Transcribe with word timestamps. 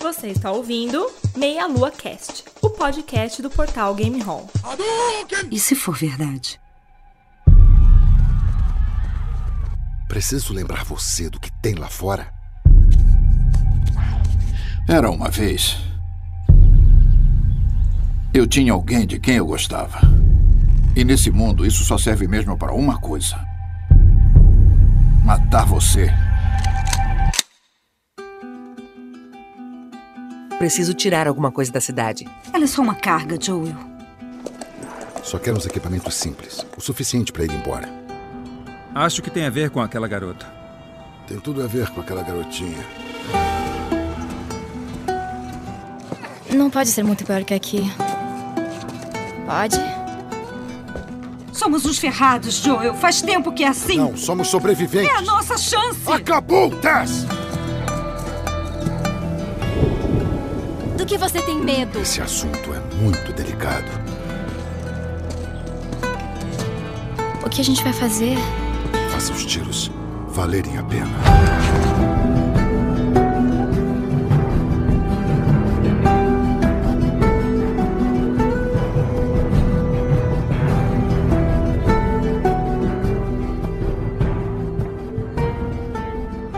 Você 0.00 0.28
está 0.28 0.50
ouvindo 0.50 1.06
Meia 1.36 1.66
Lua 1.66 1.90
Cast, 1.90 2.44
o 2.62 2.70
podcast 2.70 3.42
do 3.42 3.50
portal 3.50 3.94
Game 3.94 4.18
Hall. 4.22 4.48
E 5.50 5.60
se 5.60 5.74
for 5.74 5.94
verdade? 5.94 6.58
Preciso 10.08 10.54
lembrar 10.54 10.86
você 10.86 11.28
do 11.28 11.38
que 11.38 11.52
tem 11.60 11.74
lá 11.74 11.88
fora? 11.88 12.32
Era 14.88 15.10
uma 15.10 15.28
vez. 15.28 15.76
Eu 18.32 18.46
tinha 18.46 18.72
alguém 18.72 19.06
de 19.06 19.20
quem 19.20 19.36
eu 19.36 19.46
gostava. 19.46 20.00
E 20.96 21.04
nesse 21.04 21.30
mundo, 21.30 21.66
isso 21.66 21.84
só 21.84 21.98
serve 21.98 22.26
mesmo 22.26 22.56
para 22.56 22.72
uma 22.72 22.98
coisa: 22.98 23.38
matar 25.22 25.66
você. 25.66 26.10
Preciso 30.60 30.92
tirar 30.92 31.26
alguma 31.26 31.50
coisa 31.50 31.72
da 31.72 31.80
cidade. 31.80 32.28
Ela 32.52 32.64
é 32.64 32.66
só 32.66 32.82
uma 32.82 32.94
carga, 32.94 33.38
Joel. 33.40 33.74
Só 35.22 35.38
quero 35.38 35.56
uns 35.56 35.64
equipamentos 35.64 36.14
simples, 36.14 36.66
o 36.76 36.82
suficiente 36.82 37.32
para 37.32 37.44
ir 37.44 37.50
embora. 37.50 37.88
Acho 38.94 39.22
que 39.22 39.30
tem 39.30 39.46
a 39.46 39.50
ver 39.50 39.70
com 39.70 39.80
aquela 39.80 40.06
garota. 40.06 40.46
Tem 41.26 41.40
tudo 41.40 41.62
a 41.62 41.66
ver 41.66 41.88
com 41.88 42.02
aquela 42.02 42.22
garotinha. 42.22 42.86
Não 46.54 46.68
pode 46.68 46.90
ser 46.90 47.04
muito 47.04 47.24
pior 47.24 47.42
que 47.42 47.54
aqui. 47.54 47.90
Pode? 49.46 49.80
Somos 51.54 51.86
uns 51.86 51.98
ferrados, 51.98 52.56
Joel. 52.56 52.92
Faz 52.92 53.22
tempo 53.22 53.50
que 53.50 53.64
é 53.64 53.68
assim. 53.68 53.96
Não, 53.96 54.14
somos 54.14 54.48
sobreviventes. 54.48 55.10
É 55.10 55.16
a 55.16 55.22
nossa 55.22 55.56
chance. 55.56 56.00
Acabou, 56.06 56.70
Tess! 56.76 57.24
Que 61.10 61.18
você 61.18 61.42
tem 61.42 61.58
medo? 61.58 61.98
Esse 61.98 62.22
assunto 62.22 62.72
é 62.72 62.94
muito 62.94 63.32
delicado. 63.32 63.90
O 67.44 67.50
que 67.50 67.60
a 67.60 67.64
gente 67.64 67.82
vai 67.82 67.92
fazer? 67.92 68.36
Faça 69.10 69.32
os 69.32 69.44
tiros 69.44 69.90
valerem 70.28 70.78
a 70.78 70.84
pena. 70.84 71.10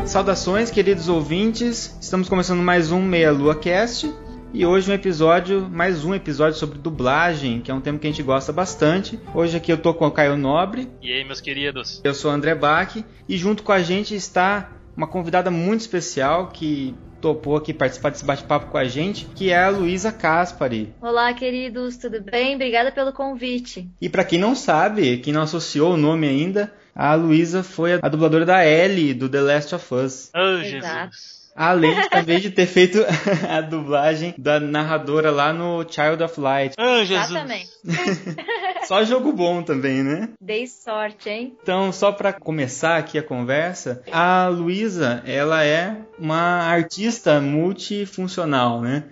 Saudações, 0.05 0.71
queridos 0.71 1.09
ouvintes. 1.09 1.97
Estamos 1.99 2.29
começando 2.29 2.61
mais 2.61 2.93
um 2.93 3.01
Meia 3.01 3.33
Lua 3.33 3.55
Cast. 3.55 4.13
E 4.55 4.67
hoje 4.67 4.91
um 4.91 4.95
episódio, 4.95 5.67
mais 5.71 6.05
um 6.05 6.15
episódio 6.15 6.59
sobre 6.59 6.79
dublagem, 6.79 7.63
que 7.63 7.71
é 7.71 7.75
um 7.75 7.81
tema 7.81 7.99
que 7.99 8.07
a 8.07 8.11
gente 8.11 8.23
gosta 8.23 8.53
bastante. 8.53 9.19
Hoje 9.35 9.57
aqui 9.57 9.73
eu 9.73 9.79
tô 9.79 9.95
com 9.95 10.07
o 10.07 10.11
Caio 10.11 10.37
Nobre. 10.37 10.91
E 11.01 11.11
aí, 11.11 11.25
meus 11.25 11.41
queridos? 11.41 12.03
Eu 12.05 12.13
sou 12.13 12.31
o 12.31 12.35
André 12.35 12.55
Bach. 12.55 13.03
E 13.27 13.39
junto 13.39 13.63
com 13.63 13.73
a 13.73 13.81
gente 13.81 14.15
está 14.15 14.71
uma 14.95 15.07
convidada 15.07 15.51
muito 15.51 15.81
especial 15.81 16.49
que 16.49 16.95
topou 17.19 17.57
aqui 17.57 17.73
participar 17.73 18.11
desse 18.11 18.27
bate-papo 18.27 18.67
com 18.67 18.77
a 18.77 18.85
gente, 18.85 19.25
que 19.35 19.51
é 19.51 19.57
a 19.57 19.71
Luísa 19.71 20.13
Caspari. 20.13 20.93
Olá, 21.01 21.33
queridos, 21.33 21.97
tudo 21.97 22.21
bem? 22.21 22.55
Obrigada 22.55 22.93
pelo 22.93 23.11
convite. 23.11 23.89
E 24.03 24.09
para 24.11 24.23
quem 24.23 24.39
não 24.39 24.55
sabe, 24.55 25.17
quem 25.17 25.33
não 25.33 25.41
associou 25.41 25.95
o 25.95 25.97
nome 25.97 26.29
ainda, 26.29 26.71
a 26.95 27.15
Luísa 27.15 27.63
foi 27.63 27.95
a 27.95 28.09
dubladora 28.09 28.45
da 28.45 28.67
Ellie 28.67 29.15
do 29.15 29.31
The 29.31 29.41
Last 29.41 29.75
of 29.75 29.95
Us. 29.95 30.31
Oh, 30.35 30.63
Exato. 30.63 31.42
Além 31.55 32.09
também 32.09 32.41
de 32.41 32.51
ter 32.51 32.67
feito 32.67 32.99
a 33.49 33.61
dublagem 33.61 34.35
da 34.39 34.59
narradora 34.59 35.31
lá 35.31 35.53
no 35.53 35.85
Child 35.89 36.23
of 36.23 36.41
Light. 36.41 36.75
Oh, 36.79 37.05
Jesus. 37.05 37.31
Exatamente. 37.31 37.71
Só 38.87 39.05
jogo 39.05 39.33
bom 39.33 39.63
também, 39.63 40.03
né? 40.03 40.31
Dei 40.41 40.67
sorte, 40.67 41.29
hein? 41.29 41.57
Então, 41.63 41.93
só 41.93 42.11
para 42.11 42.33
começar 42.33 42.97
aqui 42.97 43.17
a 43.17 43.23
conversa, 43.23 44.03
a 44.11 44.49
Luísa, 44.49 45.23
ela 45.25 45.65
é 45.65 45.99
uma 46.19 46.65
artista 46.65 47.41
multifuncional, 47.41 48.81
né? 48.81 49.05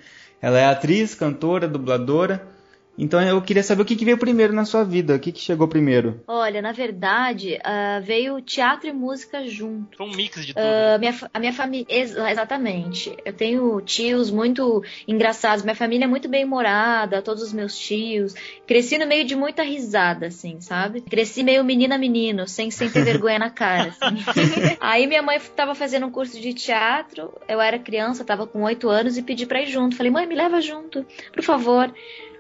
Ela 0.43 0.59
é 0.59 0.65
atriz, 0.65 1.15
cantora, 1.15 1.69
dubladora. 1.69 2.50
Então 3.01 3.21
eu 3.23 3.41
queria 3.41 3.63
saber 3.63 3.81
o 3.81 3.85
que, 3.85 3.97
que 3.97 4.05
veio 4.05 4.19
primeiro 4.19 4.53
na 4.53 4.67
sua 4.67 4.85
vida, 4.85 5.17
o 5.17 5.19
que, 5.19 5.33
que 5.33 5.41
chegou 5.41 5.67
primeiro? 5.67 6.23
Olha, 6.27 6.61
na 6.61 6.71
verdade, 6.71 7.59
ah, 7.65 7.99
veio 8.03 8.41
teatro 8.43 8.89
e 8.89 8.93
música 8.93 9.47
junto. 9.47 9.97
Foi 9.97 10.07
um 10.07 10.15
mix 10.15 10.45
de 10.45 10.53
tudo. 10.53 10.63
Ah, 10.63 10.99
minha 10.99 11.15
a 11.33 11.39
minha 11.41 11.53
família. 11.53 11.87
Exatamente. 11.89 13.17
Eu 13.25 13.33
tenho 13.33 13.81
tios 13.81 14.31
muito 14.31 14.85
engraçados. 15.09 15.65
Minha 15.65 15.75
família 15.75 16.05
é 16.05 16.09
muito 16.09 16.29
bem 16.29 16.45
morada, 16.45 17.23
todos 17.23 17.43
os 17.43 17.53
meus 17.55 17.79
tios. 17.79 18.35
Cresci 18.67 18.99
no 18.99 19.07
meio 19.07 19.25
de 19.25 19.35
muita 19.35 19.63
risada, 19.63 20.27
assim, 20.27 20.61
sabe? 20.61 21.01
Cresci 21.01 21.43
meio 21.43 21.65
menina 21.65 21.97
menino, 21.97 22.47
sem, 22.47 22.71
sem 22.71 22.91
ter 22.91 23.03
vergonha 23.03 23.39
na 23.39 23.51
cara. 23.51 23.89
assim. 23.89 24.17
Aí 24.79 25.07
minha 25.07 25.23
mãe 25.23 25.41
tava 25.57 25.75
fazendo 25.75 26.07
um 26.07 26.11
curso 26.11 26.39
de 26.39 26.53
teatro. 26.53 27.33
Eu 27.49 27.61
era 27.61 27.79
criança, 27.79 28.25
tava 28.25 28.47
com 28.47 28.63
oito 28.63 28.91
anos 28.91 29.17
e 29.17 29.23
pedi 29.23 29.47
pra 29.47 29.63
ir 29.63 29.69
junto. 29.69 29.97
Falei, 29.97 30.13
mãe, 30.13 30.27
me 30.27 30.35
leva 30.35 30.61
junto, 30.61 31.07
por 31.33 31.43
favor. 31.43 31.91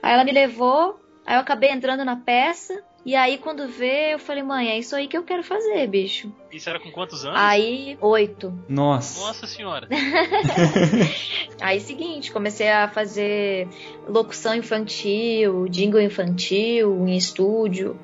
Aí 0.02 0.12
ela 0.12 0.24
me 0.24 0.32
levou. 0.32 1.00
Aí 1.26 1.36
eu 1.36 1.40
acabei 1.40 1.70
entrando 1.70 2.04
na 2.04 2.16
peça. 2.16 2.82
E 3.04 3.16
aí, 3.16 3.38
quando 3.38 3.66
vê, 3.66 4.12
eu 4.12 4.18
falei, 4.18 4.42
mãe, 4.42 4.68
é 4.68 4.78
isso 4.78 4.94
aí 4.94 5.08
que 5.08 5.16
eu 5.16 5.22
quero 5.22 5.42
fazer, 5.42 5.86
bicho. 5.86 6.30
Isso 6.52 6.68
era 6.68 6.78
com 6.78 6.90
quantos 6.90 7.24
anos? 7.24 7.40
Aí, 7.40 7.96
oito. 7.98 8.52
Nossa. 8.68 9.20
Nossa 9.20 9.46
senhora. 9.46 9.88
Aí, 11.62 11.80
seguinte, 11.80 12.30
comecei 12.30 12.68
a 12.68 12.88
fazer 12.88 13.68
locução 14.06 14.54
infantil, 14.54 15.66
jingle 15.68 16.00
infantil, 16.00 17.08
em 17.08 17.16
estúdio. 17.16 17.98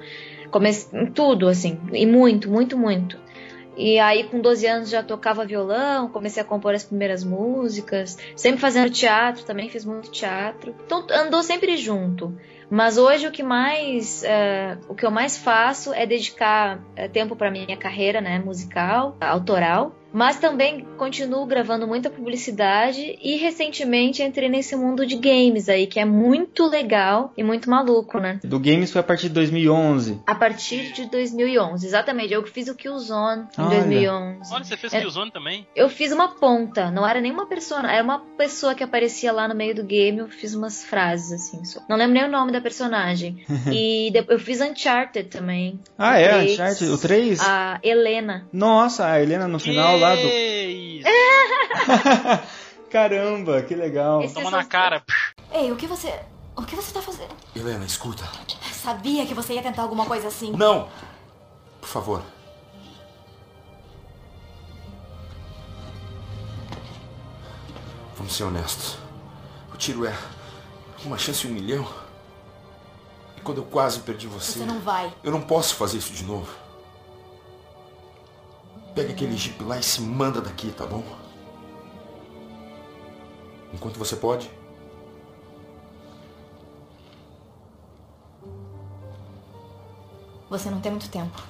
Comecei 0.51 0.99
em 0.99 1.07
tudo, 1.07 1.47
assim, 1.47 1.79
e 1.93 2.07
muito, 2.07 2.51
muito, 2.51 2.79
muito. 2.79 3.19
E 3.77 3.99
aí, 3.99 4.25
com 4.25 4.41
12 4.41 4.67
anos, 4.67 4.89
já 4.89 5.03
tocava 5.03 5.45
violão, 5.45 6.09
comecei 6.09 6.43
a 6.43 6.47
compor 6.47 6.75
as 6.75 6.85
primeiras 6.85 7.23
músicas. 7.23 8.17
Sempre 8.35 8.61
fazendo 8.61 8.91
teatro, 8.91 9.45
também 9.45 9.69
fiz 9.69 9.85
muito 9.85 10.11
teatro. 10.11 10.75
Então, 10.87 11.07
andou 11.11 11.43
sempre 11.43 11.77
junto. 11.77 12.35
Mas 12.69 12.99
hoje 12.99 13.29
o 13.29 13.31
que 13.31 13.43
mais, 13.43 14.25
eh, 14.25 14.77
o 14.89 14.95
que 14.95 15.07
eu 15.07 15.11
mais 15.11 15.37
faço 15.37 15.93
é 15.93 16.05
dedicar 16.05 16.81
eh, 16.97 17.07
tempo 17.07 17.37
para 17.37 17.51
minha 17.51 17.77
carreira, 17.77 18.21
né, 18.21 18.39
musical, 18.41 19.17
autoral. 19.21 19.95
Mas 20.13 20.39
também 20.39 20.87
continuo 20.97 21.45
gravando 21.47 21.87
muita 21.87 22.09
publicidade 22.09 23.19
e 23.21 23.37
recentemente 23.37 24.23
entrei 24.23 24.49
nesse 24.49 24.75
mundo 24.77 25.07
de 25.07 25.17
games 25.17 25.69
aí, 25.69 25.87
que 25.87 26.01
é 26.01 26.05
muito 26.05 26.67
legal 26.67 27.33
e 27.37 27.43
muito 27.43 27.69
maluco, 27.69 28.19
né? 28.19 28.41
Do 28.43 28.59
Games 28.59 28.91
foi 28.91 29.01
a 29.01 29.05
partir 29.05 29.29
de 29.29 29.35
2011. 29.35 30.21
A 30.27 30.35
partir 30.35 30.93
de 30.93 31.07
2011, 31.07 31.87
exatamente. 31.87 32.33
Eu 32.33 32.43
fiz 32.47 32.69
o 32.69 32.75
Killzone 32.75 33.47
em 33.59 33.63
Olha. 33.63 33.77
2011. 33.81 34.55
Olha, 34.55 34.65
você 34.65 34.77
fez 34.77 34.93
É. 34.95 35.01
Killzone 35.01 35.31
também? 35.31 35.67
Eu 35.75 35.89
fiz 35.89 36.13
uma 36.13 36.29
ponta, 36.29 36.91
não 36.91 37.07
era 37.07 37.21
nenhuma 37.21 37.47
persona, 37.47 37.93
era 37.93 38.03
uma 38.03 38.21
pessoa 38.39 38.75
que 38.75 38.83
aparecia 38.85 39.33
lá 39.33 39.47
no 39.49 39.55
meio 39.55 39.75
do 39.75 39.85
game, 39.85 40.19
eu 40.19 40.29
fiz 40.29 40.55
umas 40.55 40.85
frases 40.85 41.33
assim, 41.33 41.65
só. 41.65 41.81
Não 41.89 41.97
lembro 41.97 42.15
nem 42.15 42.25
o 42.25 42.31
nome 42.31 42.53
da 42.53 42.61
personagem. 42.61 43.45
e 43.73 44.13
eu 44.29 44.39
fiz 44.39 44.61
Uncharted 44.61 45.29
também. 45.29 45.81
Ah, 45.99 46.13
O 46.13 46.17
é? 46.17 46.29
três. 46.29 46.53
Uncharted? 46.53 46.91
O 46.91 46.99
3? 46.99 47.41
A 47.41 47.81
Helena. 47.83 48.47
Nossa, 48.53 49.07
a 49.07 49.21
Helena 49.23 49.47
no 49.47 49.59
final 49.59 49.99
lá 49.99 50.06
isso? 50.15 51.09
Caramba, 52.91 53.63
que 53.63 53.75
legal. 53.75 54.23
Esse- 54.23 54.35
Toma 54.35 54.51
na 54.51 54.65
cara. 54.65 55.03
Ei, 55.53 55.71
o 55.73 55.77
que 55.77 55.87
você. 55.87 56.13
O 56.57 56.63
que 56.63 56.75
você 56.77 56.93
tá 56.93 57.03
fazendo? 57.03 57.35
Helena, 57.55 57.85
escuta. 57.85 58.25
Sabia 58.73 59.27
que 59.27 59.35
você 59.35 59.55
ia 59.55 59.63
tentar 59.63 59.83
alguma 59.83 60.07
coisa 60.07 60.29
assim. 60.29 60.53
Não! 60.53 60.89
Por 61.81 61.89
favor. 61.89 62.23
Vamos 68.17 68.35
ser 68.35 68.45
honestos. 68.45 68.97
O 69.73 69.77
tiro 69.77 70.07
é 70.07 70.17
uma 71.05 71.19
chance 71.19 71.47
em 71.47 71.51
um 71.51 71.55
milhão. 71.55 71.87
E 73.37 73.41
quando 73.41 73.59
eu 73.59 73.65
quase 73.65 74.01
perdi 74.01 74.27
você, 74.27 74.61
Você 74.61 74.65
não 74.65 74.81
vai. 74.81 75.13
eu 75.23 75.31
não 75.31 75.41
posso 75.43 75.75
fazer 75.75 75.99
isso 75.99 76.13
de 76.13 76.25
novo. 76.25 76.49
Pega 78.97 79.13
aquele 79.13 79.37
jeep 79.37 79.63
lá 79.63 79.79
e 79.79 79.83
se 79.83 80.01
manda 80.01 80.41
daqui, 80.41 80.71
tá 80.71 80.87
bom? 80.87 81.05
Enquanto 83.71 83.99
você 83.99 84.17
pode. 84.17 84.51
Você 90.49 90.71
não 90.71 90.81
tem 90.81 90.91
muito 90.91 91.11
tempo. 91.11 91.43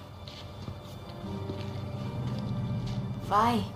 Vai. 3.29 3.76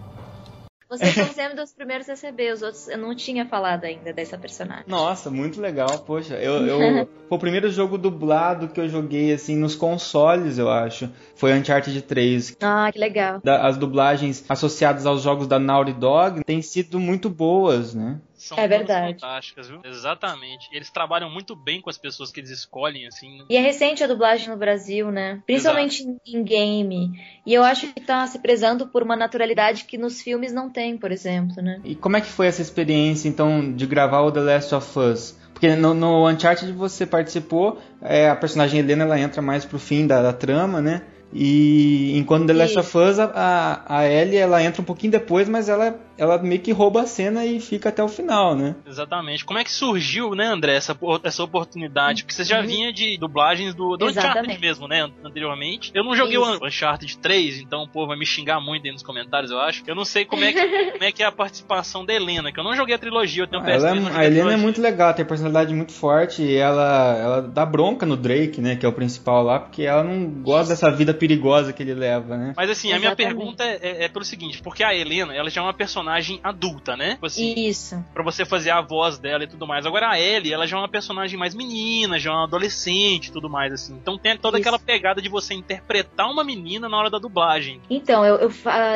Vocês 0.90 1.14
são 1.14 1.26
sempre 1.32 1.54
dos 1.54 1.72
primeiros 1.72 2.08
a 2.08 2.12
receber, 2.12 2.52
os 2.52 2.62
outros 2.62 2.88
eu 2.88 2.98
não 2.98 3.14
tinha 3.14 3.46
falado 3.46 3.84
ainda 3.84 4.12
dessa 4.12 4.37
personagem. 4.37 4.84
Nossa, 4.88 5.31
muito 5.31 5.60
legal, 5.60 6.00
poxa. 6.00 6.34
Eu, 6.34 6.66
eu, 6.66 7.06
foi 7.28 7.37
o 7.37 7.38
primeiro 7.38 7.70
jogo 7.70 7.96
dublado 7.96 8.66
que 8.69 8.81
eu 8.81 8.88
joguei, 8.88 9.32
assim, 9.32 9.54
nos 9.56 9.76
consoles, 9.76 10.58
eu 10.58 10.69
acho. 10.69 11.08
Foi 11.37 11.52
Uncharted 11.56 12.02
3. 12.02 12.56
Ah, 12.60 12.90
que 12.92 12.98
legal. 12.98 13.40
Da- 13.44 13.66
As 13.66 13.76
dublagens 13.76 14.44
associadas 14.48 15.06
aos 15.06 15.22
jogos 15.22 15.46
da 15.46 15.58
Naughty 15.60 15.92
Dog 15.92 16.42
têm 16.44 16.60
sido 16.60 16.98
muito 16.98 17.31
boas, 17.31 17.94
né? 17.94 18.19
São 18.40 18.58
É 18.58 18.66
verdade. 18.66 19.12
fantásticas, 19.20 19.69
viu? 19.69 19.81
Exatamente. 19.84 20.69
Eles 20.72 20.90
trabalham 20.90 21.31
muito 21.31 21.54
bem 21.54 21.81
com 21.81 21.90
as 21.90 21.98
pessoas 21.98 22.32
que 22.32 22.40
eles 22.40 22.50
escolhem, 22.50 23.06
assim. 23.06 23.44
E 23.48 23.56
é 23.56 23.60
recente 23.60 24.02
a 24.02 24.06
dublagem 24.06 24.48
no 24.48 24.56
Brasil, 24.56 25.10
né? 25.10 25.42
Principalmente 25.46 26.02
em- 26.02 26.19
em 26.38 26.42
game. 26.42 27.10
E 27.46 27.52
eu 27.54 27.62
acho 27.62 27.87
que 27.92 28.00
tá 28.00 28.26
se 28.26 28.38
prezando 28.38 28.87
por 28.88 29.02
uma 29.02 29.14
naturalidade 29.14 29.84
que 29.84 29.98
nos 29.98 30.20
filmes 30.22 30.52
não 30.52 30.70
tem, 30.70 30.96
por 30.96 31.12
exemplo, 31.12 31.62
né? 31.62 31.81
E 31.84 31.94
como 31.94 32.16
é 32.16 32.20
que 32.20 32.28
foi 32.28 32.46
essa 32.46 32.62
experiência, 32.62 33.28
então, 33.28 33.72
de 33.75 33.87
gravar 33.87 34.22
o 34.22 34.32
The 34.32 34.40
Last 34.40 34.75
of 34.75 34.98
Us? 34.98 35.38
Porque 35.52 35.76
no, 35.76 35.92
no 35.92 36.26
Uncharted 36.28 36.72
você 36.72 37.04
participou, 37.04 37.78
é, 38.00 38.31
a 38.31 38.37
personagem 38.37 38.81
Helena 38.81 39.04
ela 39.04 39.20
entra 39.20 39.42
mais 39.42 39.64
pro 39.66 39.78
fim 39.78 40.06
da, 40.06 40.22
da 40.22 40.32
trama, 40.32 40.81
né? 40.81 41.02
E 41.32 42.19
enquanto 42.19 42.46
The 42.46 42.52
Last 42.54 42.78
of 42.78 42.98
Us, 42.98 43.19
a, 43.19 43.25
a, 43.26 43.98
a 43.98 44.08
Ellie 44.10 44.37
ela 44.38 44.62
entra 44.62 44.82
um 44.82 44.84
pouquinho 44.84 45.12
depois, 45.12 45.48
mas 45.48 45.69
ela, 45.69 45.96
ela 46.20 46.38
meio 46.38 46.61
que 46.61 46.70
rouba 46.72 47.02
a 47.02 47.06
cena 47.06 47.44
e 47.46 47.58
fica 47.61 47.88
até 47.88 48.02
o 48.02 48.08
final, 48.08 48.55
né? 48.55 48.76
Exatamente. 48.87 49.44
Como 49.44 49.58
é 49.58 49.64
que 49.64 49.72
surgiu, 49.72 50.34
né, 50.34 50.46
André, 50.46 50.75
essa, 50.76 50.96
essa 51.25 51.43
oportunidade? 51.43 52.22
Porque 52.22 52.34
você 52.34 52.44
já 52.44 52.61
Uhum. 52.61 52.67
vinha 52.67 52.93
de 52.93 53.17
dublagens 53.19 53.75
do, 53.75 53.96
do 53.96 54.06
Uncharted 54.06 54.19
Exatamente. 54.32 54.61
mesmo, 54.61 54.87
né, 54.87 55.02
an- 55.02 55.11
anteriormente. 55.25 55.90
Eu 55.94 56.05
não 56.05 56.14
joguei 56.14 56.38
Isso. 56.38 56.62
o 56.62 56.67
Uncharted 56.67 57.19
3, 57.19 57.61
então 57.61 57.82
o 57.84 57.88
povo 57.88 58.08
vai 58.08 58.19
me 58.19 58.26
xingar 58.26 58.61
muito 58.61 58.84
aí 58.87 58.93
nos 58.93 59.02
comentários, 59.02 59.50
eu 59.50 59.58
acho. 59.61 59.82
Eu 59.87 59.94
não 59.94 60.05
sei 60.05 60.25
como 60.25 60.44
é 60.44 60.52
que, 60.52 60.61
como 60.93 61.05
é, 61.05 61.11
que 61.12 61.22
é 61.22 61.26
a 61.26 61.32
participação 61.32 62.05
da 62.05 62.12
Helena, 62.12 62.52
que 62.52 62.61
eu 62.61 62.64
não 62.64 62.76
joguei 62.76 62.94
a 62.94 62.99
trilogia, 62.99 63.44
eu 63.44 63.46
tenho 63.49 63.62
um 63.62 63.64
PS3, 63.64 63.75
Ela 63.75 63.88
é- 63.88 64.16
a 64.19 64.26
Helena 64.26 64.52
é 64.52 64.56
muito 64.56 64.81
legal, 64.81 65.14
tem 65.14 65.25
personalidade 65.25 65.73
muito 65.75 65.93
forte 65.93 66.43
e 66.43 66.55
ela, 66.56 67.16
ela 67.16 67.43
dá 67.43 67.64
bronca 67.64 68.05
no 68.05 68.16
Drake, 68.16 68.61
né? 68.61 68.76
Que 68.76 68.84
é 68.84 68.88
o 68.88 68.93
principal 68.93 69.43
lá, 69.43 69.58
porque 69.58 69.82
ela 69.82 70.05
não 70.05 70.28
gosta 70.43 70.75
dessa 70.75 70.90
vida 70.90 71.14
perigosa 71.14 71.73
que 71.73 71.82
ele 71.82 71.94
leva, 71.94 72.37
né? 72.37 72.52
Mas 72.56 72.69
assim, 72.69 72.93
a 72.93 72.99
minha 72.99 73.08
Exatamente. 73.12 73.34
pergunta 73.37 73.64
é, 73.64 73.78
é, 73.82 74.05
é 74.05 74.08
pelo 74.08 74.25
seguinte, 74.25 74.61
porque 74.62 74.84
a 74.84 74.94
Helena, 74.94 75.34
ela 75.34 75.49
já 75.49 75.61
é 75.61 75.64
uma 75.64 75.73
personagem 75.73 76.09
adulta, 76.42 76.96
né? 76.96 77.14
Tipo 77.14 77.26
assim, 77.26 77.54
Isso. 77.56 78.04
pra 78.12 78.22
você 78.22 78.44
fazer 78.44 78.70
a 78.70 78.80
voz 78.80 79.18
dela 79.18 79.44
e 79.44 79.46
tudo 79.46 79.66
mais. 79.66 79.86
Agora 79.86 80.10
a 80.10 80.20
Ellie, 80.20 80.52
ela 80.52 80.66
já 80.66 80.76
é 80.76 80.80
uma 80.80 80.88
personagem 80.88 81.38
mais 81.38 81.54
menina, 81.54 82.18
já 82.18 82.30
é 82.30 82.32
uma 82.32 82.44
adolescente 82.44 83.28
e 83.28 83.32
tudo 83.32 83.48
mais, 83.48 83.72
assim. 83.72 83.94
Então 83.94 84.18
tem 84.18 84.36
toda 84.36 84.58
Isso. 84.58 84.68
aquela 84.68 84.78
pegada 84.78 85.20
de 85.20 85.28
você 85.28 85.54
interpretar 85.54 86.30
uma 86.30 86.44
menina 86.44 86.88
na 86.88 86.96
hora 86.96 87.10
da 87.10 87.18
dublagem. 87.18 87.80
Então, 87.88 88.24
eu, 88.24 88.36
eu 88.36 88.50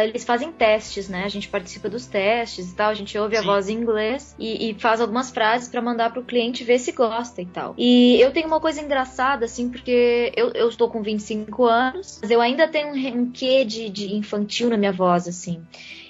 eles 0.04 0.24
fazem 0.24 0.52
testes, 0.52 1.08
né? 1.08 1.24
A 1.24 1.28
gente 1.28 1.48
participa 1.48 1.88
dos 1.88 2.06
testes 2.06 2.70
e 2.70 2.74
tal, 2.74 2.90
a 2.90 2.94
gente 2.94 3.16
ouve 3.18 3.36
a 3.36 3.40
Sim. 3.40 3.46
voz 3.46 3.68
em 3.68 3.74
inglês 3.74 4.34
e, 4.38 4.70
e 4.70 4.74
faz 4.74 5.00
algumas 5.00 5.30
frases 5.30 5.68
pra 5.68 5.80
mandar 5.80 6.12
pro 6.12 6.22
cliente 6.22 6.64
ver 6.64 6.78
se 6.78 6.92
gosta 6.92 7.40
e 7.42 7.46
tal. 7.46 7.74
E 7.76 8.20
eu 8.20 8.32
tenho 8.32 8.46
uma 8.46 8.60
coisa 8.60 8.80
engraçada, 8.80 9.44
assim, 9.44 9.68
porque 9.68 10.32
eu, 10.36 10.50
eu 10.52 10.68
estou 10.68 10.88
com 10.88 11.02
25 11.02 11.64
anos, 11.64 12.18
mas 12.22 12.30
eu 12.30 12.40
ainda 12.40 12.68
tenho 12.68 12.88
um, 12.88 13.20
um 13.22 13.30
quê 13.30 13.64
de, 13.64 13.88
de 13.88 14.14
infantil 14.14 14.68
na 14.68 14.76
minha 14.76 14.92
voz, 14.92 15.28
assim. 15.28 15.62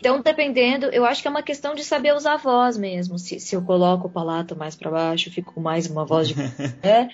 Então, 0.05 0.21
dependendo, 0.21 0.91
eu 0.93 1.07
acho 1.07 1.23
que 1.23 1.29
é 1.29 1.31
uma 1.31 1.43
questão 1.43 1.75
de 1.75 1.83
saber 1.83 2.15
usar 2.15 2.35
a 2.35 2.37
voz 2.37 2.77
mesmo. 2.77 3.19
Se, 3.19 3.41
se 3.41 3.57
eu 3.57 3.63
coloco 3.63 4.07
o 4.07 4.11
palato 4.11 4.55
mais 4.55 4.77
pra 4.77 4.91
baixo, 4.91 5.31
eu 5.31 5.33
fico 5.33 5.55
com 5.55 5.63
mais 5.63 5.87
uma 5.89 6.05
voz 6.05 6.29
de. 6.29 6.35
né? 6.85 7.09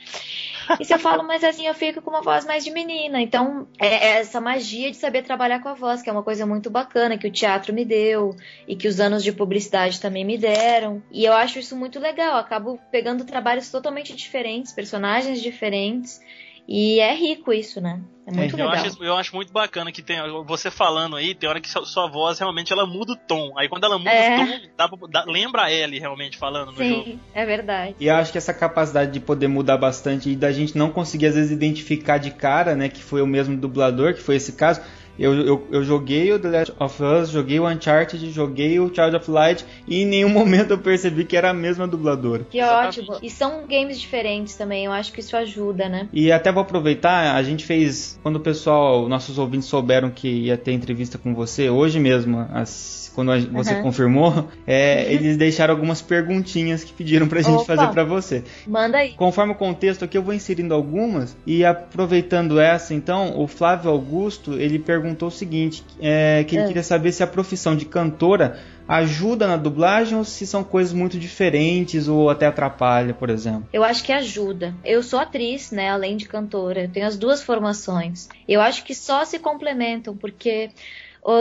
E 0.80 0.84
se 0.84 0.92
eu 0.92 0.98
falo 0.98 1.22
mais 1.22 1.44
assim, 1.44 1.68
eu 1.68 1.74
fico 1.74 2.02
com 2.02 2.10
uma 2.10 2.20
voz 2.20 2.44
mais 2.44 2.64
de 2.64 2.72
menina. 2.72 3.20
Então, 3.20 3.68
é 3.78 3.86
é 3.86 4.18
essa 4.18 4.40
magia 4.40 4.90
de 4.90 4.96
saber 4.96 5.22
trabalhar 5.22 5.60
com 5.60 5.68
a 5.68 5.74
voz, 5.74 6.02
que 6.02 6.10
é 6.10 6.12
uma 6.12 6.24
coisa 6.24 6.44
muito 6.44 6.68
bacana, 6.68 7.16
que 7.16 7.28
o 7.28 7.32
teatro 7.32 7.72
me 7.72 7.84
deu 7.84 8.34
e 8.66 8.74
que 8.74 8.88
os 8.88 8.98
anos 8.98 9.22
de 9.22 9.30
publicidade 9.30 10.00
também 10.00 10.24
me 10.24 10.36
deram. 10.36 11.00
E 11.12 11.24
eu 11.24 11.32
acho 11.32 11.60
isso 11.60 11.76
muito 11.76 12.00
legal. 12.00 12.32
Eu 12.32 12.38
acabo 12.38 12.80
pegando 12.90 13.24
trabalhos 13.24 13.70
totalmente 13.70 14.16
diferentes, 14.16 14.72
personagens 14.72 15.40
diferentes. 15.40 16.20
E 16.68 17.00
é 17.00 17.14
rico 17.14 17.52
isso, 17.52 17.80
né? 17.80 18.00
É 18.26 18.32
muito 18.32 18.56
eu, 18.56 18.68
legal. 18.68 18.84
acho, 18.86 19.02
eu 19.04 19.16
acho 19.16 19.34
muito 19.34 19.52
bacana 19.52 19.90
que 19.90 20.02
tem 20.02 20.16
você 20.46 20.70
falando 20.70 21.16
aí, 21.16 21.34
tem 21.34 21.48
hora 21.48 21.60
que 21.60 21.68
sua, 21.68 21.84
sua 21.84 22.06
voz 22.08 22.38
realmente 22.38 22.72
ela 22.72 22.86
muda 22.86 23.12
o 23.12 23.16
tom. 23.16 23.52
Aí 23.58 23.68
quando 23.68 23.82
ela 23.84 23.98
muda 23.98 24.10
É. 24.10 24.34
o 24.36 24.46
tom, 24.46 24.60
dá 24.76 24.88
pra- 24.88 25.08
dá- 25.10 25.24
lembra 25.26 25.62
a 25.62 25.72
Ellie 25.72 25.98
realmente 25.98 26.38
falando 26.38 26.70
no 26.70 26.76
jogo. 26.84 27.04
Sim, 27.04 27.18
é 27.34 27.44
verdade. 27.44 27.96
E 27.98 28.06
eu 28.06 28.14
acho 28.14 28.30
que 28.30 28.38
essa 28.38 28.54
capacidade 28.54 29.10
de 29.10 29.18
poder 29.18 29.48
mudar 29.48 29.78
bastante 29.78 30.30
e 30.30 30.36
da 30.36 30.52
gente 30.52 30.78
não 30.78 30.90
conseguir 30.90 31.26
às 31.26 31.34
vezes 31.34 31.50
identificar 31.50 32.18
de 32.18 32.30
cara, 32.30 32.76
né, 32.76 32.88
que 32.88 33.02
foi 33.02 33.20
o 33.20 33.26
mesmo 33.26 33.56
dublador, 33.56 34.14
que 34.14 34.20
foi 34.22 34.36
esse 34.36 34.52
caso. 34.52 34.80
Eu, 35.18 35.34
eu, 35.34 35.66
eu 35.70 35.84
joguei 35.84 36.32
o 36.32 36.38
The 36.38 36.48
Last 36.48 36.72
of 36.78 37.02
Us, 37.02 37.30
joguei 37.30 37.60
o 37.60 37.68
Uncharted, 37.68 38.30
joguei 38.30 38.78
o 38.80 38.88
Child 38.94 39.16
of 39.16 39.30
Light 39.30 39.64
e 39.86 40.02
em 40.02 40.06
nenhum 40.06 40.28
momento 40.30 40.70
eu 40.72 40.78
percebi 40.78 41.24
que 41.24 41.36
era 41.36 41.50
a 41.50 41.54
mesma 41.54 41.86
dubladora. 41.86 42.46
Que 42.48 42.62
ótimo. 42.62 43.18
E 43.22 43.28
são 43.28 43.66
games 43.68 44.00
diferentes 44.00 44.54
também, 44.54 44.86
eu 44.86 44.92
acho 44.92 45.12
que 45.12 45.20
isso 45.20 45.36
ajuda, 45.36 45.88
né? 45.88 46.08
E 46.12 46.32
até 46.32 46.50
vou 46.50 46.62
aproveitar, 46.62 47.34
a 47.34 47.42
gente 47.42 47.64
fez, 47.64 48.18
quando 48.22 48.36
o 48.36 48.40
pessoal, 48.40 49.08
nossos 49.08 49.38
ouvintes 49.38 49.68
souberam 49.68 50.10
que 50.10 50.28
ia 50.28 50.56
ter 50.56 50.72
entrevista 50.72 51.18
com 51.18 51.34
você, 51.34 51.68
hoje 51.68 51.98
mesmo, 52.00 52.46
as- 52.52 52.98
quando 53.14 53.32
a- 53.32 53.38
você 53.40 53.74
confirmou, 53.82 54.48
é, 54.66 55.12
eles 55.12 55.36
deixaram 55.36 55.74
algumas 55.74 56.00
perguntinhas 56.00 56.84
que 56.84 56.92
pediram 56.92 57.26
pra 57.28 57.42
gente 57.42 57.56
Opa. 57.56 57.64
fazer 57.76 57.88
pra 57.88 58.04
você. 58.04 58.44
Manda 58.66 58.98
aí. 58.98 59.12
Conforme 59.14 59.52
o 59.52 59.56
contexto 59.56 60.04
aqui, 60.04 60.16
eu 60.16 60.22
vou 60.22 60.32
inserindo 60.32 60.72
algumas. 60.72 61.36
E 61.44 61.64
aproveitando 61.64 62.58
essa, 62.60 62.94
então, 62.94 63.38
o 63.38 63.46
Flávio 63.48 63.90
Augusto, 63.90 64.54
ele 64.54 64.78
perguntou 64.78 64.99
o 65.26 65.30
seguinte, 65.30 65.84
é, 66.00 66.44
que 66.44 66.56
ele 66.56 66.64
É. 66.64 66.66
queria 66.66 66.82
saber 66.82 67.12
se 67.12 67.22
a 67.22 67.26
profissão 67.26 67.76
de 67.76 67.84
cantora 67.84 68.58
ajuda 68.88 69.46
na 69.46 69.56
dublagem 69.56 70.18
ou 70.18 70.24
se 70.24 70.46
são 70.46 70.64
coisas 70.64 70.92
muito 70.92 71.18
diferentes 71.18 72.08
ou 72.08 72.28
até 72.28 72.46
atrapalha, 72.46 73.14
por 73.14 73.30
exemplo. 73.30 73.68
Eu 73.72 73.84
acho 73.84 74.02
que 74.02 74.12
ajuda. 74.12 74.74
Eu 74.84 75.02
sou 75.02 75.18
atriz, 75.20 75.70
né, 75.70 75.90
além 75.90 76.16
de 76.16 76.26
cantora. 76.26 76.82
Eu 76.82 76.88
tenho 76.88 77.06
as 77.06 77.16
duas 77.16 77.42
formações. 77.42 78.28
Eu 78.48 78.60
acho 78.60 78.84
que 78.84 78.94
só 78.94 79.24
se 79.24 79.38
complementam, 79.38 80.16
porque 80.16 80.70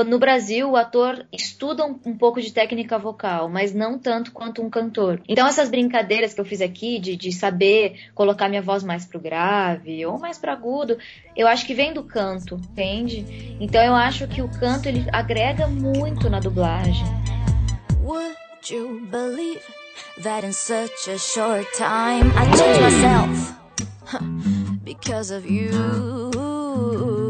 no 0.05 0.19
Brasil 0.19 0.69
o 0.69 0.75
ator 0.75 1.25
estuda 1.31 1.85
um, 1.85 1.93
pouco 1.93 2.41
de 2.41 2.51
técnica 2.51 2.97
vocal, 2.97 3.49
mas 3.49 3.73
não 3.73 3.97
tanto 3.97 4.31
quanto 4.31 4.61
um 4.61 4.69
cantor. 4.69 5.21
Então 5.27 5.47
essas 5.47 5.69
brincadeiras 5.69 6.33
que 6.33 6.41
eu 6.41 6.45
fiz 6.45 6.61
aqui 6.61 6.99
de, 6.99 7.15
de 7.15 7.31
saber 7.31 8.09
colocar 8.13 8.49
minha 8.49 8.61
voz 8.61 8.83
mais 8.83 9.05
pro 9.05 9.19
grave 9.19 10.05
ou 10.05 10.19
mais 10.19 10.37
pro 10.37 10.51
agudo, 10.51 10.97
eu 11.35 11.47
acho 11.47 11.65
que 11.65 11.73
vem 11.73 11.93
do 11.93 12.03
canto, 12.03 12.55
entende? 12.55 13.57
Então 13.59 13.81
eu 13.81 13.95
acho 13.95 14.27
que 14.27 14.41
o 14.41 14.49
canto 14.49 14.87
ele 14.87 15.05
agrega 15.11 15.67
muito 15.67 16.29
na 16.29 16.39
dublagem. 16.39 17.05
Would 18.03 18.35
you 18.69 19.07
believe 19.09 19.61
that 20.23 20.45
in 20.45 20.51
such 20.51 21.09
a 21.09 21.17
short 21.17 21.65
time 21.73 22.31
I 22.35 22.45
changed 22.57 22.81
myself 22.81 23.55
because 24.83 25.31
of 25.31 25.49
you? 25.49 27.28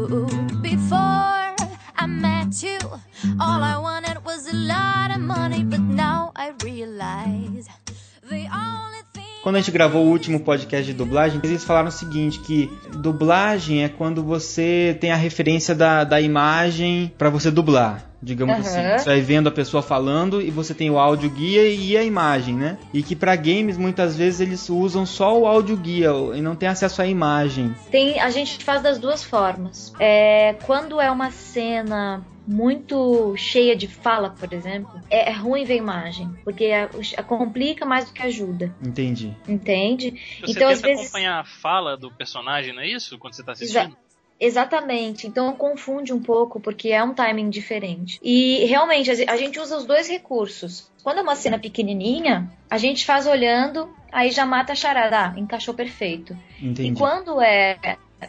You, 2.50 2.78
all 3.38 3.62
I 3.62 3.78
wanted 3.78 4.24
was 4.24 4.48
a 4.48 4.52
lot 4.52 5.12
of 5.12 5.20
money, 5.20 5.62
but 5.62 5.78
now 5.78 6.32
I 6.34 6.52
realize 6.64 7.68
the 8.28 8.48
only. 8.52 8.90
Quando 9.42 9.56
a 9.56 9.58
gente 9.60 9.70
gravou 9.70 10.04
o 10.04 10.10
último 10.10 10.40
podcast 10.40 10.84
de 10.84 10.92
dublagem, 10.92 11.40
eles 11.42 11.64
falaram 11.64 11.88
o 11.88 11.92
seguinte, 11.92 12.40
que 12.40 12.70
dublagem 12.96 13.82
é 13.82 13.88
quando 13.88 14.22
você 14.22 14.96
tem 15.00 15.12
a 15.12 15.16
referência 15.16 15.74
da, 15.74 16.04
da 16.04 16.20
imagem 16.20 17.10
pra 17.16 17.30
você 17.30 17.50
dublar. 17.50 18.04
Digamos 18.22 18.54
Aham. 18.54 18.60
assim, 18.60 18.98
você 18.98 19.08
vai 19.08 19.20
vendo 19.22 19.48
a 19.48 19.50
pessoa 19.50 19.82
falando 19.82 20.42
e 20.42 20.50
você 20.50 20.74
tem 20.74 20.90
o 20.90 20.98
áudio 20.98 21.30
guia 21.30 21.66
e 21.66 21.96
a 21.96 22.04
imagem, 22.04 22.54
né? 22.54 22.76
E 22.92 23.02
que 23.02 23.16
pra 23.16 23.34
games 23.34 23.78
muitas 23.78 24.14
vezes 24.14 24.40
eles 24.40 24.68
usam 24.68 25.06
só 25.06 25.38
o 25.38 25.46
áudio 25.46 25.74
guia 25.74 26.10
e 26.34 26.42
não 26.42 26.54
tem 26.54 26.68
acesso 26.68 27.00
à 27.00 27.06
imagem. 27.06 27.74
Tem, 27.90 28.20
a 28.20 28.28
gente 28.28 28.62
faz 28.62 28.82
das 28.82 28.98
duas 28.98 29.24
formas. 29.24 29.94
É, 29.98 30.54
quando 30.66 31.00
é 31.00 31.10
uma 31.10 31.30
cena 31.30 32.22
muito 32.50 33.36
cheia 33.36 33.76
de 33.76 33.86
fala, 33.86 34.30
por 34.30 34.52
exemplo, 34.52 34.90
é, 35.08 35.30
é 35.30 35.32
ruim 35.32 35.64
ver 35.64 35.76
imagem, 35.76 36.28
porque 36.44 36.66
a- 36.66 36.90
a- 37.16 37.22
complica 37.22 37.86
mais 37.86 38.06
do 38.06 38.12
que 38.12 38.22
ajuda, 38.22 38.74
Entendi. 38.82 39.32
entende? 39.46 40.20
Você 40.40 40.50
então, 40.50 40.68
tenta 40.68 40.72
às 40.72 40.80
vezes. 40.80 41.00
acompanhar 41.02 41.38
a 41.40 41.44
fala 41.44 41.96
do 41.96 42.10
personagem, 42.10 42.74
não 42.74 42.82
é 42.82 42.88
isso? 42.88 43.16
Quando 43.18 43.34
você 43.34 43.44
tá 43.44 43.52
assistindo? 43.52 43.78
Exa- 43.78 43.96
Exatamente, 44.42 45.26
então 45.26 45.52
confunde 45.52 46.14
um 46.14 46.20
pouco 46.22 46.58
porque 46.58 46.88
é 46.88 47.04
um 47.04 47.12
timing 47.12 47.50
diferente. 47.50 48.18
E 48.22 48.64
realmente 48.64 49.10
a 49.10 49.36
gente 49.36 49.60
usa 49.60 49.76
os 49.76 49.84
dois 49.84 50.08
recursos. 50.08 50.90
Quando 51.04 51.18
é 51.18 51.22
uma 51.22 51.36
cena 51.36 51.58
pequenininha, 51.58 52.50
a 52.70 52.78
gente 52.78 53.04
faz 53.04 53.26
olhando, 53.26 53.94
aí 54.10 54.30
já 54.30 54.46
mata 54.46 54.72
a 54.72 54.74
charada, 54.74 55.26
ah, 55.26 55.38
encaixou 55.38 55.74
perfeito. 55.74 56.34
Entendi. 56.60 56.88
E 56.90 56.94
quando 56.94 57.38
é 57.40 57.76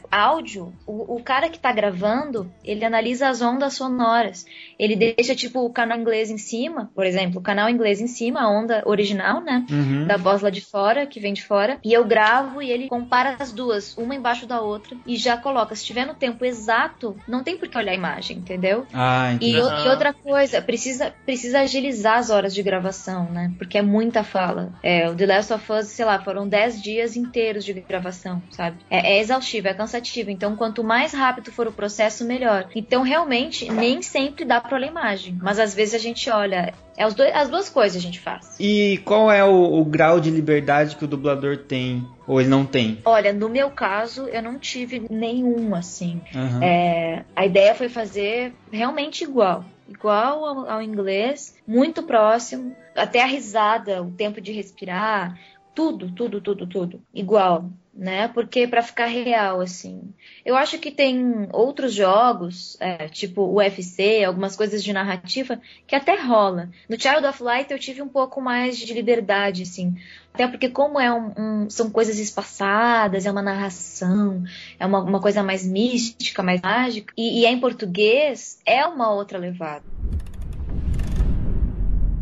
áudio, 0.10 0.74
o, 0.86 1.16
o 1.18 1.24
cara 1.24 1.50
que 1.50 1.60
tá 1.60 1.72
gravando, 1.72 2.52
ele 2.64 2.84
analisa 2.86 3.30
as 3.30 3.42
ondas 3.42 3.74
sonoras. 3.74 4.46
Ele 4.80 4.96
deixa, 4.96 5.36
tipo, 5.36 5.60
o 5.66 5.70
canal 5.72 5.98
inglês 6.00 6.30
em 6.30 6.38
cima, 6.38 6.92
por 6.96 7.06
exemplo, 7.06 7.40
o 7.40 7.44
canal 7.44 7.70
inglês 7.70 8.02
em 8.02 8.08
cima, 8.08 8.42
a 8.42 8.50
onda 8.50 8.84
original, 8.86 9.42
né? 9.42 9.66
Uhum. 9.70 10.08
Da 10.08 10.18
voz 10.18 10.42
lá 10.42 10.50
de 10.50 10.62
fora, 10.62 11.06
que 11.06 11.20
vem 11.20 11.34
de 11.34 11.44
fora. 11.44 11.78
E 11.84 11.94
eu 11.94 12.06
gravo 12.06 12.62
e 12.62 12.72
ele 12.72 12.88
compara 12.88 13.36
as 13.40 13.52
duas, 13.52 13.96
uma 13.98 14.16
embaixo 14.16 14.46
da 14.46 14.62
outra, 14.62 14.98
e 15.06 15.16
já 15.18 15.38
coloca. 15.38 15.76
Se 15.76 15.86
tiver 15.86 16.06
no 16.06 16.14
tempo 16.16 16.44
exato, 16.46 17.16
não 17.28 17.44
tem 17.44 17.58
por 17.58 17.68
que 17.68 17.78
olhar 17.78 17.92
a 17.92 17.96
imagem, 17.96 18.38
entendeu? 18.38 18.86
Ah, 18.94 19.34
E, 19.40 19.56
o- 19.58 19.86
e 19.86 19.90
outra 19.90 20.14
coisa, 20.14 20.62
precisa, 20.62 21.14
precisa 21.26 21.62
agilizar 21.62 22.18
as 22.18 22.30
horas 22.30 22.54
de 22.54 22.64
gravação, 22.64 23.30
né? 23.32 23.52
Porque 23.58 23.78
é 23.78 23.82
muita 23.82 24.24
fala. 24.24 24.74
É, 24.84 25.10
o 25.10 25.16
The 25.16 25.26
Last 25.26 25.54
of 25.54 25.72
Us, 25.72 25.88
sei 25.88 26.06
lá, 26.06 26.20
foram 26.22 26.48
10 26.48 26.82
dias 26.82 27.16
inteiros 27.16 27.64
de 27.64 27.74
gravação, 27.74 28.42
sabe? 28.52 28.78
É, 28.90 29.14
é 29.18 29.20
exaustivo, 29.20 29.68
é 29.68 29.74
cansativo. 29.82 30.30
Então, 30.30 30.56
quanto 30.56 30.84
mais 30.84 31.14
rápido 31.14 31.52
for 31.52 31.68
o 31.68 31.72
processo, 31.72 32.24
melhor. 32.24 32.70
Então, 32.76 33.02
realmente, 33.02 33.70
nem 33.72 34.02
sempre 34.02 34.46
dá 34.46 34.62
olhar 34.72 34.88
a 34.88 34.92
imagem. 34.92 35.38
Mas 35.42 35.60
às 35.60 35.74
vezes 35.74 35.96
a 35.96 35.98
gente 35.98 36.30
olha. 36.30 36.74
É 36.96 37.10
dois, 37.10 37.34
as 37.34 37.50
duas 37.50 37.70
coisas 37.70 37.98
a 37.98 38.00
gente 38.00 38.20
faz. 38.20 38.56
E 38.60 39.00
qual 39.06 39.32
é 39.32 39.44
o, 39.44 39.80
o 39.80 39.84
grau 39.84 40.20
de 40.20 40.30
liberdade 40.30 40.96
que 40.96 41.06
o 41.06 41.08
dublador 41.08 41.58
tem? 41.58 42.08
Ou 42.28 42.40
ele 42.40 42.50
não 42.50 42.66
tem? 42.66 43.00
Olha, 43.04 43.34
no 43.34 43.50
meu 43.50 43.72
caso, 43.72 44.28
eu 44.28 44.42
não 44.42 44.60
tive 44.60 45.08
nenhum, 45.10 45.74
assim. 45.74 46.22
Aham. 46.36 46.64
É, 46.64 47.26
a 47.36 47.46
ideia 47.46 47.74
foi 47.74 47.90
fazer 47.90 48.54
realmente 48.72 49.24
igual. 49.24 49.66
Igual 49.90 50.46
ao, 50.46 50.70
ao 50.70 50.82
inglês, 50.82 51.56
muito 51.68 52.04
próximo. 52.04 52.76
Até 52.96 53.24
a 53.24 53.26
risada, 53.26 54.02
o 54.02 54.12
tempo 54.12 54.40
de 54.40 54.52
respirar, 54.52 55.38
tudo, 55.74 56.12
tudo, 56.12 56.40
tudo, 56.40 56.68
tudo. 56.68 57.02
Igual, 57.14 57.70
né? 57.94 58.28
Porque 58.30 58.68
pra 58.68 58.82
ficar 58.82 59.08
real, 59.08 59.60
assim. 59.60 60.14
Eu 60.46 60.56
acho 60.56 60.80
que 60.80 60.92
tem 60.92 61.48
outros 61.52 61.94
jogos, 61.94 62.78
é, 62.80 63.08
tipo 63.10 63.44
UFC, 63.54 64.24
algumas 64.24 64.56
coisas 64.56 64.84
de 64.84 64.94
narrativa, 64.94 65.60
que 65.86 65.96
até 65.96 66.16
rola. 66.16 66.70
No 66.90 67.00
Child 67.00 67.26
of 67.26 67.44
Light 67.44 67.72
eu 67.72 67.80
tive 67.80 68.02
um 68.02 68.08
pouco 68.08 68.42
mais 68.42 68.78
de 68.78 68.94
liberdade, 68.94 69.64
assim. 69.64 69.96
Até 70.34 70.48
porque 70.48 70.70
como 70.70 71.00
é 71.00 71.14
um, 71.14 71.34
um- 71.38 71.70
são 71.70 71.90
coisas 71.90 72.18
espaçadas, 72.18 73.26
é 73.26 73.32
uma 73.32 73.42
narração, 73.42 74.44
é 74.80 74.86
uma, 74.86 75.02
uma 75.02 75.20
coisa 75.20 75.44
mais 75.44 75.66
mística, 75.66 76.42
mais 76.42 76.62
mágica, 76.62 77.14
e, 77.18 77.42
e 77.42 77.46
é 77.46 77.52
em 77.52 77.60
português, 77.60 78.60
é 78.66 78.86
uma 78.86 79.12
outra 79.12 79.38
levada. 79.38 79.84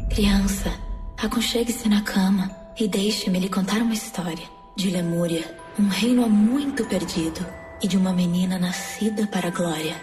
Criança, 0.10 0.72
aconchegue-se 1.18 1.88
na 1.88 2.02
cama 2.02 2.50
e 2.80 2.88
deixe-me 2.88 3.40
lhe 3.40 3.48
contar 3.48 3.78
uma 3.78 3.94
história 3.94 4.59
de 4.80 4.90
Lemúria, 4.90 5.44
um 5.78 5.90
reino 5.90 6.24
há 6.24 6.30
muito 6.30 6.86
perdido 6.86 7.46
e 7.84 7.88
de 7.88 7.98
uma 7.98 8.14
menina 8.14 8.58
nascida 8.58 9.28
para 9.28 9.50
a 9.50 9.52
glória. 9.52 9.94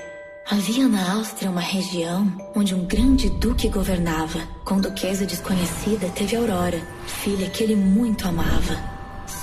Havia 0.50 0.86
na 0.86 1.14
Áustria 1.14 1.50
uma 1.50 1.62
região 1.62 2.30
onde 2.54 2.74
um 2.74 2.84
grande 2.84 3.30
duque 3.30 3.70
governava. 3.70 4.46
Com 4.66 4.78
duquesa 4.78 5.24
desconhecida 5.24 6.10
teve 6.10 6.36
Aurora, 6.36 6.78
filha 7.06 7.48
que 7.48 7.64
ele 7.64 7.74
muito 7.74 8.28
amava. 8.28 8.78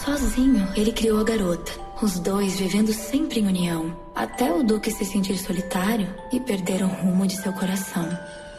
Sozinho, 0.06 0.68
ele 0.76 0.92
criou 0.92 1.20
a 1.20 1.24
garota, 1.24 1.72
os 2.00 2.20
dois 2.20 2.60
vivendo 2.60 2.94
sempre 2.94 3.40
em 3.40 3.48
união, 3.48 3.98
até 4.14 4.54
o 4.54 4.62
duque 4.62 4.92
se 4.92 5.04
sentir 5.04 5.40
solitário 5.40 6.14
e 6.32 6.40
perder 6.40 6.84
o 6.84 6.88
rumo 6.88 7.26
de 7.26 7.38
seu 7.38 7.52
coração. 7.54 8.08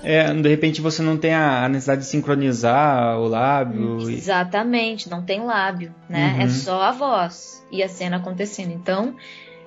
É, 0.05 0.33
de 0.33 0.49
repente 0.49 0.81
você 0.81 1.03
não 1.03 1.17
tem 1.17 1.35
a 1.35 1.69
necessidade 1.69 2.03
de 2.03 2.07
sincronizar 2.09 3.19
o 3.19 3.27
lábio. 3.29 4.11
e- 4.11 4.15
Exatamente, 4.15 5.09
não 5.11 5.23
tem 5.23 5.43
lábio, 5.43 5.95
né? 6.09 6.35
Uhum. 6.37 6.43
É 6.43 6.49
só 6.49 6.83
a 6.83 6.93
voz 6.93 7.67
e 7.73 7.83
a 7.83 7.89
cena 7.89 8.17
acontecendo. 8.17 8.73
Então, 8.73 9.15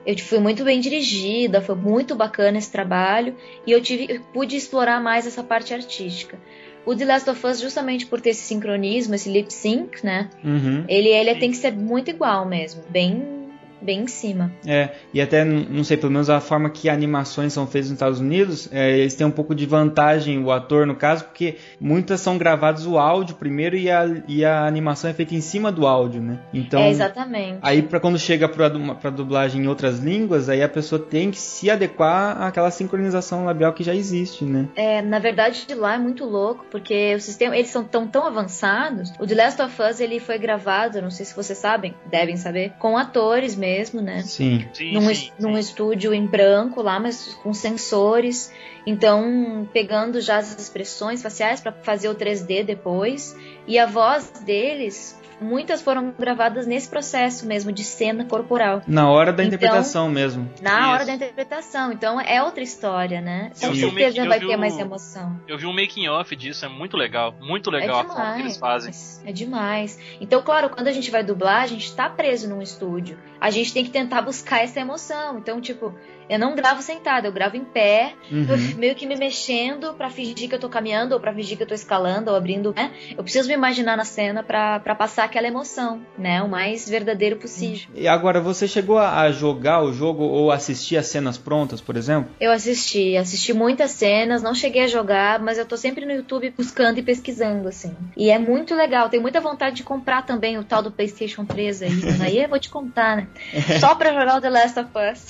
eu 0.06 0.18
fui 0.20 0.40
muito 0.40 0.64
bem 0.64 0.80
dirigida, 0.80 1.62
foi 1.62 1.76
muito 1.76 2.16
bacana 2.16 2.58
esse 2.58 2.72
trabalho 2.72 3.36
e 3.66 3.72
eu 3.72 3.82
tive, 3.82 4.06
eu 4.10 4.22
pude 4.34 4.56
explorar 4.56 5.02
mais 5.02 5.28
essa 5.28 5.44
parte 5.44 5.74
artística. 5.74 6.38
O 6.86 6.96
The 6.96 7.04
Last 7.04 7.30
of 7.30 7.46
Us, 7.46 7.60
justamente 7.60 8.06
por 8.06 8.22
ter 8.22 8.30
esse 8.30 8.44
sincronismo, 8.44 9.14
esse 9.16 9.30
lip 9.30 9.52
sync, 9.54 10.06
né? 10.06 10.30
Uhum. 10.42 10.86
Ele, 10.88 11.10
ele 11.10 11.36
tem 11.36 11.52
que 11.52 11.58
ser 11.58 11.74
muito 11.74 12.10
igual 12.10 12.46
mesmo, 12.48 12.82
bem, 12.90 13.37
bem 13.82 14.02
em 14.02 14.08
cima. 14.08 14.52
É, 14.66 14.92
e 15.14 15.22
até, 15.22 15.44
não 15.44 15.84
sei, 15.84 15.98
pelo 15.98 16.12
menos 16.12 16.30
a 16.30 16.40
forma 16.40 16.70
que 16.70 16.90
animações 16.90 17.54
são 17.54 17.68
feitas 17.68 17.90
nos 17.90 17.98
Estados 17.98 18.20
Unidos, 18.20 18.70
é, 18.72 18.98
eles 18.98 19.16
têm 19.16 19.26
um 19.26 19.32
pouco 19.32 19.54
de 19.54 19.66
vantagem, 19.66 20.44
o 20.44 20.52
ator 20.52 20.86
no 20.86 20.96
caso, 20.96 21.26
porque 21.26 21.58
muitas 21.80 22.22
são 22.22 22.38
gravados 22.38 22.86
o 22.86 22.98
áudio 22.98 23.36
primeiro 23.36 23.76
e 23.76 23.90
a, 23.90 24.06
e 24.28 24.44
a 24.44 24.66
animação 24.66 25.10
é 25.10 25.14
feita 25.14 25.36
em 25.36 25.42
cima 25.42 25.72
do 25.72 25.86
áudio, 25.86 26.22
né? 26.22 26.40
Então, 26.54 26.82
é 26.82 26.90
exatamente. 26.90 27.60
aí 27.62 27.82
pra 27.82 28.00
quando 28.00 28.18
chega 28.18 28.48
pra, 28.48 28.70
pra 28.96 29.10
dublagem 29.10 29.64
em 29.64 29.68
outras 29.68 30.00
línguas, 30.00 30.50
aí 30.50 30.62
a 30.62 30.70
pessoa 30.70 31.00
tem 31.00 31.32
que 31.32 31.38
se 31.38 31.70
adequar 31.70 32.42
àquela 32.42 32.72
sincronização 32.72 33.46
labial 33.46 33.74
que 33.74 33.84
já 33.84 33.94
existe, 33.94 34.44
né? 34.44 34.68
É, 34.76 35.02
na 35.02 35.20
verdade, 35.20 35.66
de 35.68 35.74
lá 35.74 35.96
é 35.96 36.00
muito 36.00 36.26
louco, 36.26 36.66
porque 36.70 37.16
o 37.16 37.20
sistema, 37.20 37.56
eles 37.56 37.70
são 37.70 37.84
tão, 37.84 38.08
tão 38.08 38.26
avançados. 38.26 39.12
O 39.20 39.26
The 39.26 39.36
Last 39.36 39.62
of 39.62 39.82
Us, 39.82 40.00
ele 40.00 40.20
foi 40.20 40.38
gravado, 40.38 41.02
não 41.02 41.12
sei 41.12 41.26
se 41.26 41.36
vocês 41.36 41.58
sabem, 41.58 41.94
devem 42.06 42.38
saber, 42.38 42.74
com 42.80 42.98
atores 42.98 43.56
mesmo, 43.56 43.67
né? 44.02 44.22
Sim. 44.24 44.66
num, 44.94 45.10
es- 45.12 45.32
num 45.40 45.58
estúdio 45.58 46.14
em 46.14 46.26
branco 46.26 46.82
lá, 46.82 47.00
mas 47.00 47.34
com 47.44 47.54
sensores. 47.54 48.52
Então, 48.86 49.68
pegando 49.74 50.22
já 50.22 50.38
as 50.38 50.58
expressões 50.60 51.22
faciais 51.22 51.60
para 51.60 51.72
fazer 51.74 52.10
o 52.10 52.16
3D 52.16 52.64
depois. 52.64 53.36
E 53.68 53.78
a 53.78 53.86
voz 53.86 54.30
deles, 54.46 55.18
muitas 55.40 55.82
foram 55.82 56.14
gravadas 56.18 56.66
nesse 56.66 56.90
processo 56.90 57.46
mesmo 57.46 57.72
de 57.72 57.84
cena 57.84 58.26
corporal. 58.26 58.82
Na 58.88 59.10
hora 59.10 59.32
da 59.32 59.44
Então, 59.44 59.56
interpretação 59.56 60.10
mesmo. 60.10 60.50
Na 60.62 60.92
hora 60.92 61.06
da 61.06 61.14
interpretação. 61.14 61.92
Então 61.92 62.20
é 62.20 62.42
outra 62.44 62.64
história, 62.64 63.22
né? 63.22 63.52
Com 63.60 63.68
Eu 63.68 63.74
vi 63.74 63.86
um 63.86 63.90
certeza 63.92 64.28
vai 64.28 64.40
ter 64.40 64.56
um- 64.56 64.58
mais 64.58 64.78
emoção. 64.78 65.40
Eu 65.48 65.58
vi 65.58 65.66
um 65.66 65.74
making 65.74 66.08
off 66.08 66.36
disso, 66.36 66.66
é 66.66 66.70
muito 66.70 66.98
legal. 66.98 67.34
Muito 67.40 67.70
legal 67.70 68.00
É 68.00 68.02
a 68.02 68.06
forma 68.06 68.34
que 68.36 68.40
eles 68.42 68.54
demais. 68.56 68.58
fazem. 68.86 68.94
É 69.26 69.32
demais. 69.32 70.00
Então, 70.20 70.42
claro, 70.42 70.70
quando 70.70 70.88
a 70.88 70.92
gente 70.92 71.10
vai 71.12 71.24
dublar, 71.24 71.62
a 71.64 71.68
gente 71.68 71.94
tá 71.96 72.10
preso 72.10 72.50
num 72.50 72.62
estúdio. 72.62 73.18
A 73.40 73.50
gente 73.52 73.74
tem 73.74 73.84
que 73.84 73.92
tentar 73.92 74.22
buscar 74.22 74.64
essa 74.64 74.80
emoção. 74.80 75.38
Então, 75.38 75.62
tipo, 75.62 75.94
eu 76.30 76.38
não 76.40 76.56
gravo 76.56 76.82
sentada, 76.82 77.28
eu 77.28 77.32
gravo 77.32 77.56
em 77.58 77.64
pé, 77.64 78.14
Uhum. 78.32 78.76
meio 78.78 78.96
que 78.96 79.06
me 79.06 79.16
mexendo 79.16 79.94
pra 79.94 80.10
fingir 80.10 80.50
que 80.50 80.56
eu 80.56 80.60
tô 80.60 80.70
caminhando, 80.70 81.14
ou 81.14 81.20
pra 81.20 81.34
fingir 81.34 81.58
que 81.58 81.64
eu 81.64 81.68
tô 81.68 81.74
escalando, 81.74 82.32
ou 82.32 82.38
abrindo, 82.38 82.74
né? 82.76 82.92
Eu 83.18 83.24
preciso 83.24 83.48
me 83.48 83.54
imaginar 83.54 83.96
na 83.98 84.04
cena 84.04 84.44
pra, 84.44 84.80
pra 84.80 84.96
passar 84.96 85.24
aquela 85.26 85.48
emoção, 85.48 86.02
né? 86.18 86.42
O 86.42 86.50
mais 86.50 86.88
verdadeiro 86.90 87.38
possível. 87.38 87.88
E 87.96 88.08
agora, 88.08 88.40
você 88.42 88.68
chegou 88.68 88.98
a 88.98 89.32
jogar 89.32 89.82
o 89.84 89.94
jogo 89.94 90.24
ou 90.24 90.52
assistir 90.52 90.98
as 90.98 91.08
cenas 91.08 91.38
prontas, 91.38 91.80
por 91.82 91.96
exemplo? 91.96 92.30
Eu 92.40 92.52
assisti, 92.52 93.16
assisti 93.18 93.54
muitas 93.54 93.92
cenas, 93.92 94.42
não 94.42 94.54
cheguei 94.54 94.84
a 94.84 94.88
jogar, 94.88 95.40
mas 95.40 95.58
eu 95.58 95.66
tô 95.66 95.78
sempre 95.78 96.06
no 96.06 96.12
YouTube 96.12 96.54
buscando 96.58 97.00
e 97.00 97.04
pesquisando, 97.04 97.68
assim. 97.68 97.96
E 98.16 98.30
é 98.30 98.38
muito 98.40 98.76
legal, 98.76 99.10
tenho 99.10 99.22
muita 99.22 99.40
vontade 99.40 99.76
de 99.78 99.84
comprar 99.84 100.26
também 100.26 100.58
o 100.58 100.64
tal 100.64 100.82
do 100.82 100.92
PlayStation 100.92 101.46
3 101.46 101.82
aí. 101.82 101.92
Aí 102.20 102.44
eu 102.44 102.50
vou 102.50 102.60
te 102.60 102.70
contar, 102.70 103.18
né? 103.18 103.28
Só 103.80 103.96
pra 103.96 104.12
jogar 104.14 104.38
o 104.38 104.42
The 104.42 104.50
Last 104.50 104.80
of 104.80 104.90
Us. 105.14 105.26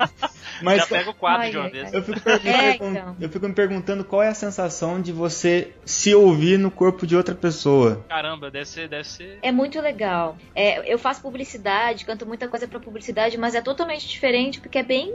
Mas 0.62 0.78
Já 0.78 0.86
pega 0.86 1.10
o 1.10 1.14
quadro 1.14 1.42
Ai, 1.42 1.50
de 1.50 1.56
uma 1.56 1.64
ai, 1.64 1.70
vez. 1.70 1.92
Eu 1.92 2.02
fico, 2.02 2.28
É, 2.28 2.74
então. 2.74 3.16
eu 3.18 3.28
fico 3.28 3.48
me 3.48 3.54
perguntando 3.54 4.04
qual 4.04 4.22
é 4.22 4.28
a 4.28 4.34
sensação 4.34 5.00
de 5.00 5.12
você 5.12 5.74
se 5.84 6.14
ouvir 6.14 6.58
no 6.58 6.70
corpo 6.70 7.06
de 7.06 7.16
outra 7.16 7.34
pessoa. 7.34 8.04
Caramba, 8.08 8.50
deve 8.50 8.66
ser, 8.66 8.88
deve 8.88 9.08
ser. 9.08 9.38
É 9.42 9.50
muito 9.50 9.80
legal. 9.80 10.36
É, 10.54 10.92
eu 10.92 10.98
faço 10.98 11.22
publicidade, 11.22 12.04
canto 12.04 12.26
muita 12.26 12.48
coisa 12.48 12.68
pra 12.68 12.78
publicidade, 12.78 13.38
mas 13.38 13.54
é 13.54 13.60
totalmente 13.60 14.06
diferente 14.06 14.60
porque 14.60 14.78
é 14.78 14.82
bem. 14.82 15.12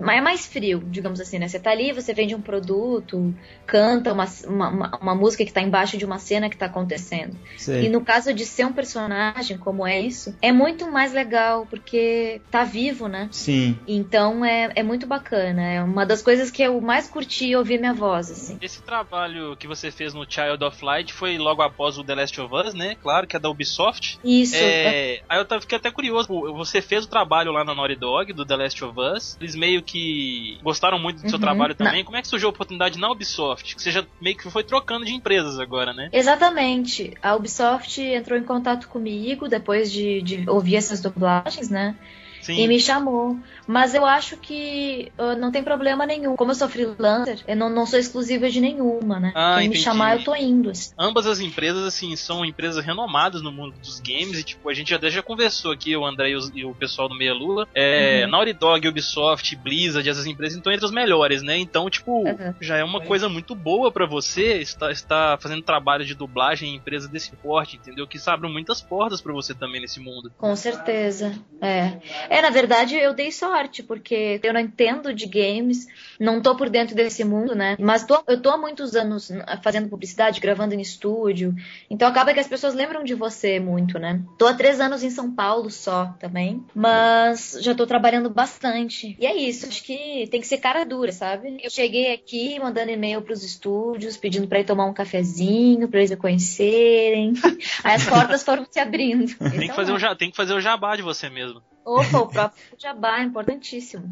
É 0.00 0.20
mais 0.20 0.46
frio, 0.46 0.82
digamos 0.86 1.20
assim, 1.20 1.38
né? 1.38 1.48
Você 1.48 1.58
tá 1.58 1.70
ali, 1.70 1.92
você 1.92 2.14
vende 2.14 2.34
um 2.34 2.40
produto, 2.40 3.34
canta 3.66 4.12
uma, 4.12 4.24
uma, 4.46 4.98
uma- 5.00 5.14
música 5.14 5.44
que 5.44 5.52
tá 5.52 5.60
embaixo 5.60 5.96
de 5.98 6.04
uma 6.04 6.18
cena 6.18 6.48
que 6.48 6.56
tá 6.56 6.66
acontecendo. 6.66 7.36
Sei. 7.56 7.86
E 7.86 7.88
no 7.88 8.04
caso 8.04 8.32
de 8.32 8.46
ser 8.46 8.64
um 8.64 8.72
personagem, 8.72 9.58
como 9.58 9.86
é 9.86 10.00
isso, 10.00 10.36
é 10.40 10.52
muito 10.52 10.90
mais 10.90 11.12
legal, 11.12 11.66
porque 11.68 12.40
tá 12.50 12.62
vivo, 12.64 13.08
né? 13.08 13.28
Sim. 13.32 13.76
Então 13.86 14.44
é, 14.44 14.70
é 14.76 14.82
muito 14.82 15.06
bacana. 15.06 15.62
É 15.62 15.82
uma 15.82 16.06
das 16.06 16.22
coisas 16.22 16.50
que 16.50 16.62
eu 16.62 16.80
mais 16.80 17.08
curti 17.08 17.54
ouvir 17.56 17.78
minha 17.78 17.94
voz, 17.94 18.30
assim. 18.30 18.58
Esse 18.60 18.80
trabalho 18.82 19.56
que 19.56 19.66
você 19.66 19.90
fez 19.90 20.14
no 20.14 20.24
Child 20.28 20.62
of 20.64 20.84
Light 20.84 21.12
foi 21.12 21.36
logo 21.38 21.62
após 21.62 21.98
o 21.98 22.04
The 22.04 22.14
Last 22.14 22.40
of 22.40 22.54
Us, 22.54 22.74
né? 22.74 22.94
Claro 23.00 23.26
que 23.26 23.36
é 23.36 23.40
da 23.40 23.50
Ubisoft. 23.50 24.18
Isso. 24.24 24.54
É, 24.56 25.20
Aí 25.28 25.38
eu 25.50 25.60
fiquei 25.60 25.78
até 25.78 25.90
curioso. 25.90 26.28
Você 26.56 26.80
fez 26.80 27.04
o 27.04 27.08
trabalho 27.08 27.52
lá 27.52 27.64
na 27.64 27.74
Naughty 27.74 27.96
Dog, 27.96 28.32
do 28.32 28.46
The 28.46 28.56
Last 28.56 28.84
of 28.84 28.94
Us. 28.98 29.36
Eles 29.40 29.54
meio 29.54 29.82
que 29.88 30.58
gostaram 30.62 30.98
muito 30.98 31.22
do 31.22 31.28
seu 31.28 31.38
Uhum. 31.38 31.40
trabalho 31.40 31.74
também. 31.74 32.04
Como 32.04 32.16
é 32.16 32.22
que 32.22 32.28
surgiu 32.28 32.48
a 32.48 32.50
oportunidade 32.50 32.98
na 32.98 33.10
Ubisoft? 33.10 33.74
Que 33.74 33.82
você 33.82 33.90
já 33.90 34.04
meio 34.20 34.36
que 34.36 34.50
foi 34.50 34.62
trocando 34.62 35.04
de 35.04 35.12
empresas 35.12 35.58
agora, 35.58 35.92
né? 35.92 36.08
Exatamente. 36.12 37.14
A 37.22 37.34
Ubisoft 37.34 38.00
entrou 38.00 38.38
em 38.38 38.44
contato 38.44 38.88
comigo 38.88 39.48
depois 39.48 39.90
de, 39.90 40.20
de 40.22 40.48
ouvir 40.48 40.76
essas 40.76 41.00
dublagens, 41.00 41.70
né? 41.70 41.96
Sim. 42.42 42.60
E 42.60 42.68
me 42.68 42.80
chamou. 42.80 43.36
Mas 43.66 43.94
eu 43.94 44.04
acho 44.06 44.36
que 44.36 45.12
ah, 45.18 45.34
não 45.36 45.50
tem 45.52 45.62
problema 45.62 46.06
nenhum. 46.06 46.36
Como 46.36 46.50
eu 46.50 46.54
sou 46.54 46.68
freelancer, 46.68 47.40
eu 47.46 47.56
não, 47.56 47.68
não 47.68 47.84
sou 47.86 47.98
exclusiva 47.98 48.48
de 48.48 48.60
nenhuma, 48.60 49.20
né? 49.20 49.32
Ah, 49.34 49.54
Quem 49.58 49.62
me 49.64 49.66
entendi. 49.74 49.84
chamar, 49.84 50.18
eu 50.18 50.24
tô 50.24 50.34
indo. 50.34 50.70
assim. 50.70 50.90
Ambas 50.98 51.26
as 51.26 51.40
empresas, 51.40 51.84
assim, 51.84 52.14
são 52.16 52.44
empresas 52.44 52.84
renomadas 52.84 53.42
no 53.42 53.52
mundo 53.52 53.76
dos 53.78 54.00
games 54.00 54.38
e, 54.38 54.44
tipo, 54.44 54.68
a 54.68 54.74
gente 54.74 54.94
até 54.94 55.10
já 55.10 55.22
conversou 55.22 55.72
aqui, 55.72 55.96
o 55.96 56.04
André 56.04 56.30
e, 56.30 56.36
os- 56.36 56.50
e 56.54 56.64
o 56.64 56.74
pessoal 56.74 57.08
do 57.08 57.14
Meia 57.16 57.34
Lua. 57.34 57.66
É, 57.74 58.22
Uhum. 58.24 58.30
Naughty 58.30 58.52
Dog, 58.54 58.88
Ubisoft, 58.88 59.54
Blizzard, 59.56 60.08
essas 60.08 60.26
empresas 60.26 60.56
estão 60.56 60.72
entre 60.72 60.84
as 60.86 60.92
melhores, 60.92 61.42
né? 61.42 61.56
Então, 61.58 61.88
tipo, 61.90 62.26
Uhum. 62.26 62.54
já 62.60 62.76
é 62.76 62.84
uma 62.84 63.00
coisa 63.00 63.28
muito 63.28 63.54
boa 63.54 63.90
pra 63.92 64.06
você 64.06 64.58
estar, 64.60 64.90
estar 64.90 65.38
fazendo 65.40 65.62
trabalho 65.62 66.04
de 66.04 66.14
dublagem 66.14 66.70
em 66.72 66.76
empresas 66.76 67.08
desse 67.10 67.34
porte, 67.36 67.76
entendeu? 67.76 68.06
Que 68.06 68.16
isso 68.16 68.30
abre 68.30 68.48
muitas 68.50 68.80
portas 68.80 69.20
pra 69.20 69.32
você 69.32 69.54
também 69.54 69.80
nesse 69.80 70.00
mundo. 70.00 70.32
Com 70.38 70.54
certeza. 70.56 71.32
É. 71.60 71.98
É, 72.28 72.42
na 72.42 72.50
verdade, 72.50 72.96
eu 72.96 73.14
dei 73.14 73.32
sorte, 73.32 73.82
porque 73.82 74.40
eu 74.42 74.52
não 74.52 74.60
entendo 74.60 75.12
de 75.14 75.26
games, 75.26 75.86
não 76.18 76.40
tô 76.40 76.54
por 76.56 76.68
dentro 76.68 76.94
desse 76.94 77.24
mundo, 77.24 77.54
né? 77.54 77.76
Mas 77.78 78.04
tô, 78.04 78.22
eu 78.26 78.40
tô 78.40 78.50
há 78.50 78.58
muitos 78.58 78.94
anos 78.94 79.30
fazendo 79.62 79.88
publicidade, 79.88 80.40
gravando 80.40 80.74
em 80.74 80.80
estúdio. 80.80 81.54
Então 81.90 82.08
acaba 82.08 82.32
que 82.32 82.40
as 82.40 82.48
pessoas 82.48 82.74
lembram 82.74 83.02
de 83.04 83.14
você 83.14 83.58
muito, 83.58 83.98
né? 83.98 84.20
Tô 84.36 84.46
há 84.46 84.54
três 84.54 84.80
anos 84.80 85.02
em 85.02 85.10
São 85.10 85.30
Paulo 85.34 85.70
só 85.70 86.14
também, 86.18 86.64
mas 86.74 87.58
já 87.60 87.74
tô 87.74 87.86
trabalhando 87.86 88.30
bastante. 88.30 89.16
E 89.18 89.26
é 89.26 89.36
isso, 89.36 89.66
acho 89.66 89.82
que 89.82 90.28
tem 90.30 90.40
que 90.40 90.46
ser 90.46 90.58
cara 90.58 90.84
dura, 90.84 91.12
sabe? 91.12 91.58
Eu 91.62 91.70
cheguei 91.70 92.12
aqui 92.12 92.58
mandando 92.60 92.90
e-mail 92.90 93.22
pros 93.22 93.42
estúdios, 93.42 94.16
pedindo 94.16 94.46
pra 94.46 94.60
ir 94.60 94.64
tomar 94.64 94.86
um 94.86 94.94
cafezinho, 94.94 95.88
pra 95.88 96.00
eles 96.00 96.10
me 96.10 96.16
conhecerem. 96.16 97.32
Aí 97.82 97.94
as 97.94 98.04
portas 98.04 98.42
foram 98.42 98.66
se 98.70 98.78
abrindo. 98.78 99.34
Tem 99.38 99.68
que, 99.68 99.74
fazer 99.74 99.92
um, 99.92 100.16
tem 100.16 100.30
que 100.30 100.36
fazer 100.36 100.54
o 100.54 100.60
jabá 100.60 100.96
de 100.96 101.02
você 101.02 101.28
mesmo. 101.28 101.62
Opa, 101.88 102.18
o 102.18 102.28
próprio 102.28 102.62
jabá, 102.76 103.22
importantíssimo. 103.22 104.04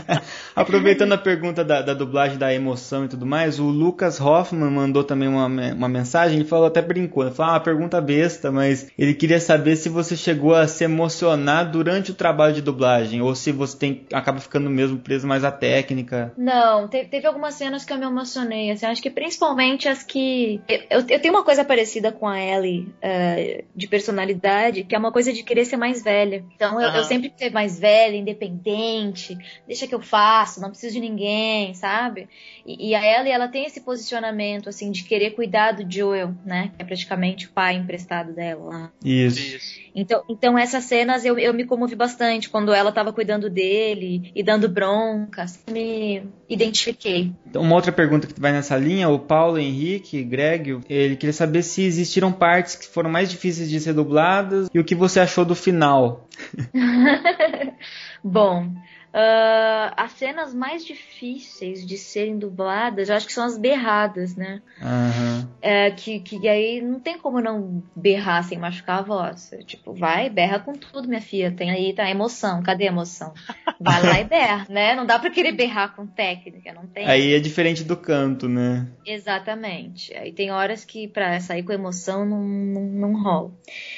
Aproveitando 0.56 1.12
a 1.12 1.18
pergunta 1.18 1.62
da, 1.62 1.82
da, 1.82 1.92
dublagem, 1.92 2.38
da 2.38 2.54
emoção 2.54 3.04
e 3.04 3.08
tudo 3.08 3.26
mais, 3.26 3.58
o 3.60 3.66
Lucas 3.66 4.18
Hoffman 4.18 4.70
mandou 4.70 5.04
também 5.04 5.28
uma, 5.28 5.46
uma 5.46 5.88
mensagem, 5.88 6.38
ele 6.38 6.48
falou 6.48 6.66
até 6.66 6.80
brincou, 6.80 7.24
ele 7.24 7.34
falou, 7.34 7.52
ah, 7.52 7.54
uma 7.56 7.60
pergunta 7.60 8.00
besta, 8.00 8.50
mas 8.50 8.90
ele 8.98 9.12
queria 9.12 9.38
saber 9.38 9.76
se 9.76 9.90
você 9.90 10.16
chegou 10.16 10.54
a 10.54 10.66
se 10.66 10.84
emocionar 10.84 11.70
durante 11.70 12.12
o 12.12 12.14
trabalho 12.14 12.54
de 12.54 12.62
dublagem, 12.62 13.20
ou 13.20 13.34
se 13.34 13.52
você 13.52 13.76
tem, 13.76 14.06
acaba 14.10 14.40
ficando 14.40 14.70
mesmo 14.70 14.98
preso 14.98 15.26
mais 15.26 15.44
à 15.44 15.52
técnica. 15.52 16.32
Não, 16.34 16.88
teve, 16.88 17.10
teve 17.10 17.26
algumas 17.26 17.54
cenas 17.54 17.84
que 17.84 17.92
eu 17.92 17.98
me 17.98 18.06
emocionei, 18.06 18.70
assim, 18.70 18.86
acho 18.86 19.02
que 19.02 19.10
principalmente 19.10 19.86
as 19.86 20.02
que... 20.02 20.62
Eu, 20.88 21.00
eu 21.06 21.20
tenho 21.20 21.34
uma 21.34 21.44
coisa 21.44 21.62
parecida 21.62 22.10
com 22.10 22.26
a 22.26 22.40
Ellie, 22.40 22.88
uh, 23.02 23.64
de 23.76 23.86
personalidade, 23.86 24.84
que 24.84 24.94
é 24.94 24.98
uma 24.98 25.12
coisa 25.12 25.30
de 25.30 25.42
querer 25.42 25.66
ser 25.66 25.76
mais 25.76 26.02
velha. 26.02 26.42
Então 26.54 26.80
eu, 26.80 26.88
uhum. 26.88 26.96
eu 26.96 27.04
sempre 27.04 27.17
sempre 27.20 27.32
ser 27.36 27.50
mais 27.50 27.78
velha, 27.78 28.16
independente, 28.16 29.36
deixa 29.66 29.86
que 29.86 29.94
eu 29.94 30.00
faço, 30.00 30.60
não 30.60 30.70
preciso 30.70 30.94
de 30.94 31.00
ninguém, 31.00 31.74
sabe? 31.74 32.28
E, 32.64 32.90
e 32.90 32.94
a 32.94 33.20
Ellie, 33.20 33.32
ela 33.32 33.48
tem 33.48 33.64
esse 33.64 33.80
posicionamento, 33.80 34.68
assim, 34.68 34.90
de 34.90 35.04
querer 35.04 35.32
cuidar 35.32 35.72
do 35.72 35.90
Joel, 35.90 36.34
né? 36.44 36.72
Que 36.76 36.82
é 36.82 36.84
praticamente 36.84 37.46
o 37.46 37.50
pai 37.50 37.76
emprestado 37.76 38.32
dela 38.32 38.64
lá. 38.64 38.92
Isso. 39.04 39.88
Então, 39.94 40.22
então 40.28 40.56
essas 40.56 40.84
cenas 40.84 41.24
eu, 41.24 41.38
eu 41.38 41.52
me 41.52 41.64
comovi 41.64 41.96
bastante 41.96 42.48
quando 42.48 42.72
ela 42.72 42.92
tava 42.92 43.12
cuidando 43.12 43.50
dele 43.50 44.30
e 44.34 44.42
dando 44.44 44.68
broncas. 44.68 45.58
Me 45.68 46.22
identifiquei. 46.48 47.32
Então, 47.48 47.62
uma 47.62 47.74
outra 47.74 47.90
pergunta 47.90 48.26
que 48.26 48.40
vai 48.40 48.52
nessa 48.52 48.76
linha, 48.76 49.08
o 49.08 49.18
Paulo 49.18 49.58
Henrique, 49.58 50.22
Greg, 50.22 50.78
ele 50.88 51.16
queria 51.16 51.32
saber 51.32 51.62
se 51.62 51.82
existiram 51.82 52.30
partes 52.30 52.76
que 52.76 52.86
foram 52.86 53.10
mais 53.10 53.28
difíceis 53.28 53.68
de 53.68 53.80
ser 53.80 53.92
dubladas 53.92 54.68
e 54.72 54.78
o 54.78 54.84
que 54.84 54.94
você 54.94 55.18
achou 55.18 55.44
do 55.44 55.54
final. 55.54 56.27
Bom, 58.24 58.82
Uh, 59.08 59.88
as 59.96 60.12
cenas 60.12 60.54
mais 60.54 60.84
difíceis 60.84 61.86
de 61.86 61.96
serem 61.96 62.38
dubladas, 62.38 63.08
eu 63.08 63.16
acho 63.16 63.26
que 63.26 63.32
são 63.32 63.44
as 63.44 63.56
berradas, 63.56 64.36
né? 64.36 64.60
Uhum. 64.80 65.48
É, 65.62 65.90
que, 65.90 66.20
que 66.20 66.46
aí 66.46 66.82
não 66.82 67.00
tem 67.00 67.18
como 67.18 67.40
não 67.40 67.82
berrar 67.96 68.44
sem 68.44 68.58
machucar 68.58 68.98
a 68.98 69.02
voz. 69.02 69.50
Tipo, 69.66 69.94
vai, 69.94 70.28
berra 70.28 70.60
com 70.60 70.74
tudo, 70.74 71.08
minha 71.08 71.22
filha. 71.22 71.50
Tem 71.50 71.70
aí, 71.70 71.94
tá, 71.94 72.08
emoção. 72.08 72.62
Cadê 72.62 72.84
a 72.84 72.88
emoção? 72.88 73.32
Vai 73.80 74.02
lá 74.02 74.20
e 74.20 74.24
berra, 74.24 74.66
né? 74.68 74.94
Não 74.94 75.06
dá 75.06 75.18
pra 75.18 75.30
querer 75.30 75.52
berrar 75.52 75.96
com 75.96 76.06
técnica, 76.06 76.72
não 76.74 76.86
tem. 76.86 77.06
Aí 77.06 77.34
é 77.34 77.40
diferente 77.40 77.84
do 77.84 77.96
canto, 77.96 78.48
né? 78.48 78.86
Exatamente. 79.06 80.14
Aí 80.14 80.32
tem 80.32 80.50
horas 80.50 80.84
que 80.84 81.08
pra 81.08 81.40
sair 81.40 81.62
com 81.62 81.72
emoção 81.72 82.26
não, 82.26 82.42
não, 82.42 82.82
não 82.82 83.22
rola. 83.22 83.52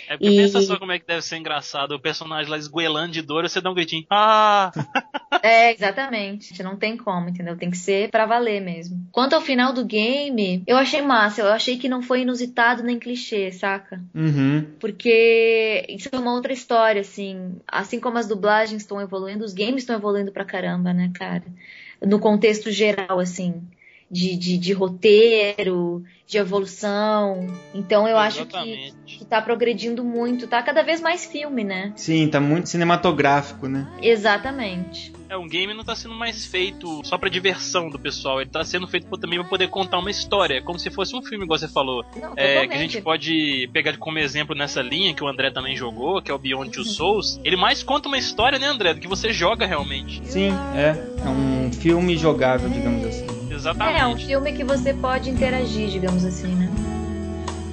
É 0.08 0.16
porque 0.16 0.30
e... 0.30 0.36
pensa 0.36 0.60
só 0.62 0.78
como 0.78 0.92
é 0.92 0.98
que 0.98 1.06
deve 1.06 1.22
ser 1.22 1.36
engraçado. 1.36 1.92
O 1.92 2.00
personagem 2.00 2.50
lá 2.50 2.56
esgoelando 2.56 3.12
de 3.12 3.22
dor, 3.22 3.48
você 3.48 3.60
dá 3.60 3.70
um 3.70 3.74
gritinho. 3.74 4.06
Ah! 4.08 4.70
É, 5.42 5.72
exatamente. 5.72 6.62
Não 6.62 6.76
tem 6.76 6.96
como, 6.96 7.28
entendeu? 7.28 7.56
Tem 7.56 7.70
que 7.70 7.76
ser 7.76 8.10
para 8.10 8.26
valer 8.26 8.60
mesmo. 8.60 9.06
Quanto 9.10 9.34
ao 9.34 9.40
final 9.40 9.72
do 9.72 9.84
game, 9.84 10.62
eu 10.66 10.76
achei 10.76 11.00
massa. 11.00 11.40
Eu 11.40 11.48
achei 11.48 11.78
que 11.78 11.88
não 11.88 12.02
foi 12.02 12.22
inusitado 12.22 12.82
nem 12.82 12.98
clichê, 12.98 13.50
saca? 13.50 14.02
Uhum. 14.14 14.66
Porque 14.78 15.86
isso 15.88 16.08
é 16.12 16.18
uma 16.18 16.34
outra 16.34 16.52
história, 16.52 17.00
assim. 17.00 17.56
Assim 17.66 17.98
como 17.98 18.18
as 18.18 18.28
dublagens 18.28 18.82
estão 18.82 19.00
evoluindo, 19.00 19.44
os 19.44 19.54
games 19.54 19.82
estão 19.82 19.96
evoluindo 19.96 20.32
pra 20.32 20.44
caramba, 20.44 20.92
né, 20.92 21.10
cara? 21.14 21.44
No 22.02 22.18
contexto 22.18 22.70
geral, 22.70 23.18
assim. 23.18 23.62
De, 24.10 24.36
de, 24.36 24.58
de, 24.58 24.72
roteiro, 24.72 26.02
de 26.26 26.36
evolução. 26.36 27.46
Então 27.72 28.08
eu 28.08 28.18
Exatamente. 28.18 28.56
acho 28.56 28.96
que, 29.06 29.18
que 29.18 29.24
tá 29.24 29.40
progredindo 29.40 30.02
muito. 30.04 30.48
Tá 30.48 30.62
cada 30.62 30.82
vez 30.82 31.00
mais 31.00 31.26
filme, 31.26 31.62
né? 31.62 31.92
Sim, 31.94 32.26
tá 32.28 32.40
muito 32.40 32.68
cinematográfico, 32.68 33.68
né? 33.68 33.88
Exatamente. 34.02 35.12
É, 35.30 35.36
um 35.36 35.46
game 35.46 35.72
não 35.72 35.84
tá 35.84 35.94
sendo 35.94 36.14
mais 36.14 36.44
feito 36.44 37.02
só 37.04 37.16
pra 37.16 37.28
diversão 37.28 37.88
do 37.88 38.00
pessoal, 38.00 38.40
ele 38.40 38.50
tá 38.50 38.64
sendo 38.64 38.88
feito 38.88 39.06
também 39.16 39.38
pra 39.38 39.48
poder 39.48 39.68
contar 39.68 40.00
uma 40.00 40.10
história, 40.10 40.60
como 40.60 40.76
se 40.76 40.90
fosse 40.90 41.14
um 41.14 41.22
filme, 41.22 41.44
igual 41.44 41.56
você 41.56 41.68
falou. 41.68 42.04
Não, 42.20 42.32
é, 42.36 42.66
que 42.66 42.74
a 42.74 42.78
gente 42.78 43.00
pode 43.00 43.70
pegar 43.72 43.96
como 43.96 44.18
exemplo 44.18 44.56
nessa 44.56 44.82
linha 44.82 45.14
que 45.14 45.22
o 45.22 45.28
André 45.28 45.52
também 45.52 45.76
jogou, 45.76 46.20
que 46.20 46.32
é 46.32 46.34
o 46.34 46.38
Beyond 46.38 46.72
Two 46.72 46.84
Souls. 46.84 47.40
Ele 47.44 47.56
mais 47.56 47.84
conta 47.84 48.08
uma 48.08 48.18
história, 48.18 48.58
né, 48.58 48.66
André, 48.66 48.92
do 48.92 49.00
que 49.00 49.06
você 49.06 49.32
joga 49.32 49.64
realmente. 49.66 50.20
Sim, 50.24 50.50
é. 50.74 50.96
É 51.24 51.28
um 51.28 51.72
filme 51.72 52.16
jogável, 52.16 52.68
digamos 52.68 53.04
assim. 53.04 53.39
Exatamente. 53.60 54.00
É, 54.00 54.06
um 54.06 54.16
filme 54.16 54.52
que 54.52 54.64
você 54.64 54.94
pode 54.94 55.28
interagir, 55.28 55.90
digamos 55.90 56.24
assim, 56.24 56.48
né? 56.54 56.70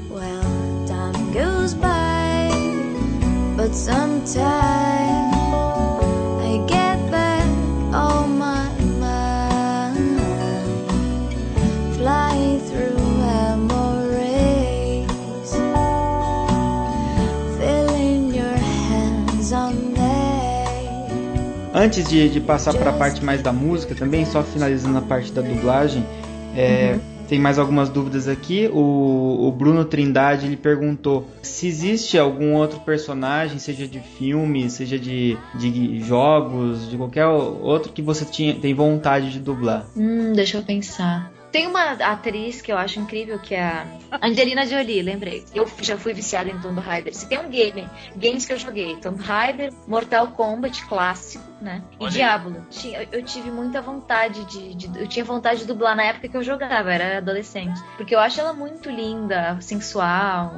Well, 0.09 0.85
time 0.85 1.31
goes 1.31 1.73
by, 1.73 2.51
but 3.55 3.73
sometimes 3.73 5.26
Antes 21.77 22.09
de, 22.09 22.27
de 22.27 22.41
passar 22.41 22.73
para 22.73 22.89
a 22.89 22.93
parte 22.93 23.23
mais 23.23 23.39
da 23.43 23.53
música, 23.53 23.93
também 23.93 24.25
só 24.25 24.41
finalizando 24.41 24.97
a 24.97 25.01
parte 25.01 25.31
da 25.31 25.43
dublagem, 25.43 26.03
é, 26.55 26.93
uhum. 26.93 26.99
tem 27.27 27.39
mais 27.39 27.59
algumas 27.59 27.87
dúvidas 27.87 28.27
aqui. 28.27 28.67
O, 28.73 29.47
o, 29.47 29.51
Bruno 29.51 29.85
Trindade 29.85 30.47
ele 30.47 30.57
perguntou 30.57 31.27
se 31.43 31.67
existe 31.67 32.17
algum 32.17 32.55
outro 32.55 32.79
personagem, 32.79 33.59
seja 33.59 33.87
de 33.87 33.99
filme, 33.99 34.67
seja 34.71 34.97
de, 34.97 35.37
de 35.53 36.01
jogos, 36.01 36.89
de 36.89 36.97
qualquer 36.97 37.27
outro 37.27 37.93
que 37.93 38.01
você 38.01 38.25
tinha, 38.25 38.55
tem 38.55 38.73
vontade 38.73 39.29
de 39.29 39.39
dublar. 39.39 39.85
Hum, 39.95 40.33
deixa 40.33 40.57
eu 40.57 40.63
pensar. 40.63 41.31
Tem 41.51 41.67
uma 41.67 41.91
atriz 41.91 42.61
que 42.61 42.71
eu 42.71 42.77
acho 42.77 42.99
incrível, 42.99 43.39
que 43.39 43.55
é 43.55 43.63
a 43.63 44.25
Angelina 44.27 44.65
Jolie, 44.65 45.01
lembrei. 45.01 45.45
Eu 45.53 45.67
já 45.81 45.97
fui 45.97 46.13
viciada 46.13 46.49
em 46.49 46.59
Tomb 46.59 46.79
Raider. 46.79 47.15
Se 47.15 47.27
tem 47.27 47.39
um 47.39 47.49
game, 47.49 47.87
games 48.15 48.45
que 48.45 48.53
eu 48.53 48.57
joguei, 48.57 48.95
Tomb 48.97 49.21
Raider, 49.21 49.71
Mortal 49.87 50.27
Kombat 50.27 50.85
clássico, 50.85 51.43
né? 51.61 51.83
E 51.99 52.03
Olha. 52.03 52.11
Diablo. 52.11 52.65
Eu 53.11 53.23
tive 53.23 53.49
muita 53.51 53.81
vontade 53.81 54.43
de, 54.45 54.75
de, 54.75 54.99
Eu 54.99 55.07
tinha 55.07 55.23
vontade 55.23 55.61
de 55.61 55.65
dublar 55.65 55.95
na 55.95 56.03
época 56.03 56.27
que 56.27 56.37
eu 56.37 56.43
jogava, 56.43 56.91
era 56.91 57.17
adolescente. 57.17 57.79
Porque 57.95 58.13
eu 58.13 58.19
acho 58.19 58.39
ela 58.39 58.53
muito 58.53 58.89
linda, 58.89 59.57
sensual. 59.61 60.53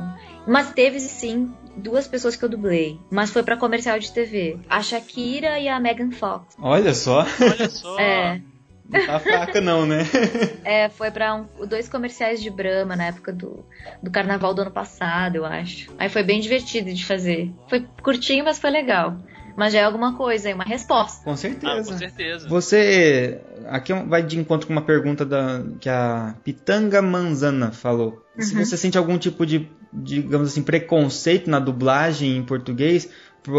Mas 0.48 0.72
teve 0.72 1.00
sim 1.00 1.54
duas 1.76 2.08
pessoas 2.08 2.36
que 2.36 2.44
eu 2.44 2.50
dublei, 2.50 3.00
mas 3.10 3.32
foi 3.32 3.44
para 3.44 3.56
comercial 3.56 3.98
de 4.00 4.12
TV. 4.12 4.60
A 4.70 4.82
Shakira 4.82 5.60
e 5.60 5.68
a 5.68 5.80
Megan 5.80 6.12
Fox. 6.12 6.56
Olha 6.60 6.94
só. 6.94 7.26
Olha 7.42 7.70
só. 7.70 8.00
É. 8.00 8.42
Não 8.90 9.06
tá 9.06 9.20
fraca 9.20 9.62
não, 9.62 9.86
né? 9.86 10.00
é, 10.66 10.90
foi 10.90 11.12
pra 11.12 11.36
um, 11.36 11.46
dois 11.68 11.88
comerciais 11.88 12.42
de 12.42 12.50
Brahma 12.50 12.96
na 12.96 13.06
época 13.06 13.32
do, 13.32 13.64
do 14.02 14.10
carnaval 14.10 14.54
do 14.54 14.62
ano 14.64 14.72
passado, 14.72 15.36
eu 15.36 15.46
acho. 15.46 15.94
Aí 15.98 16.10
foi 16.10 16.24
bem 16.24 16.40
divertido 16.40 16.92
de 16.92 17.06
fazer. 17.06 17.54
Foi 17.70 17.86
curtinho, 18.02 18.44
mas 18.44 18.58
foi 18.58 18.72
legal. 18.72 19.16
Mas 19.56 19.74
já 19.74 19.80
é 19.80 19.84
alguma 19.84 20.16
coisa, 20.16 20.50
é 20.50 20.56
uma 20.56 20.64
resposta. 20.64 21.22
Com 21.24 21.36
certeza. 21.36 21.74
Ah, 21.74 21.84
com 21.84 21.98
certeza. 21.98 22.48
Você. 22.48 23.42
Aqui 23.68 23.94
vai 23.94 24.24
de 24.24 24.40
encontro 24.40 24.66
com 24.66 24.74
uma 24.74 24.82
pergunta 24.82 25.26
da, 25.26 25.62
que 25.82 25.90
a 25.90 26.34
Pitanga 26.44 27.02
Manzana 27.02 27.72
falou. 27.72 28.24
Uhum. 28.38 28.42
Se 28.42 28.56
você 28.56 28.78
sente 28.78 28.98
algum 28.98 29.18
tipo 29.18 29.46
de, 29.46 29.70
digamos 29.92 30.48
assim, 30.48 30.64
preconceito 30.64 31.50
na 31.50 31.60
dublagem 31.60 32.38
em 32.38 32.44
português, 32.44 33.10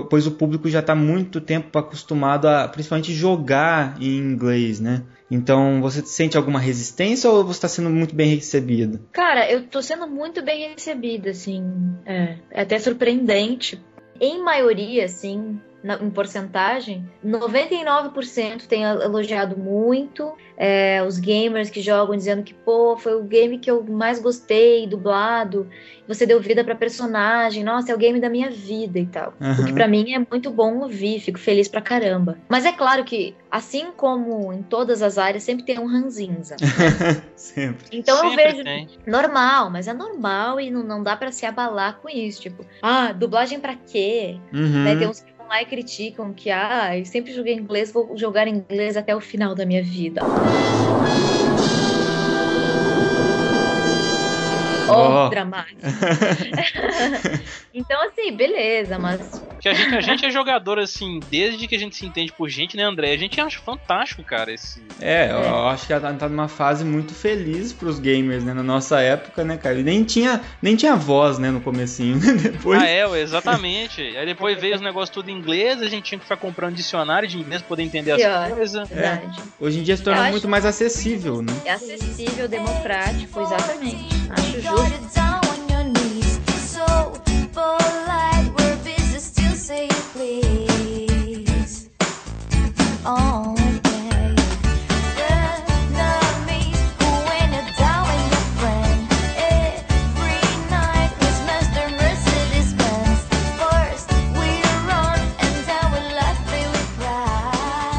pois 0.08 0.26
o 0.26 0.30
público 0.30 0.68
já 0.68 0.80
está 0.80 0.94
muito 0.94 1.40
tempo 1.40 1.78
acostumado 1.78 2.48
a 2.48 2.66
principalmente 2.68 3.12
jogar 3.12 3.96
em 4.00 4.16
inglês, 4.16 4.80
né? 4.80 5.02
Então, 5.30 5.80
você 5.80 6.02
sente 6.02 6.36
alguma 6.36 6.58
resistência 6.58 7.30
ou 7.30 7.44
você 7.44 7.58
está 7.58 7.68
sendo 7.68 7.88
muito 7.88 8.14
bem 8.14 8.34
recebida? 8.34 9.00
Cara, 9.12 9.50
eu 9.50 9.60
estou 9.60 9.82
sendo 9.82 10.06
muito 10.06 10.42
bem 10.42 10.70
recebida, 10.70 11.30
assim. 11.30 11.62
É, 12.04 12.36
é 12.50 12.62
até 12.62 12.78
surpreendente. 12.78 13.80
Em 14.20 14.42
maioria, 14.42 15.04
assim, 15.04 15.60
na, 15.82 15.94
em 15.94 16.10
porcentagem, 16.10 17.08
99% 17.24 18.66
tem 18.66 18.82
elogiado 18.82 19.56
muito. 19.56 20.32
É, 20.62 21.02
os 21.02 21.18
gamers 21.18 21.70
que 21.70 21.80
jogam 21.80 22.14
dizendo 22.14 22.42
que, 22.42 22.52
pô, 22.52 22.94
foi 22.94 23.14
o 23.14 23.22
game 23.24 23.58
que 23.58 23.70
eu 23.70 23.82
mais 23.82 24.20
gostei, 24.20 24.86
dublado. 24.86 25.66
Você 26.06 26.26
deu 26.26 26.38
vida 26.38 26.62
pra 26.62 26.74
personagem, 26.74 27.64
nossa, 27.64 27.90
é 27.90 27.94
o 27.94 27.98
game 27.98 28.20
da 28.20 28.28
minha 28.28 28.50
vida 28.50 28.98
e 28.98 29.06
tal. 29.06 29.32
Uhum. 29.40 29.52
O 29.52 29.64
que 29.64 29.72
pra 29.72 29.88
mim 29.88 30.12
é 30.12 30.18
muito 30.18 30.50
bom 30.50 30.80
ouvir, 30.80 31.18
fico 31.18 31.38
feliz 31.38 31.66
pra 31.66 31.80
caramba. 31.80 32.36
Mas 32.46 32.66
é 32.66 32.72
claro 32.72 33.04
que, 33.04 33.34
assim 33.50 33.86
como 33.96 34.52
em 34.52 34.62
todas 34.62 35.00
as 35.00 35.16
áreas, 35.16 35.44
sempre 35.44 35.64
tem 35.64 35.78
um 35.78 35.86
ranzinza. 35.86 36.56
Sempre. 37.34 37.86
Então 37.90 38.22
eu 38.22 38.30
Sempre 38.30 38.52
vejo 38.52 38.64
tem. 38.64 38.86
normal, 39.06 39.70
mas 39.70 39.88
é 39.88 39.94
normal 39.94 40.60
e 40.60 40.70
não, 40.70 40.82
não 40.82 41.02
dá 41.02 41.16
pra 41.16 41.32
se 41.32 41.46
abalar 41.46 42.00
com 42.02 42.08
isso. 42.10 42.42
Tipo, 42.42 42.66
ah, 42.82 43.12
dublagem 43.12 43.58
pra 43.58 43.74
quê? 43.76 44.38
Uhum. 44.52 44.84
Né, 44.84 44.94
tem 44.96 45.08
uns 45.08 45.24
lá 45.50 45.62
e 45.62 45.66
criticam 45.66 46.32
que, 46.34 46.50
ah, 46.50 46.92
sempre 47.04 47.32
joguei 47.32 47.54
inglês, 47.54 47.92
vou 47.92 48.16
jogar 48.16 48.48
inglês 48.48 48.96
até 48.96 49.14
o 49.16 49.20
final 49.20 49.54
da 49.54 49.66
minha 49.66 49.82
vida. 49.82 50.30
Ó. 54.92 55.26
Oh, 55.26 55.28
dramático. 55.30 55.80
então, 57.72 58.02
assim, 58.06 58.32
beleza, 58.32 58.98
mas. 58.98 59.42
Que 59.60 59.68
a 59.68 59.74
gente, 59.74 59.94
a 59.94 60.00
gente 60.00 60.24
é 60.24 60.30
jogador, 60.30 60.78
assim, 60.78 61.20
desde 61.30 61.68
que 61.68 61.74
a 61.74 61.78
gente 61.78 61.94
se 61.94 62.06
entende 62.06 62.32
por 62.32 62.48
gente, 62.48 62.76
né, 62.78 62.82
André? 62.82 63.12
A 63.12 63.18
gente 63.18 63.38
acha 63.40 63.60
fantástico, 63.60 64.24
cara, 64.24 64.50
esse. 64.50 64.82
É, 64.98 65.30
eu 65.30 65.68
acho 65.68 65.86
que 65.86 65.92
ela 65.92 66.12
tá 66.14 66.28
numa 66.28 66.48
fase 66.48 66.82
muito 66.82 67.12
feliz 67.12 67.70
pros 67.72 67.98
gamers, 67.98 68.42
né? 68.42 68.54
Na 68.54 68.62
nossa 68.62 69.00
época, 69.00 69.44
né, 69.44 69.58
cara? 69.58 69.78
E 69.78 69.82
nem 69.82 70.02
tinha, 70.02 70.40
nem 70.62 70.76
tinha 70.76 70.96
voz, 70.96 71.38
né, 71.38 71.50
no 71.50 71.60
comecinho, 71.60 72.16
né? 72.16 72.32
Depois... 72.40 72.80
Ah, 72.80 72.86
é, 72.88 73.06
exatamente. 73.20 74.00
Aí 74.00 74.24
depois 74.24 74.58
veio 74.58 74.74
os 74.76 74.80
negócios 74.80 75.10
tudo 75.10 75.30
em 75.30 75.34
inglês, 75.36 75.82
a 75.82 75.88
gente 75.88 76.04
tinha 76.04 76.18
que 76.18 76.24
ficar 76.24 76.38
comprando 76.38 76.74
dicionário 76.74 77.28
de 77.28 77.38
inglês 77.38 77.60
pra 77.60 77.68
poder 77.68 77.82
entender 77.82 78.12
as 78.12 78.52
coisas. 78.52 78.88
Verdade. 78.88 79.42
Hoje 79.60 79.80
em 79.80 79.82
dia 79.82 79.96
se 79.96 80.02
torna 80.02 80.30
muito 80.30 80.48
mais 80.48 80.64
acessível, 80.64 81.42
né? 81.42 81.52
É 81.64 81.72
acessível, 81.72 82.48
democrático, 82.48 83.40
exatamente. 83.40 84.08
Acho 84.30 84.60
justo. 84.60 84.79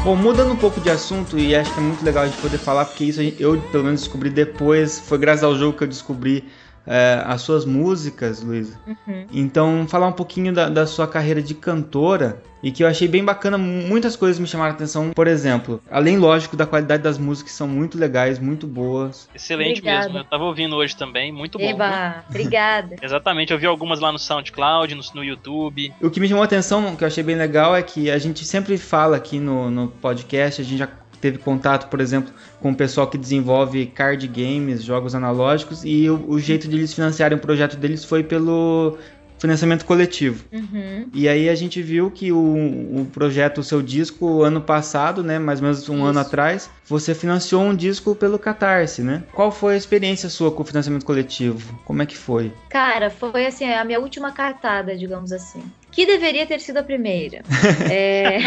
Bom, 0.04 0.16
mudando 0.16 0.52
um 0.52 0.56
pouco 0.56 0.80
de 0.80 0.90
assunto, 0.90 1.38
e 1.38 1.54
acho 1.54 1.72
que 1.72 1.78
é 1.78 1.82
muito 1.82 2.04
legal 2.04 2.24
a 2.24 2.26
gente 2.26 2.40
poder 2.40 2.58
falar, 2.58 2.84
porque 2.86 3.04
isso 3.04 3.22
eu, 3.38 3.58
pelo 3.70 3.84
menos, 3.84 4.00
descobri 4.00 4.28
depois. 4.28 4.98
Foi 4.98 5.16
graças 5.16 5.44
ao 5.44 5.56
jogo 5.56 5.78
que 5.78 5.84
eu 5.84 5.88
descobri 5.88 6.44
é, 6.86 7.22
as 7.24 7.42
suas 7.42 7.64
músicas, 7.64 8.42
Luísa. 8.42 8.78
Uhum. 8.86 9.26
Então, 9.32 9.86
falar 9.88 10.08
um 10.08 10.12
pouquinho 10.12 10.52
da, 10.52 10.68
da 10.68 10.86
sua 10.86 11.06
carreira 11.06 11.42
de 11.42 11.54
cantora 11.54 12.42
e 12.62 12.70
que 12.70 12.84
eu 12.84 12.86
achei 12.86 13.08
bem 13.08 13.24
bacana, 13.24 13.58
muitas 13.58 14.14
coisas 14.14 14.38
me 14.38 14.46
chamaram 14.46 14.70
a 14.70 14.74
atenção. 14.74 15.10
Por 15.10 15.26
exemplo, 15.26 15.82
além, 15.90 16.16
lógico, 16.16 16.56
da 16.56 16.64
qualidade 16.64 17.02
das 17.02 17.18
músicas, 17.18 17.50
que 17.50 17.56
são 17.56 17.66
muito 17.66 17.98
legais, 17.98 18.38
muito 18.38 18.66
boas. 18.66 19.28
Excelente 19.34 19.80
Obrigada. 19.80 20.06
mesmo. 20.06 20.18
Eu 20.18 20.24
tava 20.24 20.44
ouvindo 20.44 20.76
hoje 20.76 20.96
também, 20.96 21.32
muito 21.32 21.58
bom. 21.58 21.64
Eba, 21.64 22.24
obrigada. 22.28 22.96
Exatamente, 23.02 23.52
eu 23.52 23.58
vi 23.58 23.66
algumas 23.66 23.98
lá 23.98 24.12
no 24.12 24.18
SoundCloud, 24.18 24.94
no, 24.94 25.02
no 25.14 25.24
YouTube. 25.24 25.92
O 26.00 26.08
que 26.08 26.20
me 26.20 26.28
chamou 26.28 26.42
a 26.42 26.46
atenção, 26.46 26.94
que 26.94 27.02
eu 27.02 27.08
achei 27.08 27.24
bem 27.24 27.36
legal, 27.36 27.74
é 27.74 27.82
que 27.82 28.10
a 28.10 28.18
gente 28.18 28.44
sempre 28.44 28.78
fala 28.78 29.16
aqui 29.16 29.40
no, 29.40 29.68
no 29.68 29.88
podcast, 29.88 30.60
a 30.60 30.64
gente 30.64 30.78
já 30.78 30.88
teve 31.22 31.38
contato, 31.38 31.88
por 31.88 32.00
exemplo, 32.00 32.32
com 32.60 32.72
o 32.72 32.74
pessoal 32.74 33.06
que 33.06 33.16
desenvolve 33.16 33.86
card 33.86 34.26
games, 34.26 34.82
jogos 34.82 35.14
analógicos, 35.14 35.82
e 35.84 36.10
o, 36.10 36.22
o 36.28 36.40
jeito 36.40 36.68
de 36.68 36.76
eles 36.76 36.92
financiarem 36.92 37.38
o 37.38 37.40
projeto 37.40 37.76
deles 37.76 38.04
foi 38.04 38.24
pelo 38.24 38.98
financiamento 39.38 39.84
coletivo. 39.84 40.44
Uhum. 40.52 41.08
E 41.12 41.28
aí 41.28 41.48
a 41.48 41.54
gente 41.54 41.82
viu 41.82 42.10
que 42.10 42.30
o, 42.30 42.38
o 42.38 43.06
projeto, 43.12 43.58
o 43.58 43.64
seu 43.64 43.82
disco, 43.82 44.42
ano 44.42 44.60
passado, 44.60 45.22
né, 45.22 45.38
mais 45.38 45.58
ou 45.58 45.64
menos 45.64 45.88
um 45.88 45.96
Isso. 45.96 46.04
ano 46.04 46.18
atrás, 46.20 46.70
você 46.86 47.12
financiou 47.12 47.62
um 47.62 47.74
disco 47.74 48.14
pelo 48.14 48.38
Catarse, 48.38 49.02
né? 49.02 49.24
Qual 49.32 49.50
foi 49.50 49.74
a 49.74 49.76
experiência 49.76 50.28
sua 50.28 50.52
com 50.52 50.62
o 50.62 50.64
financiamento 50.64 51.04
coletivo? 51.04 51.76
Como 51.84 52.00
é 52.02 52.06
que 52.06 52.16
foi? 52.16 52.52
Cara, 52.68 53.10
foi 53.10 53.46
assim, 53.46 53.64
a 53.64 53.84
minha 53.84 53.98
última 53.98 54.30
cartada, 54.30 54.96
digamos 54.96 55.32
assim. 55.32 55.62
Que 55.92 56.06
deveria 56.06 56.46
ter 56.46 56.60
sido 56.60 56.78
a 56.78 56.82
primeira. 56.82 57.42
É, 57.90 58.38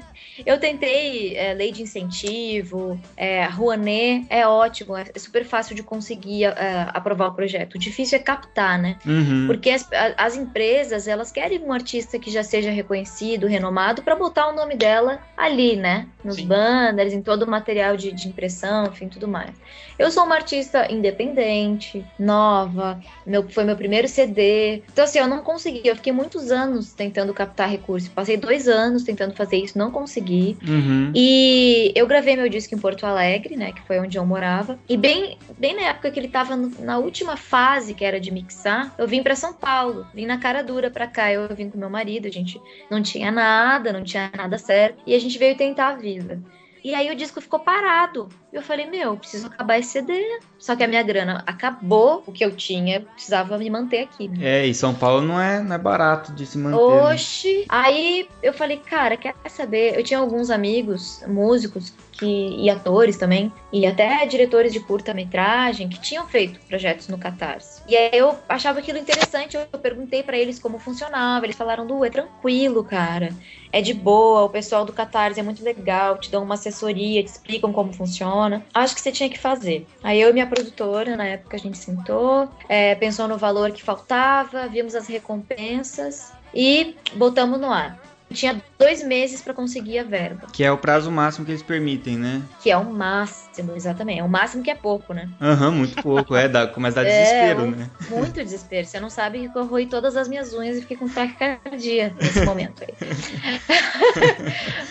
eu 0.46 0.58
tentei 0.58 1.36
é, 1.36 1.52
lei 1.52 1.70
de 1.70 1.82
incentivo, 1.82 2.98
é, 3.16 3.44
Rouanet 3.44 4.24
é 4.30 4.46
ótimo, 4.46 4.96
é 4.96 5.04
super 5.16 5.44
fácil 5.44 5.74
de 5.74 5.82
conseguir 5.82 6.44
é, 6.44 6.88
aprovar 6.92 7.28
o 7.28 7.34
projeto. 7.34 7.74
O 7.74 7.78
difícil 7.78 8.18
é 8.18 8.22
captar, 8.22 8.78
né? 8.78 8.96
Uhum. 9.04 9.46
Porque 9.46 9.70
as, 9.70 9.88
as 10.16 10.36
empresas, 10.36 11.06
elas 11.06 11.30
querem 11.30 11.60
um 11.60 11.72
artista 11.72 12.18
que 12.18 12.30
já 12.30 12.42
seja 12.42 12.70
reconhecido, 12.70 13.46
renomado, 13.46 14.02
para 14.02 14.16
botar 14.16 14.48
o 14.48 14.54
nome 14.54 14.74
dela 14.76 15.20
ali, 15.36 15.76
né? 15.76 16.06
Nos 16.24 16.36
Sim. 16.36 16.46
banners, 16.46 17.12
em 17.12 17.20
todo 17.20 17.42
o 17.42 17.50
material 17.50 17.96
de, 17.96 18.12
de 18.12 18.28
impressão, 18.28 18.86
enfim, 18.86 19.08
tudo 19.08 19.28
mais. 19.28 19.54
Eu 19.98 20.10
sou 20.10 20.24
uma 20.24 20.34
artista 20.34 20.90
independente, 20.90 22.04
nova, 22.18 23.00
meu, 23.26 23.48
foi 23.48 23.64
meu 23.64 23.76
primeiro 23.76 24.08
CD. 24.08 24.82
Então, 24.92 25.04
assim, 25.04 25.18
eu 25.18 25.28
não 25.28 25.42
consegui. 25.42 25.82
Eu 25.84 25.96
fiquei 25.96 26.12
muitos 26.12 26.50
anos 26.50 26.93
tentando 26.94 27.34
captar 27.34 27.68
recursos. 27.68 28.08
Passei 28.08 28.36
dois 28.36 28.68
anos 28.68 29.02
tentando 29.02 29.34
fazer 29.34 29.56
isso, 29.56 29.76
não 29.76 29.90
consegui. 29.90 30.56
Uhum. 30.66 31.12
E 31.14 31.92
eu 31.94 32.06
gravei 32.06 32.36
meu 32.36 32.48
disco 32.48 32.74
em 32.74 32.78
Porto 32.78 33.04
Alegre, 33.04 33.56
né? 33.56 33.72
Que 33.72 33.82
foi 33.82 33.98
onde 33.98 34.16
eu 34.16 34.24
morava. 34.24 34.78
E 34.88 34.96
bem, 34.96 35.38
bem 35.58 35.76
na 35.76 35.82
época 35.82 36.10
que 36.10 36.18
ele 36.18 36.28
tava 36.28 36.56
na 36.56 36.98
última 36.98 37.36
fase, 37.36 37.94
que 37.94 38.04
era 38.04 38.20
de 38.20 38.30
mixar, 38.30 38.94
eu 38.96 39.06
vim 39.06 39.22
pra 39.22 39.36
São 39.36 39.52
Paulo. 39.52 40.06
Vim 40.14 40.26
na 40.26 40.38
cara 40.38 40.62
dura 40.62 40.90
pra 40.90 41.06
cá. 41.06 41.32
Eu 41.32 41.48
vim 41.54 41.68
com 41.70 41.78
meu 41.78 41.90
marido, 41.90 42.28
a 42.28 42.30
gente 42.30 42.60
não 42.90 43.02
tinha 43.02 43.30
nada, 43.30 43.92
não 43.92 44.02
tinha 44.02 44.30
nada 44.36 44.58
certo. 44.58 45.02
E 45.06 45.14
a 45.14 45.18
gente 45.18 45.38
veio 45.38 45.56
tentar 45.56 45.88
a 45.88 45.96
vida. 45.96 46.40
E 46.84 46.94
aí 46.94 47.10
o 47.10 47.16
disco 47.16 47.40
ficou 47.40 47.58
parado. 47.60 48.28
E 48.52 48.56
eu 48.56 48.62
falei, 48.62 48.84
meu, 48.84 49.16
preciso 49.16 49.46
acabar 49.46 49.78
esse 49.78 49.88
CD. 49.88 50.12
Só 50.58 50.76
que 50.76 50.84
a 50.84 50.86
minha 50.86 51.02
grana 51.02 51.42
acabou, 51.46 52.22
o 52.26 52.30
que 52.32 52.44
eu 52.44 52.54
tinha, 52.54 53.00
precisava 53.00 53.56
me 53.56 53.70
manter 53.70 54.00
aqui. 54.02 54.28
né? 54.28 54.36
É, 54.42 54.66
e 54.66 54.74
São 54.74 54.94
Paulo 54.94 55.22
não 55.22 55.40
é, 55.40 55.62
não 55.62 55.74
é 55.74 55.78
barato 55.78 56.30
de 56.32 56.44
se 56.44 56.58
manter. 56.58 56.76
né? 56.76 57.14
Oxi! 57.14 57.64
Aí 57.70 58.28
eu 58.42 58.52
falei, 58.52 58.76
cara, 58.76 59.16
quer 59.16 59.34
saber? 59.48 59.98
Eu 59.98 60.04
tinha 60.04 60.20
alguns 60.20 60.50
amigos, 60.50 61.22
músicos 61.26 61.90
que, 62.18 62.56
e 62.58 62.70
atores 62.70 63.16
também, 63.16 63.52
e 63.72 63.86
até 63.86 64.24
diretores 64.26 64.72
de 64.72 64.80
curta-metragem 64.80 65.88
que 65.88 66.00
tinham 66.00 66.26
feito 66.26 66.60
projetos 66.60 67.08
no 67.08 67.18
Catarse. 67.18 67.82
E 67.88 67.96
aí 67.96 68.10
eu 68.12 68.36
achava 68.48 68.78
aquilo 68.78 68.98
interessante, 68.98 69.56
eu 69.56 69.78
perguntei 69.78 70.22
pra 70.22 70.36
eles 70.36 70.58
como 70.58 70.78
funcionava. 70.78 71.44
Eles 71.44 71.56
falaram, 71.56 71.86
Du, 71.86 72.04
é 72.04 72.10
tranquilo, 72.10 72.84
cara. 72.84 73.30
É 73.72 73.80
de 73.80 73.92
boa, 73.92 74.44
o 74.44 74.48
pessoal 74.48 74.84
do 74.84 74.92
Catarse 74.92 75.40
é 75.40 75.42
muito 75.42 75.62
legal, 75.62 76.18
te 76.18 76.30
dão 76.30 76.44
uma 76.44 76.54
assessoria, 76.54 77.22
te 77.22 77.28
explicam 77.28 77.72
como 77.72 77.92
funciona. 77.92 78.64
Acho 78.72 78.94
que 78.94 79.00
você 79.00 79.10
tinha 79.10 79.28
que 79.28 79.38
fazer. 79.38 79.86
Aí 80.02 80.20
eu 80.20 80.30
e 80.30 80.32
minha 80.32 80.46
produtora, 80.46 81.16
na 81.16 81.26
época, 81.26 81.56
a 81.56 81.60
gente 81.60 81.78
sentou, 81.78 82.48
é, 82.68 82.94
pensou 82.94 83.26
no 83.26 83.36
valor 83.36 83.72
que 83.72 83.82
faltava, 83.82 84.68
vimos 84.68 84.94
as 84.94 85.08
recompensas 85.08 86.32
e 86.54 86.94
botamos 87.14 87.60
no 87.60 87.70
ar. 87.70 87.98
Tinha 88.32 88.62
dois 88.78 89.02
meses 89.04 89.40
pra 89.42 89.54
conseguir 89.54 89.98
a 89.98 90.04
verba, 90.04 90.46
Que 90.52 90.64
é 90.64 90.72
o 90.72 90.78
prazo 90.78 91.10
máximo 91.10 91.44
que 91.44 91.52
eles 91.52 91.62
permitem, 91.62 92.16
né? 92.16 92.42
que 92.60 92.70
é 92.70 92.76
o 92.76 92.84
máximo, 92.84 93.74
exatamente. 93.76 94.20
É 94.20 94.24
o 94.24 94.28
máximo 94.28 94.62
que 94.62 94.70
é 94.70 94.74
pouco, 94.74 95.12
né? 95.12 95.28
Aham, 95.40 95.70
muito 95.70 96.02
pouco. 96.02 96.34
É, 96.34 96.48
dá, 96.48 96.66
começa 96.66 97.00
a 97.00 97.04
dar 97.04 97.08
É, 97.10 97.18
desespero, 97.18 97.62
um- 97.64 97.70
né? 97.70 97.90
Muito 98.08 98.34
desespero. 98.42 98.86
Você 98.86 98.98
não 99.00 99.10
sabe 99.10 99.48
que 99.48 99.58
eu 99.58 99.66
roí 99.66 99.86
todas 99.86 100.16
as 100.16 100.28
minhas 100.28 100.52
unhas 100.54 100.76
e 100.76 100.80
fiquei 100.82 100.96
com 100.96 101.08
taquicardia 101.08 102.14
nesse 102.20 102.40
momento 102.44 102.82
aí. 102.82 102.94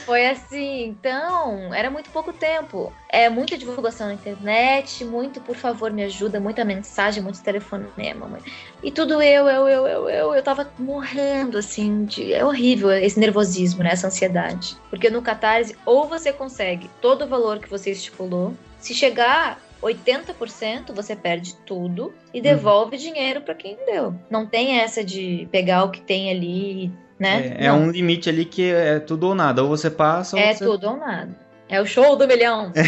Foi 0.05 0.25
assim, 0.27 0.87
então, 0.89 1.73
era 1.73 1.89
muito 1.89 2.09
pouco 2.11 2.33
tempo. 2.33 2.91
É 3.09 3.29
muita 3.29 3.57
divulgação 3.57 4.07
na 4.07 4.13
internet, 4.13 5.03
muito 5.05 5.39
por 5.41 5.55
favor 5.55 5.91
me 5.91 6.03
ajuda, 6.03 6.39
muita 6.39 6.65
mensagem, 6.65 7.23
muito 7.23 7.41
telefonema. 7.41 8.27
muito- 8.27 8.43
E 8.81 8.91
tudo 8.91 9.21
eu, 9.21 9.47
eu, 9.47 9.67
eu, 9.67 9.87
eu, 9.87 10.09
eu, 10.09 10.35
eu 10.35 10.43
tava 10.43 10.69
morrendo, 10.79 11.57
assim, 11.57 12.05
de... 12.05 12.33
é 12.33 12.43
horrível 12.43 12.91
esse 12.91 13.19
nervosismo, 13.19 13.82
né, 13.83 13.91
essa 13.91 14.07
ansiedade. 14.07 14.77
Porque 14.89 15.09
no 15.09 15.21
Catarse, 15.21 15.75
ou 15.85 16.07
você 16.07 16.31
consegue 16.31 16.89
todo 17.01 17.25
o 17.25 17.27
valor 17.27 17.59
que 17.59 17.69
você 17.69 17.91
estipulou, 17.91 18.53
se 18.79 18.93
chegar 18.93 19.59
80%, 19.81 20.93
você 20.93 21.15
perde 21.15 21.55
tudo 21.65 22.13
e 22.33 22.41
devolve 22.41 22.97
dinheiro 22.97 23.41
pra 23.41 23.53
quem 23.53 23.77
deu. 23.85 24.15
Não 24.29 24.45
tem 24.45 24.79
essa 24.79 25.03
de 25.03 25.47
pegar 25.51 25.83
o 25.83 25.91
que 25.91 26.01
tem 26.01 26.31
ali, 26.31 26.91
né? 27.19 27.55
É, 27.59 27.65
é 27.67 27.73
um 27.73 27.91
limite 27.91 28.29
ali 28.29 28.45
que 28.45 28.71
é 28.71 28.99
tudo 28.99 29.27
ou 29.27 29.35
nada. 29.35 29.61
Ou 29.61 29.69
você 29.69 29.89
passa 29.89 30.35
ou 30.35 30.41
É 30.41 30.53
você... 30.53 30.65
tudo 30.65 30.89
ou 30.89 30.97
nada. 30.97 31.43
É 31.69 31.81
o 31.81 31.85
show 31.85 32.15
do 32.15 32.27
milhão. 32.27 32.71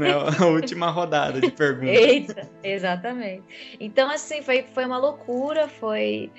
É 0.00 0.42
a 0.42 0.46
última 0.46 0.90
rodada 0.90 1.40
de 1.40 1.50
perguntas. 1.50 1.96
Eita, 1.96 2.48
exatamente. 2.62 3.42
Então, 3.80 4.10
assim, 4.10 4.42
foi, 4.42 4.64
foi 4.74 4.84
uma 4.84 4.98
loucura, 4.98 5.66
foi. 5.66 6.30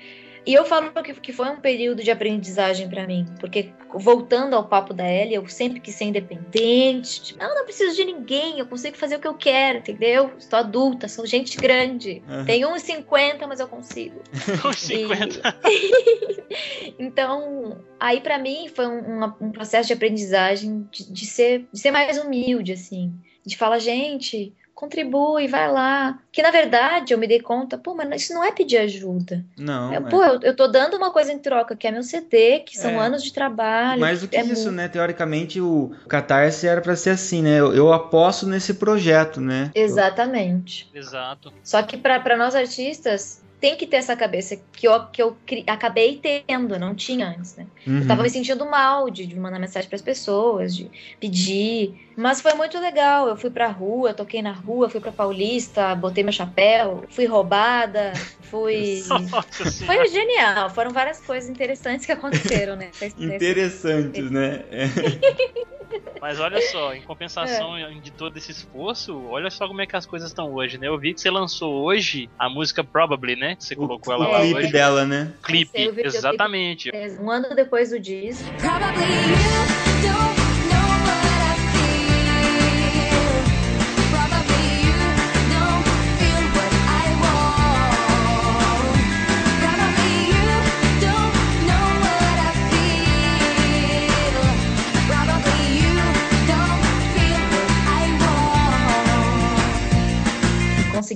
E 0.46 0.54
eu 0.54 0.64
falo 0.64 0.90
que, 1.02 1.12
que 1.14 1.32
foi 1.32 1.48
um 1.50 1.60
período 1.60 2.02
de 2.02 2.10
aprendizagem 2.10 2.88
pra 2.88 3.06
mim, 3.06 3.26
porque 3.38 3.70
voltando 3.92 4.54
ao 4.56 4.66
papo 4.66 4.94
da 4.94 5.06
Ellie, 5.06 5.34
eu 5.34 5.46
sempre 5.48 5.80
quis 5.80 5.94
ser 5.94 6.04
independente. 6.04 7.22
Tipo, 7.22 7.40
não, 7.40 7.54
não 7.54 7.64
preciso 7.64 7.94
de 7.94 8.04
ninguém, 8.04 8.58
eu 8.58 8.66
consigo 8.66 8.96
fazer 8.96 9.16
o 9.16 9.20
que 9.20 9.28
eu 9.28 9.34
quero, 9.34 9.78
entendeu? 9.78 10.32
Estou 10.38 10.58
adulta, 10.58 11.08
sou 11.08 11.26
gente 11.26 11.56
grande. 11.58 12.22
Uhum. 12.28 12.44
Tenho 12.44 12.68
1,50, 12.70 13.46
mas 13.46 13.60
eu 13.60 13.68
consigo. 13.68 14.20
1,50. 14.32 15.40
então, 16.98 17.78
aí 17.98 18.20
pra 18.20 18.38
mim 18.38 18.68
foi 18.74 18.86
um, 18.86 19.24
um- 19.24 19.34
um 19.40 19.52
processo 19.52 19.88
de 19.88 19.92
aprendizagem 19.92 20.88
de, 20.90 21.12
de 21.12 21.26
ser, 21.26 21.66
de 21.72 21.78
ser 21.80 21.90
mais 21.90 22.18
humilde, 22.18 22.72
assim. 22.72 23.12
De 23.44 23.56
falar, 23.56 23.78
gente, 23.78 24.52
contribui, 24.80 25.46
vai 25.46 25.70
lá. 25.70 26.18
Que 26.32 26.42
na 26.42 26.50
verdade 26.50 27.12
eu 27.12 27.18
me 27.18 27.26
dei 27.26 27.40
conta, 27.40 27.76
pô, 27.76 27.94
mas 27.94 28.22
isso 28.22 28.32
não 28.34 28.42
é 28.42 28.50
pedir 28.50 28.78
ajuda. 28.78 29.44
Não. 29.58 29.92
Eu, 29.92 30.06
é. 30.06 30.10
pô, 30.10 30.24
eu, 30.24 30.40
eu 30.42 30.56
tô 30.56 30.66
dando 30.66 30.96
uma 30.96 31.10
coisa 31.10 31.32
em 31.32 31.38
troca, 31.38 31.76
que 31.76 31.86
é 31.86 31.90
meu 31.90 32.02
CD, 32.02 32.60
que 32.60 32.78
são 32.78 32.90
É. 32.92 32.96
anos 32.98 33.22
de 33.22 33.32
trabalho. 33.32 34.00
Mais 34.00 34.20
do 34.22 34.28
que 34.28 34.36
é 34.36 34.42
isso, 34.44 34.66
mu- 34.70 34.76
né? 34.76 34.88
Teoricamente, 34.88 35.60
o 35.60 35.90
Catarse 36.08 36.66
era 36.66 36.80
pra 36.80 36.96
ser 36.96 37.10
assim, 37.10 37.42
né? 37.42 37.60
Eu, 37.60 37.74
eu 37.74 37.92
aposto 37.92 38.46
nesse 38.46 38.74
projeto, 38.74 39.40
né? 39.40 39.70
Exatamente. 39.74 40.88
Exato. 40.94 41.52
Só 41.62 41.82
que 41.82 41.96
para 41.96 42.36
nós 42.36 42.54
artistas, 42.54 43.42
tem 43.60 43.76
que 43.76 43.86
ter 43.86 43.96
essa 43.96 44.16
cabeça 44.16 44.58
que 44.72 44.88
eu, 44.88 45.06
que 45.08 45.22
eu 45.22 45.36
cri- 45.46 45.64
acabei 45.66 46.18
tendo, 46.18 46.78
não 46.78 46.94
tinha 46.94 47.28
antes, 47.28 47.56
né? 47.56 47.66
Uhum. 47.86 48.00
Eu 48.00 48.06
tava 48.08 48.22
me 48.22 48.30
sentindo 48.30 48.64
mal 48.64 49.10
de, 49.10 49.26
de 49.26 49.38
mandar 49.38 49.58
mensagem 49.58 49.88
pras 49.88 50.00
pessoas, 50.00 50.74
de 50.74 50.90
pedir. 51.20 52.08
Mas 52.16 52.40
foi 52.40 52.54
muito 52.54 52.78
legal. 52.80 53.28
Eu 53.28 53.36
fui 53.36 53.50
pra 53.50 53.68
rua, 53.68 54.14
toquei 54.14 54.40
na 54.40 54.52
rua, 54.52 54.88
fui 54.88 55.00
pra 55.00 55.12
Paulista, 55.12 55.94
botei 55.94 56.24
meu 56.24 56.32
chapéu, 56.32 57.04
fui 57.10 57.26
roubada, 57.26 58.12
fui. 58.42 59.02
Foi 59.86 60.08
genial. 60.08 60.70
Foram 60.70 60.90
várias 60.90 61.20
coisas 61.20 61.48
interessantes 61.50 62.06
que 62.06 62.12
aconteceram, 62.12 62.76
né? 62.76 62.90
Interessantes, 63.18 64.30
né? 64.30 64.64
É. 64.70 65.79
Mas 66.20 66.38
olha 66.38 66.60
só, 66.70 66.94
em 66.94 67.02
compensação 67.02 67.76
É. 67.76 67.90
de 67.94 68.10
todo 68.10 68.36
esse 68.36 68.50
esforço, 68.52 69.24
olha 69.28 69.50
só 69.50 69.66
como 69.66 69.80
é 69.80 69.86
que 69.86 69.96
as 69.96 70.06
coisas 70.06 70.28
estão 70.30 70.52
hoje, 70.52 70.78
né? 70.78 70.86
Eu 70.88 70.98
vi 70.98 71.14
que 71.14 71.20
você 71.20 71.30
lançou 71.30 71.82
hoje 71.82 72.28
a 72.38 72.48
música 72.48 72.84
Probably, 72.84 73.36
né? 73.36 73.56
Que 73.56 73.64
você 73.64 73.74
colocou 73.76 74.12
ela 74.12 74.28
O 74.28 74.32
lá 74.32 74.40
clipe 74.40 74.54
hoje. 74.58 74.72
dela, 74.72 75.04
né? 75.04 75.32
Clipe, 75.42 75.88
o 75.88 76.00
exatamente. 76.06 76.90
Um 77.20 77.30
ano 77.30 77.54
depois 77.54 77.90
do 77.90 77.98
disco. 77.98 78.44
Probably 78.58 79.04
you 79.04 80.02
don't 80.02 80.39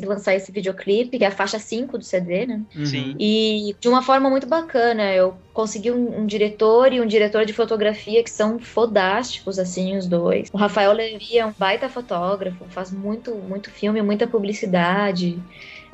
lançar 0.04 0.34
esse 0.34 0.50
videoclipe, 0.52 1.18
que 1.18 1.24
é 1.24 1.28
a 1.28 1.30
faixa 1.30 1.58
5 1.58 1.98
do 1.98 2.04
CD, 2.04 2.46
né? 2.46 2.62
Sim. 2.84 3.14
E 3.18 3.74
de 3.80 3.88
uma 3.88 4.02
forma 4.02 4.30
muito 4.30 4.46
bacana, 4.46 5.12
eu 5.12 5.34
consegui 5.52 5.90
um, 5.90 6.20
um 6.20 6.26
diretor 6.26 6.92
e 6.92 7.00
um 7.00 7.06
diretor 7.06 7.44
de 7.44 7.52
fotografia 7.52 8.22
que 8.22 8.30
são 8.30 8.58
fodásticos, 8.58 9.58
assim, 9.58 9.96
os 9.96 10.06
dois. 10.06 10.48
O 10.52 10.56
Rafael 10.56 10.92
Levi 10.92 11.38
é 11.38 11.46
um 11.46 11.52
baita 11.56 11.88
fotógrafo, 11.88 12.64
faz 12.68 12.90
muito, 12.90 13.34
muito 13.34 13.70
filme, 13.70 14.02
muita 14.02 14.26
publicidade. 14.26 15.38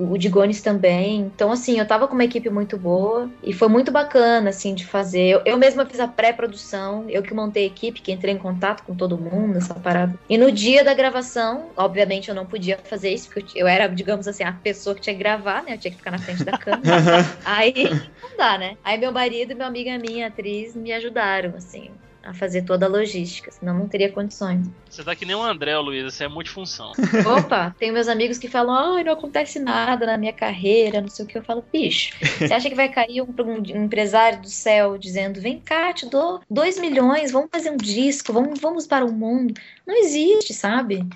O 0.00 0.16
Digones 0.16 0.60
também. 0.62 1.20
Então, 1.20 1.52
assim, 1.52 1.78
eu 1.78 1.86
tava 1.86 2.08
com 2.08 2.14
uma 2.14 2.24
equipe 2.24 2.48
muito 2.48 2.76
boa 2.78 3.30
e 3.42 3.52
foi 3.52 3.68
muito 3.68 3.90
bacana, 3.90 4.50
assim, 4.50 4.74
de 4.74 4.86
fazer. 4.86 5.28
Eu, 5.28 5.42
eu 5.44 5.56
mesma 5.56 5.84
fiz 5.84 6.00
a 6.00 6.08
pré-produção, 6.08 7.04
eu 7.08 7.22
que 7.22 7.34
montei 7.34 7.64
a 7.64 7.66
equipe, 7.66 8.00
que 8.00 8.12
entrei 8.12 8.34
em 8.34 8.38
contato 8.38 8.82
com 8.82 8.94
todo 8.94 9.18
mundo, 9.18 9.58
essa 9.58 9.74
parada. 9.74 10.14
E 10.28 10.38
no 10.38 10.50
dia 10.50 10.82
da 10.84 10.94
gravação, 10.94 11.70
obviamente 11.76 12.28
eu 12.28 12.34
não 12.34 12.46
podia 12.46 12.78
fazer 12.78 13.10
isso, 13.12 13.30
porque 13.32 13.60
eu, 13.60 13.66
era, 13.66 13.86
digamos 13.86 14.26
assim, 14.26 14.44
a 14.44 14.52
pessoa 14.52 14.94
que 14.94 15.02
tinha 15.02 15.14
que 15.14 15.20
gravar, 15.20 15.62
né? 15.62 15.74
Eu 15.74 15.78
tinha 15.78 15.90
que 15.90 15.98
ficar 15.98 16.10
na 16.10 16.18
frente 16.18 16.44
da 16.44 16.56
câmera. 16.56 16.96
Aí 17.44 17.74
não 18.22 18.36
dá, 18.36 18.58
né? 18.58 18.76
Aí 18.82 18.98
meu 18.98 19.12
marido 19.12 19.52
e 19.52 19.54
minha 19.54 19.66
amiga 19.66 19.98
minha, 19.98 20.26
atriz, 20.28 20.74
me 20.74 20.92
ajudaram, 20.92 21.54
assim, 21.56 21.90
a 22.22 22.34
fazer 22.34 22.62
toda 22.62 22.86
a 22.86 22.88
logística, 22.88 23.50
senão 23.50 23.78
não 23.78 23.88
teria 23.88 24.10
condições. 24.10 24.66
Você 24.88 25.02
tá 25.02 25.14
que 25.16 25.24
nem 25.24 25.34
o 25.34 25.42
André, 25.42 25.76
Luísa, 25.78 26.10
você 26.10 26.24
é 26.24 26.28
multifunção. 26.28 26.92
Opa, 27.38 27.74
tem 27.78 27.90
meus 27.90 28.08
amigos 28.08 28.38
que 28.38 28.48
falam, 28.48 28.96
ai, 28.96 29.04
não 29.04 29.12
acontece 29.12 29.58
nada 29.58 30.06
na 30.06 30.18
minha 30.18 30.32
carreira, 30.32 31.00
não 31.00 31.08
sei 31.08 31.24
o 31.24 31.28
que. 31.28 31.38
Eu 31.38 31.44
falo, 31.44 31.64
bicho, 31.72 32.12
você 32.38 32.52
acha 32.52 32.68
que 32.68 32.74
vai 32.74 32.88
cair 32.88 33.22
um, 33.22 33.34
um 33.38 33.84
empresário 33.84 34.42
do 34.42 34.48
céu 34.48 34.98
dizendo, 34.98 35.40
vem 35.40 35.60
cá, 35.60 35.92
te 35.92 36.06
dou 36.06 36.40
2 36.50 36.78
milhões, 36.78 37.32
vamos 37.32 37.48
fazer 37.50 37.70
um 37.70 37.76
disco, 37.76 38.32
vamos, 38.32 38.60
vamos 38.60 38.86
para 38.86 39.04
o 39.04 39.12
mundo? 39.12 39.54
Não 39.86 39.96
existe, 39.96 40.52
sabe? 40.52 41.06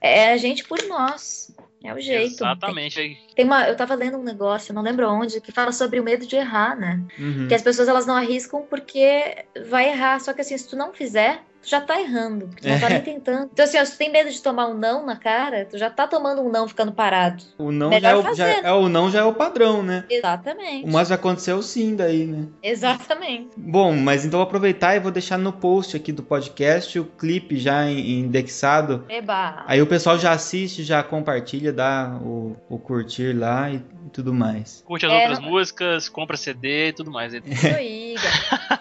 É 0.00 0.32
a 0.32 0.36
gente 0.36 0.64
por 0.64 0.82
nós. 0.86 1.53
É 1.84 1.92
o 1.92 2.00
jeito. 2.00 2.32
Exatamente. 2.32 3.22
Tem 3.36 3.44
uma, 3.44 3.68
eu 3.68 3.76
tava 3.76 3.94
lendo 3.94 4.16
um 4.16 4.22
negócio, 4.22 4.72
não 4.72 4.80
lembro 4.80 5.06
onde, 5.06 5.38
que 5.38 5.52
fala 5.52 5.70
sobre 5.70 6.00
o 6.00 6.02
medo 6.02 6.26
de 6.26 6.34
errar, 6.34 6.74
né? 6.74 6.98
Uhum. 7.18 7.46
Que 7.46 7.54
as 7.54 7.60
pessoas 7.60 7.88
elas 7.88 8.06
não 8.06 8.16
arriscam 8.16 8.62
porque 8.62 9.44
vai 9.68 9.90
errar. 9.90 10.18
Só 10.18 10.32
que 10.32 10.40
assim, 10.40 10.56
se 10.56 10.66
tu 10.66 10.76
não 10.76 10.94
fizer, 10.94 11.42
tu 11.64 11.70
já 11.70 11.80
tá 11.80 12.00
errando. 12.00 12.50
Tu 12.60 12.68
não 12.68 12.78
tá 12.78 12.86
É. 12.86 12.90
nem 12.90 13.00
tentando. 13.00 13.48
Então, 13.52 13.64
assim, 13.64 13.78
ó, 13.78 13.84
se 13.84 13.92
tu 13.92 13.98
tem 13.98 14.10
medo 14.12 14.30
de 14.30 14.40
tomar 14.42 14.66
um 14.68 14.74
não 14.74 15.04
na 15.04 15.16
cara, 15.16 15.64
tu 15.64 15.76
já 15.78 15.90
tá 15.90 16.06
tomando 16.06 16.42
um 16.42 16.50
não 16.50 16.68
ficando 16.68 16.92
parado. 16.92 17.42
O 17.58 17.72
não 17.72 17.90
Melhor 17.90 18.00
já 18.02 18.10
é 18.10 18.16
o, 18.16 18.22
fazer, 18.22 18.36
já 18.36 18.46
né? 18.46 18.60
é 18.64 18.72
o 18.72 18.88
não 18.88 19.10
já 19.10 19.20
é 19.20 19.24
o 19.24 19.32
padrão, 19.32 19.82
né? 19.82 20.04
Exatamente. 20.10 20.86
Mas 20.90 21.10
aconteceu 21.10 21.60
sim 21.62 21.96
daí, 21.96 22.26
né? 22.26 22.46
Exatamente. 22.62 23.48
Bom, 23.56 23.92
mas 23.96 24.24
então 24.24 24.38
vou 24.38 24.46
aproveitar 24.46 24.94
e 24.96 25.00
vou 25.00 25.10
deixar 25.10 25.38
no 25.38 25.52
post 25.52 25.96
aqui 25.96 26.12
do 26.12 26.22
podcast 26.22 26.98
o 26.98 27.04
clipe 27.04 27.56
já 27.58 27.88
indexado. 27.88 29.04
Eba. 29.08 29.64
Aí 29.66 29.80
o 29.80 29.86
pessoal 29.86 30.18
já 30.18 30.32
assiste, 30.32 30.82
já 30.82 31.02
compartilha, 31.02 31.72
dá 31.72 32.18
o, 32.22 32.56
o 32.68 32.78
curtir 32.78 33.32
lá 33.32 33.70
e, 33.70 33.82
tudo 34.12 34.32
mais. 34.34 34.82
Curte 34.86 35.06
as 35.06 35.12
É, 35.12 35.20
outras 35.20 35.38
não- 35.40 35.48
músicas, 35.50 36.08
compra 36.08 36.36
CD 36.36 36.88
e 36.88 36.92
tudo 36.92 37.10
mais. 37.10 37.32
Isso 37.34 37.66
aí, 37.66 38.14
galera. 38.14 38.74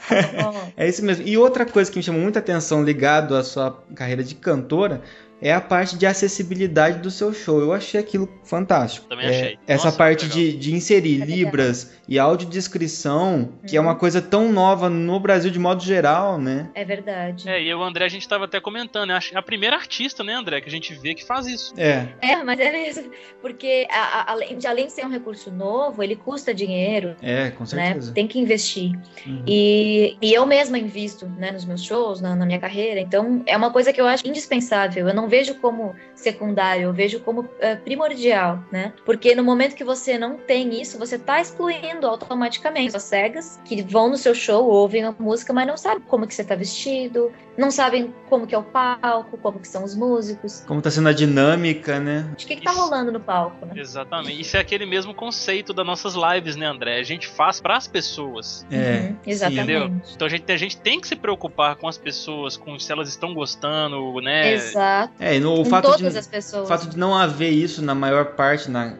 É 0.77 0.87
isso 0.87 1.03
mesmo. 1.03 1.27
E 1.27 1.37
outra 1.37 1.65
coisa 1.65 1.89
que 1.91 1.97
me 1.97 2.03
chamou 2.03 2.21
muita 2.21 2.39
atenção 2.39 2.72
ligado 2.81 3.35
à 3.35 3.43
sua 3.43 3.83
carreira 3.93 4.23
de 4.23 4.35
cantora 4.35 5.01
é 5.43 5.53
a 5.53 5.59
parte 5.61 5.97
de 5.97 6.05
acessibilidade 6.05 6.99
do 6.99 7.11
seu 7.11 7.33
show. 7.33 7.59
Eu 7.59 7.73
achei 7.73 7.99
aquilo 7.99 8.29
fantástico. 8.43 9.05
Também 9.07 9.25
É, 9.25 9.29
achei. 9.29 9.59
essa 9.67 9.85
Nossa, 9.85 9.97
parte 9.97 10.21
muito 10.25 10.33
de, 10.35 10.53
de 10.57 10.73
inserir 10.73 11.15
É 11.21 11.25
legal. 11.25 11.35
libras 11.37 11.93
e 12.07 12.17
audiodescrição, 12.19 13.49
que 13.67 13.75
é 13.75 13.79
Uhum. 13.79 13.87
uma 13.87 13.95
coisa 13.95 14.21
tão 14.21 14.51
nova 14.51 14.89
no 14.89 15.19
Brasil 15.19 15.51
de 15.51 15.59
modo 15.59 15.83
geral, 15.83 16.37
né? 16.37 16.69
É 16.73 16.83
verdade. 16.85 17.47
É, 17.47 17.61
e 17.61 17.69
eu 17.69 17.79
o 17.79 17.83
André, 17.83 18.05
a 18.05 18.09
gente 18.09 18.27
tava 18.27 18.45
até 18.45 18.59
comentando, 18.59 19.09
né? 19.09 19.19
É 19.33 19.37
a 19.37 19.41
primeira 19.41 19.75
artista, 19.75 20.23
né, 20.23 20.33
André, 20.33 20.61
que 20.61 20.69
a 20.69 20.71
gente 20.71 20.93
vê 20.93 21.13
que 21.13 21.25
faz 21.25 21.45
isso. 21.45 21.73
É. 21.77 22.07
É, 22.21 22.43
mas 22.43 22.59
é 22.59 22.71
mesmo. 22.71 23.11
Porque 23.41 23.85
a- 23.89 24.21
a- 24.21 24.31
além, 24.31 24.57
de, 24.57 24.65
além 24.67 24.85
de 24.87 24.93
ser 24.93 25.05
um 25.05 25.09
recurso 25.09 25.51
novo, 25.51 26.01
ele 26.01 26.15
custa 26.15 26.53
dinheiro. 26.53 27.15
É, 27.21 27.51
com 27.51 27.63
Né? 27.63 27.69
certeza. 27.69 28.13
Tem 28.13 28.27
que 28.27 28.39
investir. 28.39 28.91
Uhum. 29.25 29.43
E, 29.47 30.17
e 30.21 30.33
eu 30.33 30.45
mesma 30.45 30.77
invisto 30.79 31.25
né, 31.37 31.51
nos 31.51 31.65
meus 31.65 31.83
shows, 31.83 32.21
na, 32.21 32.35
na 32.35 32.45
minha 32.45 32.59
carreira. 32.59 32.99
Então, 32.99 33.43
é 33.45 33.55
uma 33.57 33.71
coisa 33.71 33.91
que 33.91 33.99
eu 33.99 34.07
acho 34.07 34.25
indispensável. 34.27 35.07
Eu 35.07 35.13
não 35.13 35.27
vejo 35.33 35.55
como 35.55 35.95
secundário, 36.13 36.83
eu 36.83 36.93
vejo 36.93 37.19
como 37.19 37.49
eh, 37.59 37.75
primordial, 37.75 38.63
né? 38.71 38.93
Porque 39.03 39.33
no 39.33 39.43
momento 39.43 39.75
que 39.75 39.83
você 39.83 40.15
não 40.15 40.37
tem 40.37 40.79
isso, 40.79 40.99
você 40.99 41.17
tá 41.17 41.41
excluindo 41.41 42.05
automaticamente 42.05 42.95
as 42.95 43.01
cegas 43.01 43.59
que 43.65 43.81
vão 43.81 44.09
no 44.09 44.17
seu 44.17 44.35
show, 44.35 44.63
ouvem 44.67 45.03
a 45.03 45.11
música, 45.11 45.51
mas 45.51 45.65
não 45.65 45.75
sabem 45.75 46.03
como 46.07 46.27
que 46.27 46.35
você 46.35 46.43
tá 46.43 46.53
vestido, 46.53 47.31
não 47.57 47.71
sabem 47.71 48.13
como 48.29 48.45
que 48.45 48.53
é 48.53 48.57
o 48.57 48.63
palco, 48.63 49.37
como 49.37 49.59
que 49.59 49.67
são 49.67 49.83
os 49.83 49.95
músicos. 49.95 50.63
Como 50.67 50.81
tá 50.81 50.91
sendo 50.91 51.09
a 51.09 51.13
dinâmica, 51.13 51.99
né? 51.99 52.29
O 52.31 52.35
que 52.35 52.55
que 52.55 52.63
tá 52.63 52.71
rolando 52.71 53.11
no 53.11 53.19
palco, 53.19 53.65
né? 53.65 53.73
Exatamente. 53.75 54.39
Isso 54.39 54.55
é 54.55 54.59
aquele 54.59 54.85
mesmo 54.85 55.13
conceito 55.15 55.73
das 55.73 55.85
nossas 55.85 56.13
lives, 56.13 56.55
né, 56.55 56.67
André? 56.67 56.99
A 56.99 57.03
gente 57.03 57.27
faz 57.27 57.59
pras 57.59 57.87
pessoas. 57.87 58.65
É. 58.71 58.75
Uhum, 58.75 59.17
exatamente. 59.25 59.61
Entendeu? 59.61 60.01
Então 60.13 60.27
a 60.27 60.29
gente, 60.29 60.51
a 60.51 60.57
gente 60.57 60.77
tem 60.77 60.99
que 60.99 61.07
se 61.07 61.15
preocupar 61.15 61.75
com 61.75 61.87
as 61.87 61.97
pessoas, 61.97 62.55
com 62.55 62.77
se 62.77 62.91
elas 62.91 63.09
estão 63.09 63.33
gostando, 63.33 64.21
né? 64.21 64.53
Exato. 64.53 65.13
É, 65.23 65.39
no, 65.39 65.61
o 65.61 65.65
fato 65.65 65.85
todas 65.85 66.13
de, 66.13 66.19
as 66.19 66.27
pessoas. 66.27 66.65
o 66.65 66.67
fato 66.67 66.89
de 66.89 66.97
não 66.97 67.15
haver 67.15 67.49
isso 67.51 67.81
na 67.81 67.95
maior 67.95 68.25
parte, 68.33 68.69
na 68.69 68.93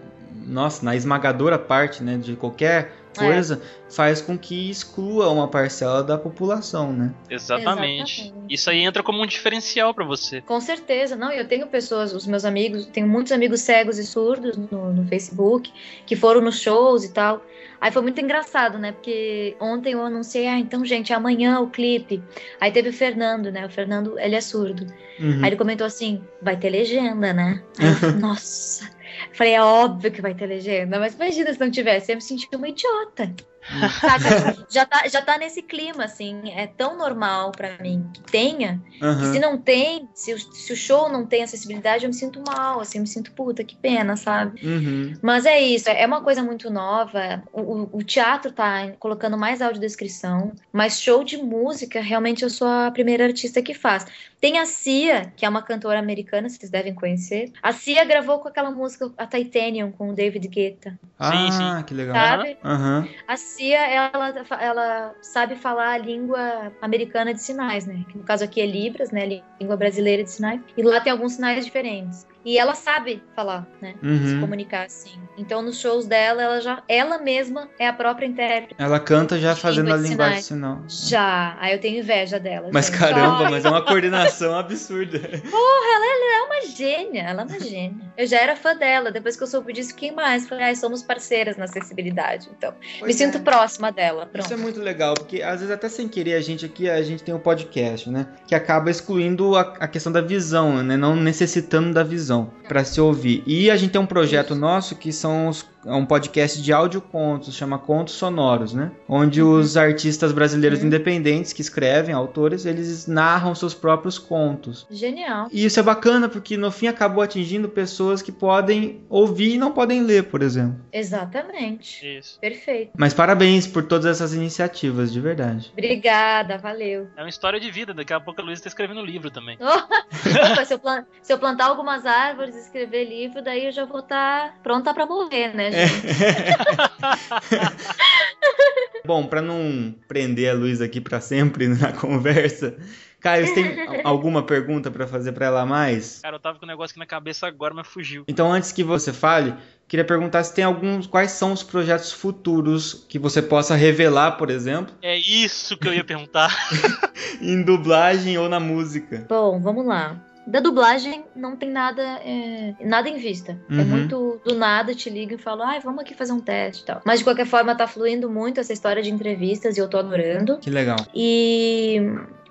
nossa, 0.46 0.84
na 0.84 0.96
esmagadora 0.96 1.58
parte, 1.58 2.04
né, 2.04 2.18
de 2.18 2.36
qualquer 2.36 2.94
É. 3.18 3.20
coisa, 3.20 3.62
faz 3.90 4.22
com 4.22 4.38
que 4.38 4.70
exclua 4.70 5.30
uma 5.30 5.48
parcela 5.48 6.04
da 6.04 6.18
população, 6.18 6.92
né? 6.92 7.14
Exatamente. 7.30 8.22
Exatamente. 8.22 8.34
Isso 8.50 8.70
aí 8.70 8.80
entra 8.80 9.04
como 9.04 9.22
um 9.22 9.28
diferencial 9.28 9.94
pra 9.94 10.04
você. 10.04 10.42
Com 10.42 10.60
certeza, 10.60 11.16
não. 11.16 11.32
Eu 11.32 11.48
tenho 11.48 11.68
pessoas, 11.68 12.14
os 12.14 12.26
meus 12.26 12.44
amigos, 12.44 12.86
tenho 12.88 13.08
muitos 13.08 13.32
amigos 13.32 13.62
cegos 13.62 13.98
e 13.98 14.06
surdos 14.06 14.58
no, 14.58 14.94
no 14.94 15.08
Facebook 15.08 15.72
que 16.06 16.16
foram 16.16 16.42
nos 16.42 16.60
shows 16.60 17.04
e 17.04 17.12
tal. 17.14 17.42
Aí 17.84 17.92
foi 17.92 18.02
muito 18.02 18.22
engraçado, 18.22 18.80
né? 18.80 18.94
Porque 18.94 19.58
ontem 19.60 19.92
eu 19.92 20.02
anunciei, 20.02 20.48
ah, 20.48 20.58
então, 20.58 20.86
gente, 20.86 21.12
amanhã 21.12 21.60
o 21.60 21.70
clipe. 21.70 22.24
Aí 22.62 22.72
teve 22.72 22.88
o 22.88 22.94
Fernando, 22.94 23.52
né? 23.52 23.66
O 23.66 23.70
Fernando, 23.70 24.18
ele 24.18 24.36
é 24.36 24.40
surdo. 24.40 24.86
Uhum. 25.20 25.40
Aí 25.44 25.50
ele 25.50 25.58
comentou 25.58 25.86
assim: 25.86 26.24
vai 26.42 26.56
ter 26.56 26.70
legenda, 26.70 27.34
né? 27.34 27.62
Aí 27.78 27.90
eu, 27.90 27.96
falei, 27.96 28.16
nossa. 28.24 28.90
Falei, 29.34 29.56
é 29.56 29.62
óbvio 29.62 30.12
que 30.14 30.22
vai 30.22 30.34
ter 30.34 30.46
legenda, 30.46 30.98
mas 30.98 31.16
imagina 31.16 31.52
se 31.52 31.60
não 31.60 31.70
tivesse, 31.70 32.10
eu 32.10 32.14
ia 32.14 32.16
me 32.16 32.22
sentir 32.22 32.48
uma 32.56 32.70
idiota. 32.70 33.30
Saca? 34.02 34.66
já, 34.70 34.86
tá, 34.86 35.08
já 35.08 35.22
tá 35.22 35.38
nesse 35.38 35.62
clima, 35.62 36.04
assim. 36.06 36.52
É 36.52 36.68
tão 36.68 36.98
normal 36.98 37.52
pra 37.52 37.78
mim 37.80 38.10
que 38.14 38.22
tenha. 38.24 38.82
Aham. 39.02 39.20
Que 39.20 39.26
se 39.28 39.40
não 39.40 39.58
tem, 39.58 40.08
se 40.14 40.34
o, 40.34 40.40
se 40.40 40.74
o 40.74 40.76
show 40.76 41.10
não 41.10 41.26
tem 41.26 41.44
acessibilidade, 41.44 42.04
eu 42.06 42.10
me 42.10 42.14
sinto 42.14 42.42
mal, 42.46 42.80
assim, 42.82 42.98
eu 42.98 43.02
me 43.04 43.08
sinto 43.08 43.32
puta, 43.32 43.64
que 43.64 43.76
pena, 43.76 44.16
sabe? 44.16 44.66
Uhum. 44.66 45.14
Mas 45.22 45.46
é 45.46 45.60
isso, 45.62 45.90
é 45.90 46.06
uma 46.06 46.22
coisa 46.22 46.44
muito 46.44 46.70
nova. 46.70 47.44
O, 47.52 47.62
o- 47.62 47.90
o 47.98 48.04
teatro 48.04 48.52
tá 48.52 48.92
colocando 49.00 49.38
mais 49.38 49.62
audiodescrição, 49.62 50.52
mas 50.72 51.00
show 51.02 51.24
de 51.24 51.38
música, 51.38 52.02
realmente 52.02 52.44
eu 52.44 52.50
sou 52.50 52.68
a 52.68 52.92
primeira 52.92 53.26
artista 53.26 53.62
que 53.62 53.74
faz. 53.74 54.06
Tem 54.40 54.60
a 54.60 54.66
Cia, 54.66 55.32
que 55.38 55.46
é 55.46 55.50
uma 55.50 55.62
cantora 55.62 56.00
americana, 56.00 56.50
vocês 56.50 56.70
devem 56.70 56.94
conhecer. 56.94 57.52
A 57.62 57.72
Cia 57.72 58.04
gravou 58.04 58.40
com 58.40 58.50
aquela 58.50 58.72
música, 58.72 59.10
a 59.18 59.26
Titanium, 59.26 59.92
com 59.92 60.10
o 60.10 60.14
David 60.14 60.46
Guetta. 60.50 61.00
Ah, 61.18 61.82
que 61.88 61.94
legal. 61.94 62.14
Sabe? 62.16 62.58
Aham. 62.64 63.08
A 63.26 63.38
Cia, 63.56 63.88
ela, 63.88 64.34
ela 64.60 65.16
sabe 65.22 65.56
falar 65.56 65.92
a 65.94 65.98
língua 65.98 66.72
americana 66.82 67.34
de 67.34 67.42
sinais, 67.42 67.86
né? 67.86 68.04
Que 68.10 68.18
no 68.18 68.24
caso 68.24 68.44
aqui 68.44 68.60
é 68.60 68.66
Libras, 68.66 69.12
né? 69.12 69.44
Língua 69.62 69.78
brasileira 69.78 70.24
de 70.24 70.32
sinais. 70.32 70.60
E 70.76 70.82
lá 70.82 71.00
tem 71.00 71.12
alguns 71.12 71.34
sinais 71.34 71.64
diferentes. 71.64 72.28
E 72.46 72.58
ela 72.58 72.76
sabe 72.76 73.24
falar, 73.36 73.66
né? 73.82 73.96
Uhum. 74.04 74.28
Se 74.28 74.40
comunicar 74.40 74.86
assim. 74.86 75.12
Então, 75.38 75.62
nos 75.62 75.80
shows 75.80 76.06
dela, 76.06 76.42
ela 76.44 76.62
já, 76.62 76.84
ela 76.88 77.18
mesma 77.18 77.70
é 77.80 77.88
a 77.88 77.94
própria 77.94 78.26
intérprete. 78.26 78.76
Ela 78.78 79.00
canta 79.00 79.40
já 79.40 79.56
fazendo 79.56 79.92
a 79.94 79.98
linguagem 79.98 80.40
de 80.40 80.44
sinal. 80.44 80.82
Já. 80.88 81.58
Aí 81.60 81.74
eu 81.74 81.80
tenho 81.80 82.00
inveja 82.00 82.40
dela. 82.40 82.70
Mas 82.72 82.88
gente. 82.88 83.00
caramba, 83.00 83.50
mas 83.50 83.64
é 83.64 83.70
uma 83.70 83.82
coordenação 83.86 84.58
absurda. 84.58 85.20
Porra, 85.20 85.88
ela, 85.96 86.06
ela 86.06 86.36
é 86.36 86.42
uma 86.44 86.68
gênia. 86.76 87.22
Ela 87.22 87.42
é 87.44 87.46
uma 87.46 87.60
gênia. 87.60 88.06
Eu 88.18 88.28
já 88.28 88.40
era 88.40 88.56
fã 88.56 88.76
dela. 88.76 89.10
Depois 89.12 89.38
que 89.38 89.44
eu 89.44 89.48
soube 89.48 89.72
disso, 89.74 89.96
quem 89.96 90.12
mais? 90.12 90.48
Falei, 90.48 90.66
ai, 90.66 90.76
somos 90.76 91.02
parceiras 91.02 91.56
na 91.56 91.64
acessibilidade. 91.64 92.50
Então, 92.56 92.72
me 92.72 93.00
Pois 93.00 93.16
sinto 93.16 93.38
é. 93.38 93.42
próxima 93.42 93.92
dela. 93.92 94.26
Pronto. 94.26 94.46
Isso 94.46 94.54
é 94.54 94.58
muito 94.58 94.82
legal, 94.82 95.14
porque 95.14 95.42
às 95.42 95.62
vezes 95.62 95.72
até 95.72 95.88
sem 95.88 96.10
querer 96.10 96.34
a 96.34 96.42
gente 96.42 96.66
aqui, 96.66 96.90
a 96.90 97.02
gente 97.02 97.24
tem 97.24 97.34
um 97.34 97.40
podcast, 97.40 98.10
né? 98.10 98.28
Que 98.48 98.54
acaba 98.54 98.92
excluindo 98.92 99.56
a, 99.56 99.62
a 99.80 99.88
questão 99.88 100.12
da 100.12 100.22
visão, 100.22 100.84
né? 100.84 100.98
Não 100.98 101.16
necessitando 101.16 101.94
da 101.94 102.04
visão 102.04 102.33
para 102.68 102.84
se 102.84 103.00
ouvir. 103.00 103.44
E 103.46 103.70
a 103.70 103.76
gente 103.76 103.92
tem 103.92 104.02
um 104.02 104.06
projeto 104.06 104.56
nosso 104.56 104.96
que 104.96 105.12
são 105.12 105.48
os, 105.48 105.66
é 105.86 105.94
um 105.94 106.06
podcast 106.06 106.62
de 106.62 106.72
audiocontos, 106.74 107.56
chama 107.56 107.78
Contos 107.78 108.14
Sonoros, 108.16 108.74
né? 108.74 108.92
Onde 109.08 109.42
os 109.42 109.76
artistas 109.78 110.32
brasileiros 110.32 110.84
independentes 110.84 111.54
que 111.54 111.62
escrevem, 111.62 112.14
autores, 112.14 112.66
eles 112.66 113.08
narram 113.08 113.54
seus 113.56 113.74
próprios 113.74 114.18
contos. 114.18 114.86
Genial. 114.90 115.48
E 115.52 115.66
isso 115.66 115.80
é 115.80 115.84
bacana 115.84 116.30
porque 116.30 116.56
no 116.58 116.72
fim 116.72 116.88
acabou 116.88 117.24
atingindo 117.24 117.68
pessoas 117.70 118.22
que 118.22 118.32
podem 118.32 119.02
ouvir 119.10 119.56
e 119.56 119.58
não 119.58 119.72
podem 119.72 120.04
ler, 120.04 120.24
por 120.26 120.42
exemplo. 120.42 120.80
Exatamente. 120.92 122.06
Isso. 122.18 122.40
Perfeito. 122.40 122.92
Mas 122.98 123.14
parabéns 123.14 123.68
por 123.68 123.84
todas 123.84 124.06
essas 124.06 124.34
iniciativas, 124.34 125.12
de 125.12 125.20
verdade. 125.20 125.70
Obrigada, 125.74 126.58
valeu. 126.58 127.08
É 127.16 127.22
uma 127.22 127.30
história 127.30 127.60
de 127.60 127.70
vida. 127.72 127.94
Daqui 127.94 128.14
a 128.14 128.20
pouco 128.20 128.42
a 128.42 128.44
Luísa 128.44 128.64
tá 128.64 128.68
escrevendo 128.70 129.02
um 129.02 129.06
livro 129.06 129.30
também. 129.32 129.58
Opa, 129.62 130.66
se, 130.66 130.74
eu 130.74 130.80
plan- 130.80 131.06
se 131.22 131.34
eu 131.34 131.38
plantar 131.38 131.66
algumas 131.66 132.06
árvores 132.06 132.56
e 132.56 132.60
escrever 132.60 133.06
livro, 133.06 133.42
daí 133.42 133.66
eu 133.66 133.72
já 133.72 133.86
vou 133.86 134.00
estar 134.00 134.60
pronta 134.64 134.94
pra 134.94 135.06
morrer, 135.06 135.54
né, 135.56 135.72
gente? 135.74 136.04
Bom, 139.06 139.28
pra 139.28 139.42
não 139.42 139.94
prender 140.08 140.50
a 140.50 140.54
Luísa 140.54 140.86
aqui 140.86 141.02
pra 141.02 141.20
sempre 141.20 141.68
na 141.68 141.92
conversa, 141.92 142.78
Caio, 143.24 143.48
você 143.48 143.54
tem 143.54 143.88
alguma 144.04 144.44
pergunta 144.44 144.92
pra 144.92 145.08
fazer 145.08 145.32
pra 145.32 145.46
ela 145.46 145.62
a 145.62 145.66
mais? 145.66 146.20
Cara, 146.22 146.36
eu 146.36 146.40
tava 146.40 146.60
com 146.60 146.66
um 146.66 146.68
negócio 146.68 146.92
aqui 146.92 147.00
na 147.00 147.06
cabeça 147.06 147.48
agora, 147.48 147.74
mas 147.74 147.88
fugiu. 147.88 148.26
Então, 148.28 148.52
antes 148.52 148.74
que 148.74 148.84
você 148.84 149.14
fale, 149.14 149.56
queria 149.88 150.04
perguntar 150.04 150.44
se 150.44 150.54
tem 150.54 150.66
alguns, 150.66 151.08
quais 151.08 151.32
são 151.32 151.54
os 151.54 151.64
projetos 151.64 152.12
futuros 152.12 153.06
que 153.08 153.18
você 153.18 153.42
possa 153.42 153.76
revelar, 153.76 154.34
por 154.34 154.50
exemplo, 154.50 154.94
É 155.02 155.18
isso 155.18 155.78
que 155.78 155.88
eu 155.88 155.94
ia 155.94 156.04
perguntar. 156.04 156.54
em 157.42 157.64
dublagem 157.64 158.38
ou 158.38 158.50
na 158.50 158.60
música. 158.60 159.26
Bom, 159.30 159.62
vamos 159.62 159.86
lá. 159.86 160.22
Da 160.46 160.60
dublagem 160.60 161.26
não 161.36 161.56
tem 161.56 161.70
nada, 161.72 162.02
é, 162.02 162.74
nada 162.82 163.08
em 163.10 163.18
vista. 163.18 163.58
É 163.72 163.74
Uhum. 163.76 163.86
muito 163.86 164.42
do 164.44 164.56
nada, 164.56 164.94
te 164.94 165.10
ligo 165.10 165.34
e 165.34 165.38
falo, 165.38 165.64
ai, 165.64 165.80
vamos 165.80 166.02
aqui 166.02 166.14
fazer 166.14 166.34
um 166.34 166.40
teste 166.40 166.84
e 166.84 166.86
tal. 166.86 167.02
Mas 167.06 167.20
de 167.20 167.24
qualquer 167.26 167.46
forma 167.46 167.74
tá 167.76 167.88
fluindo 167.88 168.30
muito 168.30 168.60
essa 168.60 168.74
história 168.74 169.02
de 169.02 169.10
entrevistas 169.12 169.78
e 169.78 169.80
eu 169.80 169.90
tô 169.90 169.98
adorando. 169.98 170.58
Que 170.58 170.70
legal. 170.70 170.98
E 171.16 172.02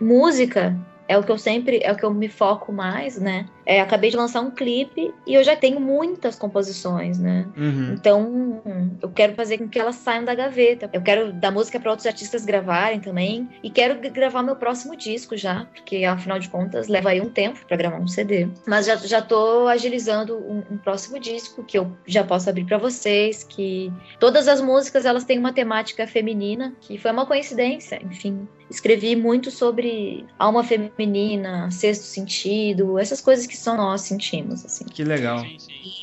música 0.00 0.76
é 1.08 1.18
o 1.18 1.22
que 1.22 1.30
eu 1.30 1.38
sempre, 1.38 1.80
é 1.82 1.92
o 1.92 1.96
que 1.96 2.04
eu 2.04 2.12
me 2.14 2.28
foco 2.28 2.72
mais, 2.72 3.18
né? 3.20 3.46
É, 3.64 3.80
acabei 3.80 4.10
de 4.10 4.16
lançar 4.16 4.40
um 4.40 4.50
clipe 4.50 5.14
e 5.26 5.34
eu 5.34 5.44
já 5.44 5.56
tenho 5.56 5.80
muitas 5.80 6.36
composições, 6.36 7.18
né? 7.18 7.46
Uhum. 7.56 7.94
Então, 7.94 8.62
eu 9.00 9.10
quero 9.10 9.34
fazer 9.34 9.58
com 9.58 9.68
que 9.68 9.78
elas 9.78 9.96
saiam 9.96 10.24
da 10.24 10.34
gaveta. 10.34 10.90
Eu 10.92 11.02
quero 11.02 11.32
dar 11.32 11.50
música 11.50 11.78
para 11.78 11.90
outros 11.90 12.06
artistas 12.06 12.44
gravarem 12.44 13.00
também. 13.00 13.48
E 13.62 13.70
quero 13.70 13.98
gravar 14.10 14.42
meu 14.42 14.56
próximo 14.56 14.96
disco 14.96 15.36
já, 15.36 15.66
porque 15.72 16.04
afinal 16.04 16.38
de 16.38 16.48
contas 16.48 16.88
leva 16.88 17.10
aí 17.10 17.20
um 17.20 17.30
tempo 17.30 17.64
para 17.66 17.76
gravar 17.76 17.98
um 17.98 18.08
CD. 18.08 18.48
Mas 18.66 18.86
já, 18.86 18.96
já 18.96 19.22
tô 19.22 19.66
agilizando 19.68 20.36
um, 20.36 20.62
um 20.70 20.76
próximo 20.78 21.18
disco 21.18 21.62
que 21.62 21.78
eu 21.78 21.92
já 22.06 22.24
posso 22.24 22.48
abrir 22.48 22.64
para 22.64 22.78
vocês. 22.78 23.44
Que 23.44 23.92
todas 24.18 24.48
as 24.48 24.60
músicas 24.60 25.04
elas 25.04 25.24
têm 25.24 25.38
uma 25.38 25.52
temática 25.52 26.06
feminina, 26.06 26.74
que 26.80 26.98
foi 26.98 27.10
uma 27.10 27.26
coincidência, 27.26 28.00
enfim. 28.02 28.48
Escrevi 28.70 29.14
muito 29.14 29.50
sobre 29.50 30.24
alma 30.38 30.64
feminina, 30.64 31.70
sexto 31.70 32.04
sentido, 32.04 32.98
essas 32.98 33.20
coisas 33.20 33.46
que 33.46 33.51
só 33.56 33.76
nós 33.76 34.02
sentimos, 34.02 34.64
assim. 34.64 34.84
Que 34.84 35.04
legal. 35.04 35.44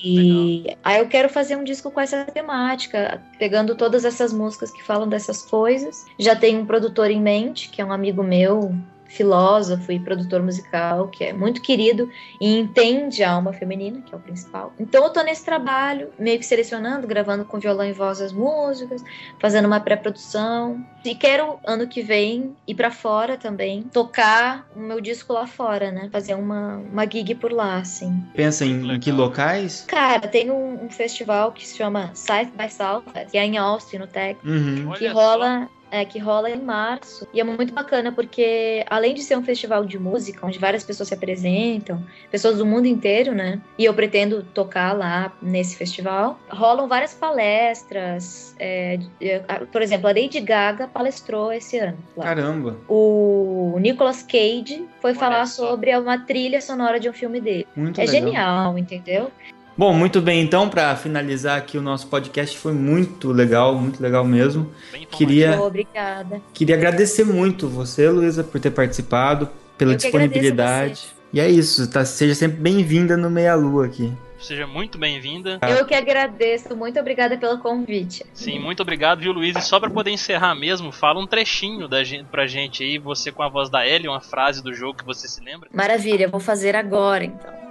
E 0.03 0.77
aí 0.83 0.99
eu 0.99 1.07
quero 1.07 1.29
fazer 1.29 1.55
um 1.55 1.63
disco 1.63 1.91
com 1.91 1.99
essa 1.99 2.25
temática, 2.25 3.21
pegando 3.37 3.75
todas 3.75 4.05
essas 4.05 4.31
músicas 4.31 4.71
que 4.71 4.83
falam 4.83 5.07
dessas 5.07 5.41
coisas. 5.43 6.05
Já 6.17 6.35
tenho 6.35 6.61
um 6.61 6.65
produtor 6.65 7.11
em 7.11 7.21
mente, 7.21 7.69
que 7.69 7.81
é 7.81 7.85
um 7.85 7.91
amigo 7.91 8.23
meu, 8.23 8.73
filósofo 9.09 9.91
e 9.91 9.99
produtor 9.99 10.41
musical, 10.41 11.07
que 11.07 11.25
é 11.25 11.33
muito 11.33 11.61
querido 11.61 12.09
e 12.39 12.57
entende 12.57 13.23
a 13.23 13.31
alma 13.31 13.51
feminina, 13.51 14.01
que 14.01 14.13
é 14.13 14.17
o 14.17 14.21
principal. 14.21 14.71
Então 14.79 15.03
eu 15.03 15.09
tô 15.09 15.21
nesse 15.23 15.43
trabalho, 15.43 16.09
meio 16.17 16.37
que 16.39 16.45
selecionando, 16.45 17.07
gravando 17.07 17.43
com 17.43 17.59
violão 17.59 17.85
e 17.85 17.91
voz 17.91 18.21
as 18.21 18.31
músicas, 18.31 19.03
fazendo 19.39 19.65
uma 19.65 19.79
pré-produção. 19.79 20.79
E 21.03 21.15
quero, 21.15 21.59
ano 21.65 21.87
que 21.87 22.01
vem, 22.01 22.55
ir 22.67 22.75
pra 22.75 22.91
fora 22.91 23.35
também, 23.37 23.83
tocar 23.83 24.67
o 24.75 24.79
meu 24.79 25.01
disco 25.01 25.33
lá 25.33 25.47
fora, 25.47 25.91
né? 25.91 26.09
Fazer 26.11 26.35
uma, 26.35 26.77
uma 26.77 27.09
gig 27.09 27.33
por 27.35 27.51
lá, 27.51 27.77
assim. 27.77 28.23
Pensa 28.35 28.65
em, 28.65 28.91
em 28.91 28.99
que 28.99 29.11
locais? 29.11 29.85
Cara, 29.87 30.27
tem 30.27 30.51
um, 30.51 30.85
um 30.85 30.89
festival 30.89 31.51
que 31.51 31.67
se 31.67 31.77
chama 31.77 32.11
South 32.13 32.51
by 32.55 32.71
Southwest, 32.71 33.31
que 33.31 33.37
é 33.37 33.45
em 33.45 33.57
Austin, 33.57 33.97
no 33.97 34.07
Texas, 34.07 34.43
Uhum. 34.45 34.91
que 34.91 35.07
rola. 35.07 35.67
É, 35.91 36.05
que 36.05 36.19
rola 36.19 36.49
em 36.49 36.61
março. 36.61 37.27
E 37.33 37.39
é 37.39 37.43
muito 37.43 37.73
bacana 37.73 38.11
porque, 38.11 38.85
além 38.89 39.13
de 39.13 39.23
ser 39.23 39.37
um 39.37 39.43
festival 39.43 39.85
de 39.85 39.97
música, 39.97 40.45
onde 40.45 40.59
várias 40.59 40.83
pessoas 40.83 41.09
se 41.09 41.13
apresentam, 41.15 42.03
pessoas 42.29 42.57
do 42.57 42.65
mundo 42.65 42.85
inteiro, 42.85 43.33
né? 43.33 43.59
E 43.77 43.85
eu 43.85 43.93
pretendo 43.93 44.43
tocar 44.43 44.93
lá 44.93 45.31
nesse 45.41 45.75
festival, 45.75 46.39
rolam 46.49 46.87
várias 46.87 47.13
palestras. 47.13 48.55
é, 48.59 48.99
é, 49.19 49.39
por 49.39 49.81
exemplo, 49.81 50.07
a 50.07 50.11
Lady 50.11 50.39
Gaga 50.39 50.87
palestrou 50.87 51.51
esse 51.51 51.77
ano. 51.79 51.97
lá. 52.15 52.25
Caramba. 52.25 52.77
O 52.87 53.77
Nicolas 53.79 54.23
Cage 54.23 54.87
foi 55.01 55.13
falar 55.13 55.45
sobre 55.47 55.95
uma 55.97 56.19
trilha 56.19 56.61
sonora 56.61 56.99
de 56.99 57.09
um 57.09 57.13
filme 57.13 57.41
dele. 57.41 57.67
Muito 57.75 57.99
é 57.99 58.05
legal. 58.05 58.21
genial, 58.21 58.77
entendeu? 58.77 59.31
Bom, 59.79 59.93
muito 59.93 60.19
bem, 60.19 60.41
então, 60.41 60.67
para 60.67 60.93
finalizar 60.97 61.57
aqui 61.57 61.77
o 61.77 61.81
nosso 61.81 62.07
podcast, 62.07 62.57
foi 62.57 62.73
muito 62.73 63.31
legal, 63.31 63.73
muito 63.75 64.03
legal 64.03 64.25
mesmo. 64.25 64.69
Queria, 65.09 65.57
Obrigada. 65.61 66.41
queria 66.53 66.75
agradecer 66.75 67.23
muito 67.23 67.69
você, 67.69 68.09
Luísa, 68.09 68.43
por 68.43 68.59
ter 68.59 68.71
participado, 68.71 69.47
pela 69.77 69.93
Eu 69.93 69.95
disponibilidade. 69.95 71.07
E 71.31 71.39
é 71.39 71.49
isso, 71.49 71.89
tá, 71.89 72.03
seja 72.03 72.35
sempre 72.35 72.59
bem-vinda 72.59 73.15
no 73.15 73.29
Meia 73.29 73.55
Lua 73.55 73.85
aqui. 73.85 74.11
Seja 74.37 74.67
muito 74.67 74.97
bem-vinda. 74.97 75.59
Eu 75.61 75.85
que 75.85 75.95
agradeço. 75.95 76.75
Muito 76.75 76.99
obrigada 76.99 77.37
pelo 77.37 77.59
convite. 77.59 78.25
Sim, 78.33 78.59
muito 78.59 78.81
obrigado, 78.81 79.19
viu, 79.19 79.31
Luiz? 79.31 79.55
E 79.55 79.61
só 79.61 79.79
pra 79.79 79.89
poder 79.89 80.11
encerrar 80.11 80.55
mesmo, 80.55 80.91
fala 80.91 81.21
um 81.21 81.27
trechinho 81.27 81.87
da 81.87 82.03
gente, 82.03 82.25
pra 82.25 82.45
gente 82.45 82.83
aí, 82.83 82.97
você 82.97 83.31
com 83.31 83.43
a 83.43 83.47
voz 83.47 83.69
da 83.69 83.87
Ellie, 83.87 84.09
uma 84.09 84.19
frase 84.19 84.61
do 84.61 84.73
jogo 84.73 84.97
que 84.97 85.05
você 85.05 85.25
se 85.25 85.41
lembra. 85.41 85.69
Maravilha, 85.73 86.27
vou 86.27 86.41
fazer 86.41 86.75
agora 86.75 87.23
então. 87.23 87.68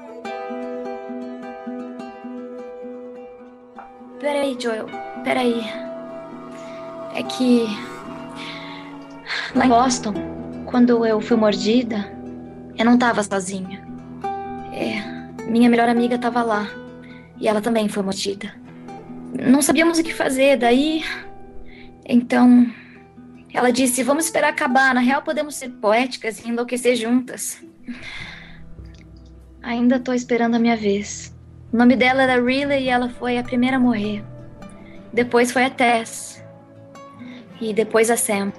Peraí, 4.21 4.57
Joel. 4.59 4.87
Peraí. 5.23 5.63
É 7.15 7.23
que. 7.23 7.67
Lá 9.55 9.67
em 9.67 9.69
Boston, 9.69 10.15
quando 10.67 11.07
eu 11.07 11.21
fui 11.21 11.37
mordida, 11.37 12.13
eu 12.77 12.85
não 12.85 12.99
tava 12.99 13.23
sozinha. 13.23 13.87
É. 14.73 15.45
Minha 15.49 15.71
melhor 15.71 15.89
amiga 15.89 16.19
tava 16.19 16.43
lá. 16.43 16.69
E 17.39 17.47
ela 17.47 17.61
também 17.61 17.89
foi 17.89 18.03
mordida. 18.03 18.53
Não 19.33 19.63
sabíamos 19.63 19.99
o 19.99 20.03
que 20.03 20.13
fazer, 20.13 20.59
daí. 20.59 21.05
Então. 22.05 22.67
Ela 23.55 23.71
disse: 23.71 24.03
Vamos 24.03 24.25
esperar 24.25 24.51
acabar. 24.51 24.95
Na 24.95 25.01
real, 25.01 25.23
podemos 25.23 25.55
ser 25.55 25.71
poéticas 25.71 26.41
e 26.41 26.49
enlouquecer 26.49 26.97
juntas. 26.97 27.63
Ainda 29.63 30.01
tô 30.01 30.13
esperando 30.13 30.57
a 30.57 30.59
minha 30.59 30.77
vez. 30.77 31.38
O 31.73 31.77
nome 31.77 31.97
dela 31.97 32.23
era 32.23 32.43
Riley 32.43 32.85
e 32.85 32.89
ela 32.89 33.09
foi 33.11 33.39
a 33.39 33.43
primeira 33.43 33.77
a 33.77 33.81
morrer. 33.81 34.25
Depois 35.13 35.51
foi 35.53 35.65
a 35.65 35.71
Tess. 35.71 36.43
e 37.61 37.75
depois 37.75 38.11
a 38.11 38.17
Sam. 38.17 38.53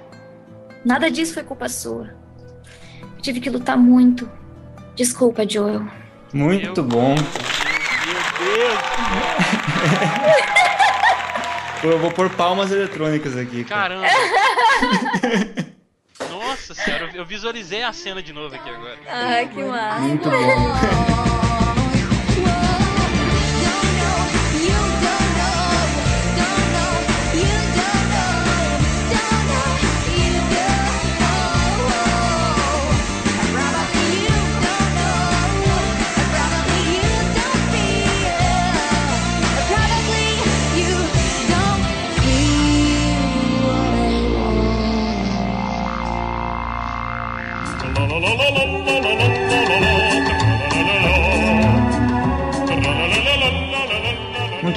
Nada 0.84 1.10
disso 1.10 1.32
foi 1.34 1.42
culpa 1.42 1.68
sua. 1.68 2.10
Eu 3.16 3.22
tive 3.22 3.40
que 3.40 3.48
lutar 3.50 3.76
muito. 3.76 4.30
Desculpa, 4.94 5.48
Joel. 5.48 5.86
Muito 6.32 6.82
bom. 6.82 7.14
Pô, 11.80 11.88
Eu 11.88 11.98
vou 11.98 12.10
pôr 12.10 12.28
palmas 12.30 12.70
eletrônicas 12.70 13.36
aqui. 13.36 13.64
cara. 13.64 14.00
Caramba. 14.00 15.70
Nossa 16.30 16.74
senhora, 16.74 17.04
eu- 17.12 17.20
eu 17.20 17.24
visualizei 17.24 17.82
a 17.82 17.92
cena 17.92 18.22
de 18.22 18.32
novo 18.32 18.54
aqui 18.54 18.68
agora. 18.68 18.98
Ai, 19.08 19.48
que 19.48 19.62
massa. 19.64 20.00
Muito 20.00 20.28
bom. 20.30 21.39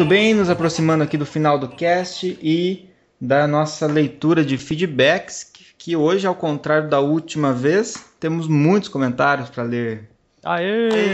Muito 0.03 0.09
bem, 0.09 0.33
nos 0.33 0.49
aproximando 0.49 1.01
aqui 1.01 1.17
do 1.17 1.25
final 1.25 1.57
do 1.57 1.69
cast 1.69 2.37
e 2.41 2.89
da 3.21 3.47
nossa 3.47 3.87
leitura 3.87 4.43
de 4.43 4.57
feedbacks, 4.57 5.49
que, 5.77 5.95
hoje, 5.95 6.27
ao 6.27 6.35
contrário 6.35 6.89
da 6.89 6.99
última 6.99 7.53
vez, 7.53 8.03
temos 8.19 8.45
muitos 8.45 8.89
comentários 8.89 9.49
para 9.49 9.63
ler. 9.63 10.09
Aê! 10.43 10.89
Muito 10.89 11.13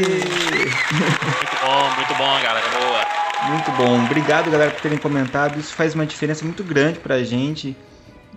bom, 1.62 1.96
muito 1.98 2.16
bom, 2.16 2.42
galera. 2.42 2.66
Boa. 2.80 3.50
Muito 3.52 3.72
bom. 3.74 4.06
Obrigado, 4.06 4.50
galera, 4.50 4.72
por 4.72 4.82
terem 4.82 4.98
comentado. 4.98 5.60
Isso 5.60 5.76
faz 5.76 5.94
uma 5.94 6.08
diferença 6.08 6.44
muito 6.44 6.64
grande 6.64 6.98
pra 6.98 7.22
gente. 7.22 7.78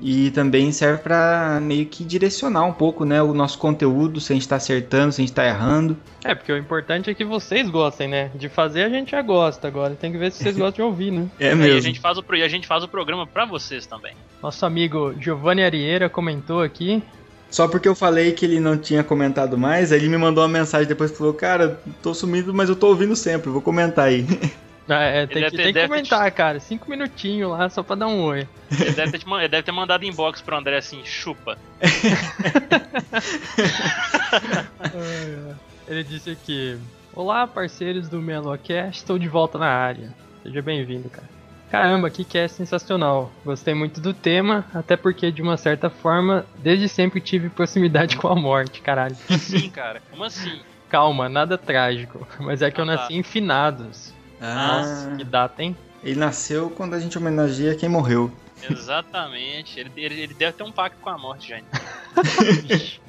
E 0.00 0.30
também 0.32 0.72
serve 0.72 1.02
pra 1.02 1.60
meio 1.62 1.86
que 1.86 2.04
direcionar 2.04 2.64
um 2.64 2.72
pouco, 2.72 3.04
né, 3.04 3.22
o 3.22 3.32
nosso 3.32 3.58
conteúdo, 3.58 4.20
se 4.20 4.32
a 4.32 4.34
gente 4.34 4.48
tá 4.48 4.56
acertando, 4.56 5.12
se 5.12 5.20
a 5.20 5.24
gente 5.24 5.34
tá 5.34 5.46
errando. 5.46 5.96
É, 6.24 6.34
porque 6.34 6.52
o 6.52 6.56
importante 6.56 7.10
é 7.10 7.14
que 7.14 7.24
vocês 7.24 7.68
gostem, 7.68 8.08
né? 8.08 8.30
De 8.34 8.48
fazer 8.48 8.84
a 8.84 8.88
gente 8.88 9.12
já 9.12 9.22
gosta 9.22 9.68
agora. 9.68 9.94
Tem 9.94 10.10
que 10.10 10.18
ver 10.18 10.32
se 10.32 10.42
vocês 10.42 10.56
gostam 10.58 10.72
de 10.72 10.82
ouvir, 10.82 11.10
né? 11.10 11.28
É 11.38 11.54
E 11.54 11.76
a 11.76 11.80
gente 11.80 12.00
faz 12.00 12.18
o, 12.18 12.24
e 12.34 12.42
a 12.42 12.48
gente 12.48 12.66
faz 12.66 12.82
o 12.82 12.88
programa 12.88 13.26
pra 13.26 13.44
vocês 13.44 13.86
também. 13.86 14.14
Nosso 14.42 14.64
amigo 14.66 15.14
Giovanni 15.20 15.62
Arieira 15.62 16.08
comentou 16.08 16.62
aqui. 16.62 17.02
Só 17.50 17.68
porque 17.68 17.86
eu 17.86 17.94
falei 17.94 18.32
que 18.32 18.46
ele 18.46 18.58
não 18.58 18.78
tinha 18.78 19.04
comentado 19.04 19.58
mais, 19.58 19.92
aí 19.92 19.98
ele 19.98 20.08
me 20.08 20.16
mandou 20.16 20.42
uma 20.42 20.48
mensagem 20.48 20.88
depois 20.88 21.10
e 21.10 21.14
falou: 21.14 21.34
Cara, 21.34 21.78
tô 22.02 22.14
sumido, 22.14 22.54
mas 22.54 22.70
eu 22.70 22.74
tô 22.74 22.88
ouvindo 22.88 23.14
sempre, 23.14 23.50
vou 23.50 23.60
comentar 23.60 24.06
aí. 24.06 24.26
É, 24.88 25.26
tem 25.26 25.48
que, 25.48 25.56
tem 25.56 25.72
que 25.72 25.86
comentar, 25.86 26.30
cara. 26.32 26.58
Cinco 26.58 26.90
minutinhos 26.90 27.50
lá 27.50 27.68
só 27.70 27.82
pra 27.82 27.94
dar 27.94 28.08
um 28.08 28.22
oi. 28.24 28.48
Ele 28.70 28.90
deve 28.92 29.12
ter, 29.12 29.18
te 29.18 29.26
ele 29.30 29.48
deve 29.48 29.62
ter 29.62 29.72
mandado 29.72 30.04
inbox 30.04 30.40
pro 30.40 30.56
André 30.56 30.76
assim, 30.76 31.04
chupa. 31.04 31.56
Ele 35.86 36.04
disse 36.04 36.30
aqui: 36.30 36.78
Olá, 37.14 37.46
parceiros 37.46 38.08
do 38.08 38.20
MeloCast, 38.20 38.98
estou 39.00 39.18
de 39.18 39.28
volta 39.28 39.58
na 39.58 39.68
área. 39.68 40.12
Seja 40.42 40.60
bem-vindo, 40.62 41.08
cara. 41.08 41.28
Caramba, 41.70 42.10
que 42.10 42.24
cast 42.24 42.56
sensacional. 42.58 43.32
Gostei 43.44 43.72
muito 43.72 44.00
do 44.00 44.12
tema, 44.12 44.64
até 44.74 44.94
porque, 44.96 45.30
de 45.32 45.40
uma 45.40 45.56
certa 45.56 45.88
forma, 45.88 46.44
desde 46.58 46.86
sempre 46.88 47.20
tive 47.20 47.48
proximidade 47.48 48.16
com 48.18 48.28
a 48.28 48.36
morte, 48.36 48.82
caralho. 48.82 49.16
Sim, 49.38 49.70
cara. 49.70 50.02
Como 50.10 50.22
assim? 50.24 50.60
Calma, 50.90 51.28
nada 51.30 51.56
trágico. 51.56 52.26
Mas 52.40 52.60
é 52.60 52.70
que 52.70 52.78
eu 52.78 52.84
Ah, 52.84 52.88
tá. 52.88 52.96
nasci 53.02 53.14
em 53.14 53.22
finados. 53.22 54.11
Nossa, 54.42 55.14
que 55.16 55.24
data, 55.24 55.62
hein? 55.62 55.76
Ele 56.02 56.18
nasceu 56.18 56.68
quando 56.70 56.94
a 56.94 56.98
gente 56.98 57.16
homenageia 57.16 57.76
quem 57.76 57.88
morreu. 57.88 58.32
Exatamente. 58.68 59.78
Ele, 59.78 59.92
ele, 59.96 60.20
ele 60.20 60.34
deve 60.34 60.52
ter 60.52 60.64
um 60.64 60.72
pacto 60.72 60.98
com 61.00 61.10
a 61.10 61.18
morte 61.18 61.50
já. 61.50 61.60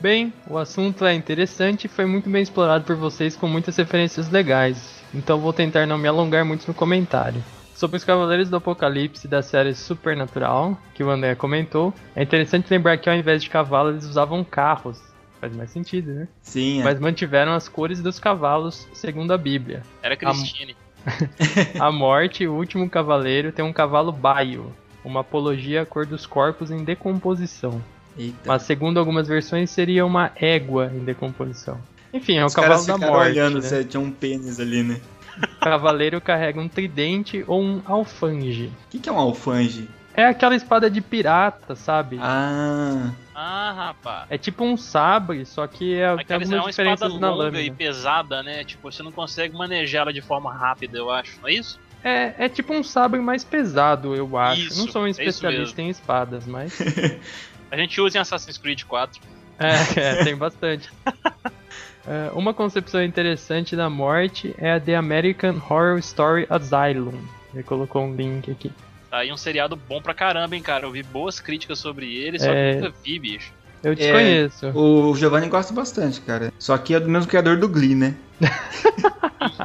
Bem, 0.00 0.32
o 0.48 0.58
assunto 0.58 1.04
é 1.04 1.14
interessante 1.14 1.84
e 1.84 1.88
foi 1.88 2.06
muito 2.06 2.28
bem 2.28 2.42
explorado 2.42 2.84
por 2.84 2.96
vocês 2.96 3.36
com 3.36 3.46
muitas 3.46 3.76
referências 3.76 4.28
legais, 4.28 5.00
então 5.14 5.38
vou 5.38 5.52
tentar 5.52 5.86
não 5.86 5.96
me 5.96 6.08
alongar 6.08 6.44
muito 6.44 6.66
no 6.66 6.74
comentário. 6.74 7.40
Sobre 7.72 7.98
os 7.98 8.04
Cavaleiros 8.04 8.50
do 8.50 8.56
Apocalipse 8.56 9.28
da 9.28 9.42
série 9.42 9.74
Supernatural, 9.74 10.76
que 10.92 11.04
o 11.04 11.10
André 11.10 11.36
comentou, 11.36 11.94
é 12.16 12.24
interessante 12.24 12.68
lembrar 12.68 12.98
que 12.98 13.08
ao 13.08 13.14
invés 13.14 13.44
de 13.44 13.50
cavalo 13.50 13.90
eles 13.90 14.04
usavam 14.04 14.42
carros. 14.42 15.00
Faz 15.42 15.56
mais 15.56 15.70
sentido, 15.70 16.12
né? 16.12 16.28
Sim, 16.40 16.82
é. 16.82 16.84
Mas 16.84 17.00
mantiveram 17.00 17.52
as 17.52 17.68
cores 17.68 18.00
dos 18.00 18.20
cavalos, 18.20 18.86
segundo 18.94 19.32
a 19.32 19.36
Bíblia. 19.36 19.82
Era 20.00 20.16
Christine. 20.16 20.76
A 21.80 21.90
morte, 21.90 22.46
o 22.46 22.54
último 22.54 22.88
cavaleiro, 22.88 23.50
tem 23.50 23.64
um 23.64 23.72
cavalo 23.72 24.12
baio, 24.12 24.72
uma 25.04 25.22
apologia 25.22 25.82
à 25.82 25.84
cor 25.84 26.06
dos 26.06 26.26
corpos 26.26 26.70
em 26.70 26.84
decomposição. 26.84 27.82
Eita. 28.16 28.36
Mas 28.46 28.62
segundo 28.62 29.00
algumas 29.00 29.26
versões 29.26 29.68
seria 29.68 30.06
uma 30.06 30.30
égua 30.36 30.92
em 30.94 31.00
decomposição. 31.00 31.76
Enfim, 32.14 32.36
é 32.36 32.44
o 32.44 32.46
Os 32.46 32.54
cavalo 32.54 32.74
caras 32.74 32.86
da 32.86 32.94
ficaram 32.94 33.12
morte. 33.14 33.30
olhando 33.32 33.54
né? 33.56 33.62
se 33.62 33.84
tinha 33.84 34.00
um 34.00 34.12
pênis 34.12 34.60
ali, 34.60 34.84
né? 34.84 35.00
O 35.56 35.58
cavaleiro 35.58 36.20
carrega 36.20 36.60
um 36.60 36.68
tridente 36.68 37.42
ou 37.48 37.60
um 37.60 37.82
alfange. 37.84 38.66
O 38.86 38.90
que, 38.90 39.00
que 39.00 39.08
é 39.08 39.12
um 39.12 39.18
alfange? 39.18 39.88
É 40.14 40.26
aquela 40.26 40.54
espada 40.54 40.90
de 40.90 41.00
pirata, 41.00 41.74
sabe? 41.74 42.18
Ah. 42.20 43.12
Ah, 43.34 43.72
rapaz. 43.72 44.26
É 44.28 44.36
tipo 44.36 44.62
um 44.62 44.76
sabre, 44.76 45.46
só 45.46 45.66
que 45.66 45.94
é, 45.94 46.14
tem 46.14 46.20
Aquela 46.20 46.42
é 46.42 46.44
algumas 46.44 46.64
uma 46.64 46.70
espada 46.70 47.08
na 47.18 47.30
longa 47.30 47.60
e 47.60 47.70
pesada, 47.70 48.42
né? 48.42 48.62
Tipo, 48.62 48.92
você 48.92 49.02
não 49.02 49.10
consegue 49.10 49.56
manejar 49.56 50.02
ela 50.02 50.12
de 50.12 50.20
forma 50.20 50.52
rápida, 50.52 50.98
eu 50.98 51.10
acho. 51.10 51.40
Não 51.40 51.48
é 51.48 51.54
isso? 51.54 51.80
É, 52.04 52.34
é 52.44 52.48
tipo 52.48 52.74
um 52.74 52.82
sabre 52.82 53.20
mais 53.20 53.42
pesado, 53.42 54.14
eu 54.14 54.36
acho. 54.36 54.62
Isso, 54.62 54.78
não 54.78 54.92
sou 54.92 55.02
um 55.02 55.06
é 55.06 55.10
especialista 55.10 55.76
mesmo. 55.76 55.80
em 55.80 55.88
espadas, 55.88 56.46
mas. 56.46 56.78
A 57.70 57.76
gente 57.76 57.98
usa 58.00 58.18
em 58.18 58.20
Assassin's 58.20 58.58
Creed 58.58 58.82
4. 58.84 59.18
É, 59.58 60.00
é, 60.00 60.24
tem 60.24 60.36
bastante. 60.36 60.90
É, 62.04 62.32
uma 62.34 62.52
concepção 62.52 63.00
interessante 63.00 63.76
da 63.76 63.88
morte 63.88 64.52
é 64.58 64.72
a 64.72 64.80
The 64.80 64.96
American 64.96 65.62
Horror 65.70 65.98
Story 65.98 66.48
Asylum. 66.50 67.16
Ele 67.54 67.62
colocou 67.62 68.02
um 68.02 68.16
link 68.16 68.50
aqui. 68.50 68.72
Tá 69.12 69.18
aí 69.18 69.30
um 69.30 69.36
seriado 69.36 69.76
bom 69.76 70.00
pra 70.00 70.14
caramba, 70.14 70.56
hein, 70.56 70.62
cara. 70.62 70.86
Eu 70.86 70.90
vi 70.90 71.02
boas 71.02 71.38
críticas 71.38 71.78
sobre 71.78 72.16
ele, 72.16 72.38
só 72.38 72.50
É. 72.50 72.70
que 72.76 72.80
nunca 72.80 72.94
vi, 73.04 73.18
bicho. 73.18 73.52
Eu 73.84 73.94
desconheço. 73.94 74.64
É, 74.64 74.72
o 74.74 75.14
Giovanni 75.14 75.48
gosta 75.48 75.70
bastante, 75.74 76.18
cara. 76.22 76.50
Só 76.58 76.78
que 76.78 76.94
é 76.94 77.00
do 77.00 77.10
mesmo 77.10 77.28
criador 77.28 77.58
do 77.58 77.68
Glee, 77.68 77.94
né? 77.94 78.16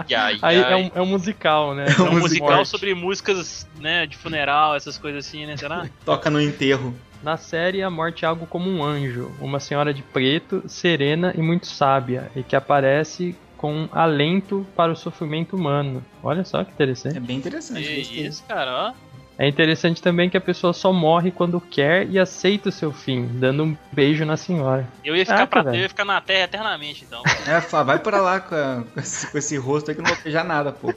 E 0.10 0.16
aí, 0.16 0.38
Aí 0.42 0.64
ai. 0.64 0.74
é 0.74 0.76
um, 0.76 0.92
é 0.96 1.02
um 1.02 1.06
musical, 1.06 1.74
né? 1.76 1.86
É 1.88 2.02
um 2.02 2.20
musical 2.20 2.56
Morte. 2.58 2.68
sobre 2.68 2.94
músicas, 2.94 3.66
né, 3.80 4.06
de 4.08 4.18
funeral, 4.18 4.76
essas 4.76 4.98
coisas 4.98 5.26
assim, 5.26 5.46
né? 5.46 5.56
Será? 5.56 5.88
Toca 6.04 6.30
no 6.30 6.42
enterro. 6.42 6.94
Na 7.24 7.38
série, 7.38 7.82
a 7.84 7.90
morte 7.90 8.26
é 8.26 8.28
algo 8.28 8.48
como 8.48 8.70
um 8.70 8.84
anjo, 8.84 9.32
uma 9.40 9.60
senhora 9.60 9.94
de 9.94 10.02
preto, 10.02 10.64
serena 10.68 11.32
e 11.38 11.42
muito 11.42 11.68
sábia, 11.68 12.30
e 12.36 12.42
que 12.44 12.56
aparece 12.56 13.36
com 13.56 13.74
um 13.74 13.90
alento 13.92 14.66
para 14.76 14.92
o 14.92 14.96
sofrimento 14.96 15.56
humano. 15.56 16.04
Olha 16.24 16.44
só 16.44 16.64
que 16.64 16.72
interessante. 16.72 17.18
É 17.18 17.20
bem 17.20 17.38
interessante. 17.38 17.82
Que 17.84 18.22
isso, 18.22 18.44
cara, 18.48 18.72
ó. 18.72 19.07
É 19.40 19.48
interessante 19.48 20.02
também 20.02 20.30
que 20.32 20.38
a 20.38 20.42
pessoa 20.42 20.74
só 20.74 20.92
morre 20.92 21.30
quando 21.30 21.62
quer 21.62 22.10
e 22.10 22.18
aceita 22.18 22.70
o 22.70 22.72
seu 22.72 22.92
fim, 22.92 23.28
dando 23.40 23.64
um 23.66 23.78
beijo 23.92 24.26
na 24.26 24.36
senhora. 24.36 24.88
Eu 25.04 25.16
ia 25.16 25.24
ficar, 25.24 25.46
Caraca, 25.46 25.64
pra, 25.64 25.76
eu 25.76 25.82
ia 25.82 25.90
ficar 25.90 26.06
na 26.06 26.20
Terra 26.20 26.46
eternamente, 26.46 27.06
então. 27.06 27.22
É, 27.48 27.62
fala, 27.62 27.84
vai 27.84 28.00
pra 28.00 28.20
lá 28.20 28.40
com, 28.40 28.56
a- 28.56 28.84
com 28.94 29.00
esse, 29.00 29.32
com 29.32 29.38
esse 29.38 29.56
rosto 29.58 29.90
aí 29.90 29.96
que 29.96 30.02
eu 30.02 30.06
não 30.06 30.14
vou 30.16 30.24
beijar 30.24 30.44
nada, 30.44 30.72
pô. 30.72 30.92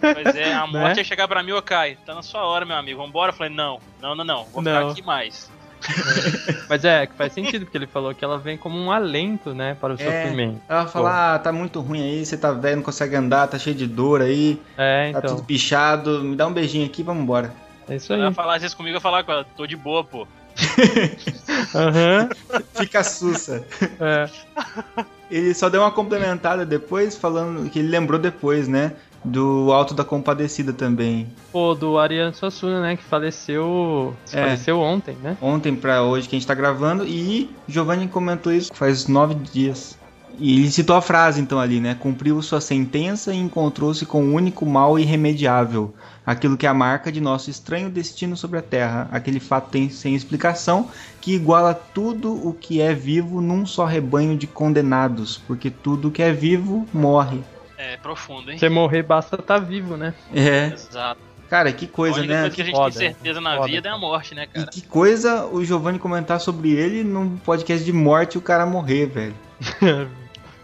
Pois 0.00 0.34
é, 0.34 0.54
a 0.54 0.66
morte 0.66 0.96
Né? 0.96 1.00
ia 1.02 1.04
chegar 1.04 1.28
pra 1.28 1.42
mim, 1.42 1.52
ô 1.52 1.60
Kai, 1.60 1.98
tá 2.06 2.14
na 2.14 2.22
sua 2.22 2.44
hora, 2.46 2.64
meu 2.64 2.76
amigo, 2.76 3.00
vambora. 3.02 3.30
Eu 3.30 3.36
falei, 3.36 3.54
não, 3.54 3.78
não, 4.00 4.14
não, 4.14 4.24
não, 4.24 4.44
vou 4.46 4.62
Não. 4.62 4.72
ficar 4.80 4.90
aqui 4.90 5.02
mais. 5.02 5.50
Mas 6.68 6.84
é, 6.84 7.06
que 7.06 7.14
faz 7.14 7.32
sentido, 7.32 7.64
porque 7.64 7.76
ele 7.76 7.86
falou 7.88 8.14
que 8.14 8.24
ela 8.24 8.38
vem 8.38 8.56
como 8.56 8.78
um 8.78 8.90
alento, 8.90 9.52
né, 9.52 9.74
para 9.80 9.92
o 9.94 9.96
É, 9.96 9.98
sofrimento. 9.98 10.60
ela 10.68 10.86
fala, 10.86 11.34
ah, 11.34 11.38
tá 11.38 11.52
muito 11.52 11.80
ruim 11.80 12.00
aí, 12.02 12.24
você 12.24 12.36
tá 12.38 12.52
velho, 12.52 12.76
não 12.76 12.82
consegue 12.82 13.16
andar, 13.16 13.48
tá 13.48 13.58
cheio 13.58 13.74
de 13.76 13.86
dor 13.86 14.22
aí, 14.22 14.60
É, 14.78 15.10
tá 15.12 15.18
então. 15.18 15.36
tudo 15.36 15.44
pichado, 15.46 16.22
me 16.22 16.36
dá 16.36 16.46
um 16.46 16.52
beijinho 16.52 16.86
aqui, 16.86 17.02
vamos 17.02 17.22
embora. 17.24 17.52
É 17.88 17.96
isso 17.96 18.12
Ela 18.12 18.24
aí. 18.24 18.28
ia 18.28 18.34
falar 18.34 18.56
isso 18.58 18.76
comigo, 18.76 18.94
eu 18.94 18.98
ia 18.98 19.00
falar 19.00 19.24
com 19.24 19.32
ela, 19.32 19.44
tô 19.56 19.66
de 19.66 19.76
boa, 19.76 20.04
pô. 20.04 20.26
Aham. 21.74 22.28
Fica 22.74 23.02
sussa. 23.02 23.64
É. 24.00 24.28
Ele 25.30 25.54
só 25.54 25.70
deu 25.70 25.80
uma 25.80 25.90
complementada 25.90 26.66
depois, 26.66 27.16
falando 27.16 27.70
que 27.70 27.78
ele 27.78 27.88
lembrou 27.88 28.18
depois, 28.20 28.68
né? 28.68 28.92
Do 29.24 29.72
Alto 29.72 29.94
da 29.94 30.04
Compadecida 30.04 30.74
também. 30.74 31.26
Pô, 31.50 31.74
do 31.74 31.98
Ariano 31.98 32.34
Suassuna, 32.34 32.82
né, 32.82 32.96
que 32.96 33.02
faleceu. 33.02 34.14
É. 34.30 34.42
Faleceu 34.42 34.78
ontem, 34.78 35.16
né? 35.22 35.38
Ontem 35.40 35.74
pra 35.74 36.02
hoje 36.02 36.28
que 36.28 36.36
a 36.36 36.38
gente 36.38 36.46
tá 36.46 36.54
gravando. 36.54 37.06
E 37.06 37.50
Giovanni 37.66 38.08
comentou 38.08 38.52
isso 38.52 38.74
faz 38.74 39.06
nove 39.08 39.34
dias. 39.36 39.96
E 40.38 40.58
ele 40.58 40.70
citou 40.70 40.96
a 40.96 41.02
frase 41.02 41.40
então 41.40 41.58
ali, 41.58 41.80
né? 41.80 41.94
Cumpriu 41.94 42.40
sua 42.42 42.60
sentença 42.60 43.32
e 43.32 43.38
encontrou-se 43.38 44.04
com 44.06 44.24
o 44.24 44.34
único 44.34 44.64
mal 44.66 44.98
irremediável, 44.98 45.94
aquilo 46.24 46.56
que 46.56 46.66
é 46.66 46.68
a 46.68 46.74
marca 46.74 47.10
de 47.10 47.20
nosso 47.20 47.50
estranho 47.50 47.90
destino 47.90 48.36
sobre 48.36 48.58
a 48.58 48.62
Terra, 48.62 49.08
aquele 49.10 49.40
fato 49.40 49.70
tem, 49.70 49.88
sem 49.88 50.14
explicação 50.14 50.88
que 51.20 51.34
iguala 51.34 51.74
tudo 51.74 52.32
o 52.46 52.52
que 52.52 52.80
é 52.80 52.94
vivo 52.94 53.40
num 53.40 53.66
só 53.66 53.84
rebanho 53.84 54.36
de 54.36 54.46
condenados, 54.46 55.38
porque 55.46 55.70
tudo 55.70 56.10
que 56.10 56.22
é 56.22 56.32
vivo 56.32 56.86
morre. 56.92 57.40
É 57.76 57.96
profundo, 57.96 58.50
hein? 58.50 58.58
Você 58.58 58.68
morrer 58.68 59.02
basta 59.02 59.36
estar 59.36 59.58
tá 59.58 59.64
vivo, 59.64 59.96
né? 59.96 60.14
É. 60.32 60.66
Exato. 60.66 61.31
Cara, 61.52 61.70
que 61.70 61.86
coisa, 61.86 62.16
a 62.16 62.20
única 62.20 62.32
né? 62.34 62.40
coisa 62.40 62.56
que 62.56 62.62
a 62.62 62.64
gente 62.64 62.74
Foda, 62.74 62.98
tem 62.98 63.08
certeza 63.12 63.38
na 63.38 63.56
foda, 63.56 63.66
vida 63.68 63.86
é 63.86 63.92
a 63.92 63.98
morte, 63.98 64.34
né, 64.34 64.46
cara? 64.46 64.66
Que 64.68 64.80
coisa 64.80 65.44
o 65.44 65.62
Giovanni 65.62 65.98
comentar 65.98 66.40
sobre 66.40 66.70
ele 66.72 67.04
num 67.04 67.36
podcast 67.36 67.84
de 67.84 67.92
morte 67.92 68.36
e 68.36 68.38
o 68.38 68.40
cara 68.40 68.64
morrer, 68.64 69.04
velho. 69.04 69.34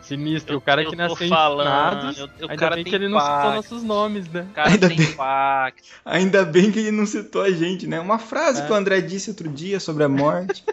Sinistro, 0.01 0.57
o 0.57 0.61
cara 0.63 0.81
eu 0.83 0.89
que 0.89 0.97
tô 0.97 1.03
nasceu 1.03 1.29
falando, 1.29 2.17
eu- 2.19 2.25
o 2.25 2.31
ainda 2.51 2.57
cara 2.57 2.75
bem 2.77 2.85
tem 2.85 2.91
que 2.91 2.97
ele 2.97 3.09
não 3.11 3.21
citou 3.21 3.53
nossos 3.53 3.83
nomes, 3.83 4.27
né? 4.31 4.47
O 4.51 4.55
cara 4.55 4.71
Ainda 4.71 4.89
tem 4.89 4.97
bem. 4.97 5.07
impacto. 5.11 5.83
Ainda 6.07 6.45
bem 6.47 6.73
que 6.73 6.79
ele 6.79 6.91
não 6.91 7.05
citou 7.05 7.43
a 7.43 7.51
gente, 7.51 7.87
né? 7.87 8.01
Uma 8.01 8.19
frase 8.19 8.63
É. 8.63 8.65
que 8.65 8.73
o 8.73 8.75
André 8.75 9.03
disse 9.03 9.29
outro 9.29 9.47
dia 9.51 9.79
sobre 9.79 10.05
a 10.05 10.09
morte. 10.09 10.65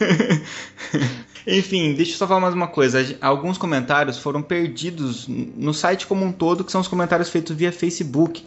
Enfim, 1.46 1.92
deixa 1.94 2.12
eu 2.14 2.16
só 2.16 2.26
falar 2.26 2.40
mais 2.40 2.54
uma 2.54 2.66
coisa. 2.66 2.98
Alguns 3.20 3.56
comentários 3.56 4.18
foram 4.18 4.42
perdidos 4.42 5.28
no 5.28 5.72
site 5.72 6.08
como 6.08 6.24
um 6.24 6.32
todo, 6.32 6.64
que 6.64 6.72
são 6.72 6.80
os 6.80 6.88
comentários 6.88 7.28
feitos 7.28 7.54
via 7.54 7.70
Facebook. 7.70 8.44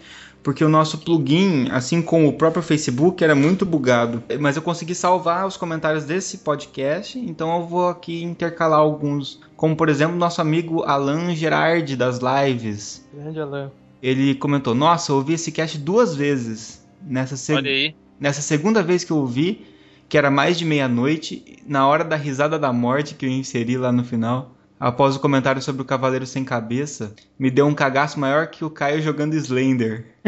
Porque 0.47 0.63
o 0.63 0.69
nosso 0.69 0.99
plugin, 0.99 1.67
assim 1.71 2.01
como 2.01 2.29
o 2.29 2.31
próprio 2.31 2.63
Facebook, 2.63 3.21
era 3.21 3.35
muito 3.35 3.65
bugado. 3.65 4.23
Mas 4.39 4.55
eu 4.55 4.61
consegui 4.61 4.95
salvar 4.95 5.45
os 5.45 5.57
comentários 5.57 6.05
desse 6.05 6.37
podcast, 6.37 7.19
então 7.19 7.53
eu 7.57 7.67
vou 7.67 7.89
aqui 7.89 8.23
intercalar 8.23 8.79
alguns. 8.79 9.41
Como, 9.57 9.75
por 9.75 9.89
exemplo, 9.89 10.15
nosso 10.15 10.39
amigo 10.39 10.83
Alan 10.83 11.35
Gerard, 11.35 11.93
das 11.97 12.19
lives. 12.21 13.05
Grande 13.13 13.41
Alan. 13.41 13.69
Ele 14.01 14.35
comentou: 14.35 14.73
Nossa, 14.73 15.11
eu 15.11 15.17
ouvi 15.17 15.33
esse 15.33 15.51
cast 15.51 15.77
duas 15.79 16.15
vezes. 16.15 16.81
Nessa, 17.05 17.35
se- 17.35 17.51
Olha 17.53 17.69
aí. 17.69 17.93
Nessa 18.17 18.41
segunda 18.41 18.81
vez 18.81 19.03
que 19.03 19.11
eu 19.11 19.17
ouvi, 19.17 19.65
que 20.07 20.17
era 20.17 20.31
mais 20.31 20.57
de 20.57 20.63
meia-noite, 20.63 21.57
na 21.67 21.85
hora 21.85 22.05
da 22.05 22.15
risada 22.15 22.57
da 22.57 22.71
morte 22.71 23.15
que 23.15 23.25
eu 23.25 23.29
inseri 23.29 23.75
lá 23.77 23.91
no 23.91 24.05
final, 24.05 24.55
após 24.79 25.15
o 25.15 25.19
comentário 25.19 25.61
sobre 25.61 25.81
o 25.81 25.85
Cavaleiro 25.85 26.25
Sem 26.25 26.43
Cabeça, 26.43 27.13
me 27.37 27.49
deu 27.49 27.65
um 27.65 27.73
cagaço 27.73 28.19
maior 28.19 28.47
que 28.47 28.63
o 28.63 28.69
Caio 28.69 29.01
jogando 29.01 29.33
Slender. 29.35 30.05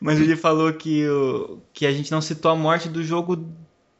Mas 0.00 0.20
ele 0.20 0.36
falou 0.36 0.70
que, 0.72 1.06
o, 1.08 1.60
que 1.72 1.86
a 1.86 1.92
gente 1.92 2.12
não 2.12 2.20
citou 2.20 2.50
a 2.50 2.54
morte 2.56 2.88
do 2.90 3.02
jogo 3.02 3.42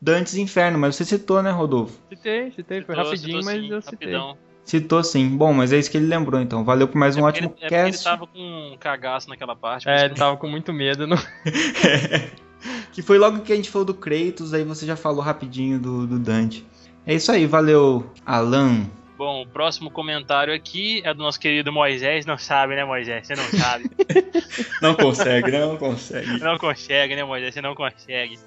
Dantes 0.00 0.34
Inferno, 0.34 0.78
mas 0.78 0.96
você 0.96 1.04
citou, 1.04 1.42
né, 1.42 1.50
Rodolfo? 1.50 1.98
Citei, 2.10 2.52
citei, 2.52 2.82
foi 2.82 2.94
Citou, 2.94 3.10
rapidinho, 3.10 3.42
citou 3.42 3.44
mas 3.44 3.62
sim, 3.62 3.70
eu 3.72 3.80
citei. 3.80 4.12
rapidão. 4.12 4.36
Citou 4.64 5.02
sim. 5.02 5.28
Bom, 5.30 5.54
mas 5.54 5.72
é 5.72 5.78
isso 5.78 5.90
que 5.90 5.96
ele 5.96 6.06
lembrou, 6.06 6.38
então. 6.42 6.62
Valeu 6.62 6.86
por 6.86 6.98
mais 6.98 7.16
um 7.16 7.20
É 7.20 7.22
porque 7.22 7.38
ótimo 7.38 7.46
ele, 7.46 7.54
é 7.54 7.60
porque 7.68 7.74
ele 7.74 7.90
cast. 7.92 8.04
tava 8.04 8.26
com 8.26 8.38
um 8.38 8.76
cagaço 8.78 9.30
naquela 9.30 9.56
parte. 9.56 9.88
É, 9.88 10.04
ele 10.04 10.14
tava 10.14 10.36
com 10.36 10.46
muito 10.46 10.74
medo. 10.74 11.06
Não... 11.06 11.16
Que 12.92 13.02
foi 13.02 13.18
logo 13.18 13.40
que 13.40 13.52
a 13.52 13.56
gente 13.56 13.70
falou 13.70 13.84
do 13.84 13.92
Kratos, 13.92 14.54
aí 14.54 14.64
você 14.64 14.86
já 14.86 14.96
falou 14.96 15.20
rapidinho 15.20 15.78
do, 15.78 16.06
do 16.06 16.18
Dante. 16.18 16.64
É 17.06 17.14
isso 17.14 17.30
aí, 17.30 17.46
valeu, 17.46 18.10
Alan. 18.24 18.86
Bom, 19.16 19.42
o 19.42 19.46
próximo 19.46 19.90
comentário 19.90 20.52
aqui 20.52 21.00
é 21.04 21.14
do 21.14 21.22
nosso 21.22 21.38
querido 21.38 21.72
Moisés. 21.72 22.26
Não 22.26 22.36
sabe, 22.36 22.74
né, 22.74 22.84
Moisés? 22.84 23.26
Você 23.26 23.34
não 23.34 23.44
sabe. 23.44 23.90
Não 24.82 24.94
consegue, 24.94 25.50
né? 25.50 25.60
Não 25.60 25.76
consegue. 25.76 26.38
não 26.40 26.58
consegue, 26.58 27.16
né, 27.16 27.24
Moisés? 27.24 27.54
Você 27.54 27.60
não 27.62 27.74
consegue. 27.74 28.38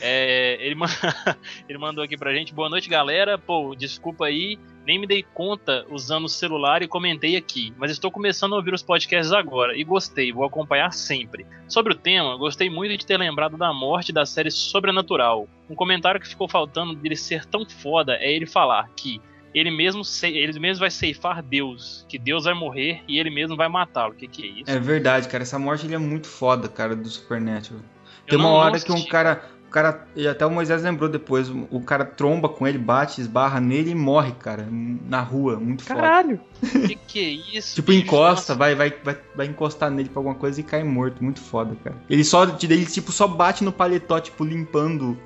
É, 0.00 0.56
ele, 0.60 0.76
ele 1.68 1.78
mandou 1.78 2.02
aqui 2.02 2.16
pra 2.16 2.32
gente. 2.32 2.54
Boa 2.54 2.68
noite, 2.70 2.88
galera. 2.88 3.36
Pô, 3.36 3.74
desculpa 3.74 4.26
aí. 4.26 4.58
Nem 4.86 4.98
me 4.98 5.06
dei 5.06 5.22
conta 5.22 5.84
usando 5.90 6.26
o 6.26 6.28
celular 6.28 6.82
e 6.82 6.88
comentei 6.88 7.36
aqui. 7.36 7.72
Mas 7.76 7.90
estou 7.90 8.10
começando 8.10 8.52
a 8.52 8.56
ouvir 8.56 8.74
os 8.74 8.82
podcasts 8.82 9.32
agora 9.32 9.76
e 9.76 9.82
gostei, 9.82 10.32
vou 10.32 10.44
acompanhar 10.44 10.92
sempre. 10.92 11.46
Sobre 11.66 11.92
o 11.92 11.96
tema, 11.96 12.36
gostei 12.36 12.68
muito 12.68 12.96
de 12.96 13.06
ter 13.06 13.16
lembrado 13.16 13.56
da 13.56 13.72
morte 13.72 14.12
da 14.12 14.26
série 14.26 14.50
Sobrenatural. 14.50 15.48
Um 15.68 15.74
comentário 15.74 16.20
que 16.20 16.28
ficou 16.28 16.48
faltando 16.48 16.94
dele 16.94 17.16
ser 17.16 17.46
tão 17.46 17.64
foda 17.68 18.14
é 18.16 18.30
ele 18.30 18.46
falar 18.46 18.88
que 18.94 19.20
ele 19.54 19.70
mesmo, 19.70 20.02
ele 20.22 20.58
mesmo 20.58 20.80
vai 20.80 20.90
ceifar 20.90 21.40
Deus, 21.40 22.04
que 22.08 22.18
Deus 22.18 22.44
vai 22.44 22.54
morrer 22.54 23.02
e 23.06 23.18
ele 23.20 23.30
mesmo 23.30 23.56
vai 23.56 23.68
matá-lo. 23.68 24.12
O 24.12 24.16
que, 24.16 24.26
que 24.26 24.42
é 24.42 24.46
isso? 24.46 24.70
É 24.70 24.80
verdade, 24.80 25.28
cara. 25.28 25.44
Essa 25.44 25.58
morte 25.58 25.86
ele 25.86 25.94
é 25.94 25.98
muito 25.98 26.26
foda, 26.26 26.68
cara, 26.68 26.96
do 26.96 27.08
Supernatural. 27.08 27.80
Eu 28.26 28.30
Tem 28.30 28.38
uma 28.38 28.48
hora 28.48 28.80
que 28.80 28.90
um 28.90 29.04
cara. 29.04 29.44
O 29.74 29.82
cara. 29.82 30.06
E 30.14 30.28
até 30.28 30.46
o 30.46 30.50
Moisés 30.50 30.84
lembrou 30.84 31.08
depois. 31.08 31.50
O 31.68 31.80
cara 31.80 32.04
tromba 32.04 32.48
com 32.48 32.64
ele, 32.64 32.78
bate, 32.78 33.20
esbarra 33.20 33.58
nele 33.58 33.90
e 33.90 33.94
morre, 33.94 34.30
cara. 34.30 34.68
Na 34.70 35.20
rua. 35.20 35.56
Muito 35.56 35.82
foda. 35.82 36.00
Caralho! 36.00 36.40
Que 36.60 36.94
que 36.94 37.18
é 37.18 37.56
isso? 37.58 37.74
Tipo, 37.74 37.90
bicho? 37.90 38.04
encosta, 38.04 38.54
vai, 38.54 38.76
vai, 38.76 38.94
vai, 39.02 39.18
vai 39.34 39.46
encostar 39.46 39.90
nele 39.90 40.08
pra 40.08 40.20
alguma 40.20 40.36
coisa 40.36 40.60
e 40.60 40.62
cai 40.62 40.84
morto. 40.84 41.24
Muito 41.24 41.40
foda, 41.40 41.76
cara. 41.82 41.96
Ele 42.08 42.22
só, 42.22 42.44
ele, 42.44 42.86
tipo, 42.86 43.10
só 43.10 43.26
bate 43.26 43.64
no 43.64 43.72
paletó, 43.72 44.20
tipo, 44.20 44.44
limpando 44.44 45.18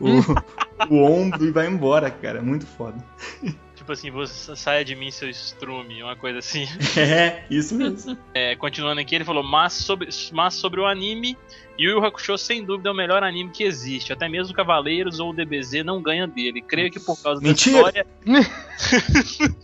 o, 0.00 0.08
o 0.90 1.04
ombro 1.04 1.44
e 1.44 1.52
vai 1.52 1.68
embora, 1.68 2.10
cara. 2.10 2.42
Muito 2.42 2.66
foda. 2.66 2.96
Tipo 3.84 3.92
assim, 3.92 4.10
você 4.10 4.56
saia 4.56 4.82
de 4.82 4.96
mim, 4.96 5.10
seu 5.10 5.28
estrume, 5.28 6.02
uma 6.02 6.16
coisa 6.16 6.38
assim. 6.38 6.66
É, 6.96 7.44
isso 7.50 7.74
mesmo. 7.74 8.16
É, 8.32 8.56
continuando 8.56 8.98
aqui, 8.98 9.14
ele 9.14 9.24
falou, 9.24 9.42
mas 9.42 9.74
sobre, 9.74 10.08
mas 10.32 10.54
sobre 10.54 10.80
o 10.80 10.86
anime, 10.86 11.36
Yu 11.78 11.90
Yu 11.90 12.02
Hakusho 12.02 12.38
sem 12.38 12.64
dúvida 12.64 12.88
é 12.88 12.92
o 12.92 12.94
melhor 12.94 13.22
anime 13.22 13.50
que 13.50 13.62
existe. 13.62 14.10
Até 14.10 14.26
mesmo 14.26 14.54
Cavaleiros 14.54 15.20
ou 15.20 15.30
o 15.30 15.32
DBZ 15.34 15.84
não 15.84 16.00
ganha 16.00 16.26
dele. 16.26 16.62
Creio 16.62 16.90
que 16.90 16.98
por 16.98 17.22
causa 17.22 17.42
Mentira! 17.42 17.92
da 17.92 18.00
história. 18.00 18.06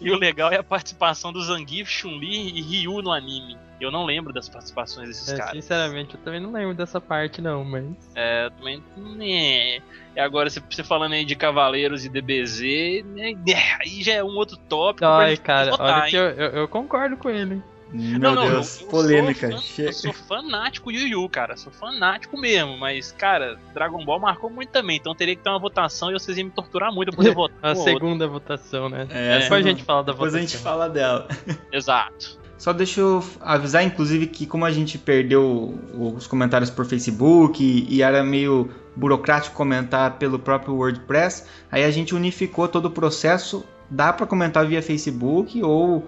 e 0.00 0.10
o 0.10 0.18
legal 0.18 0.50
é 0.50 0.56
a 0.56 0.64
participação 0.64 1.32
do 1.32 1.40
Zangief, 1.40 1.88
Chun-Li 1.88 2.58
e 2.58 2.62
Ryu 2.62 3.00
no 3.00 3.12
anime. 3.12 3.56
Eu 3.84 3.90
não 3.90 4.04
lembro 4.04 4.32
das 4.32 4.48
participações 4.48 5.08
desses 5.08 5.28
É, 5.28 5.36
caras. 5.36 5.52
sinceramente, 5.52 6.14
eu 6.14 6.20
também 6.20 6.40
não 6.40 6.52
lembro 6.52 6.74
dessa 6.74 7.00
parte, 7.00 7.40
não, 7.40 7.64
mas. 7.64 7.84
É, 8.14 8.48
também. 8.50 8.82
Né. 8.96 9.78
E 10.14 10.20
agora, 10.20 10.48
você, 10.50 10.60
falando 10.84 11.12
aí 11.14 11.24
de 11.24 11.34
Cavaleiros 11.34 12.04
e 12.04 12.08
DBZ, 12.08 13.04
né, 13.04 13.34
aí 13.80 14.02
já 14.02 14.14
é 14.14 14.24
um 14.24 14.36
outro 14.36 14.56
tópico. 14.56 15.04
Ai, 15.06 15.36
cara, 15.36 15.70
votar, 15.70 16.02
olha 16.04 16.16
eu, 16.16 16.24
eu, 16.30 16.50
eu 16.60 16.68
concordo 16.68 17.16
com 17.16 17.28
ele. 17.30 17.62
Meu 17.94 18.18
Não, 18.18 18.34
não, 18.34 18.48
Deus, 18.48 18.80
eu- 18.80 18.86
eu 18.86 18.90
polêmica. 18.90 19.50
sou 19.50 19.60
fã-. 19.60 19.82
Eu 19.82 19.92
sou 19.92 20.12
fanático 20.14 20.90
Yu 20.90 21.08
Yu, 21.08 21.28
cara. 21.28 21.58
Sou 21.58 21.70
fanático 21.70 22.38
mesmo. 22.38 22.78
Mas, 22.78 23.12
cara, 23.12 23.58
Dragon 23.74 24.02
Ball 24.02 24.18
marcou 24.18 24.48
muito 24.48 24.70
também. 24.70 24.96
Então 24.96 25.14
teria 25.14 25.36
que 25.36 25.42
ter 25.42 25.50
uma 25.50 25.58
votação 25.58 26.08
e 26.10 26.14
vocês 26.14 26.38
iam 26.38 26.46
me 26.46 26.50
torturar 26.52 26.90
muito 26.90 27.08
pra 27.10 27.16
poder 27.18 27.34
votar. 27.36 27.58
A 27.62 27.72
ou 27.72 27.76
outro. 27.80 27.92
segunda 27.92 28.26
votação, 28.26 28.88
né? 28.88 29.06
É, 29.10 29.40
Depois 29.40 29.66
a 29.66 29.68
gente 29.68 29.82
fala 29.84 30.02
da 30.04 30.12
Depois 30.12 30.32
votação. 30.32 30.38
a 30.38 30.50
gente 30.50 30.62
fala 30.62 30.88
dela. 30.88 31.28
Exato. 31.70 32.40
Só 32.62 32.72
deixa 32.72 33.00
eu 33.00 33.24
avisar, 33.40 33.82
inclusive, 33.82 34.28
que 34.28 34.46
como 34.46 34.64
a 34.64 34.70
gente 34.70 34.96
perdeu 34.96 35.74
os 36.14 36.28
comentários 36.28 36.70
por 36.70 36.86
Facebook 36.86 37.60
e, 37.60 37.92
e 37.92 38.02
era 38.02 38.22
meio 38.22 38.70
burocrático 38.94 39.56
comentar 39.56 40.12
pelo 40.12 40.38
próprio 40.38 40.76
WordPress, 40.76 41.44
aí 41.72 41.82
a 41.82 41.90
gente 41.90 42.14
unificou 42.14 42.68
todo 42.68 42.86
o 42.86 42.90
processo. 42.92 43.64
Dá 43.90 44.12
para 44.12 44.28
comentar 44.28 44.64
via 44.64 44.80
Facebook 44.80 45.60
ou 45.60 46.06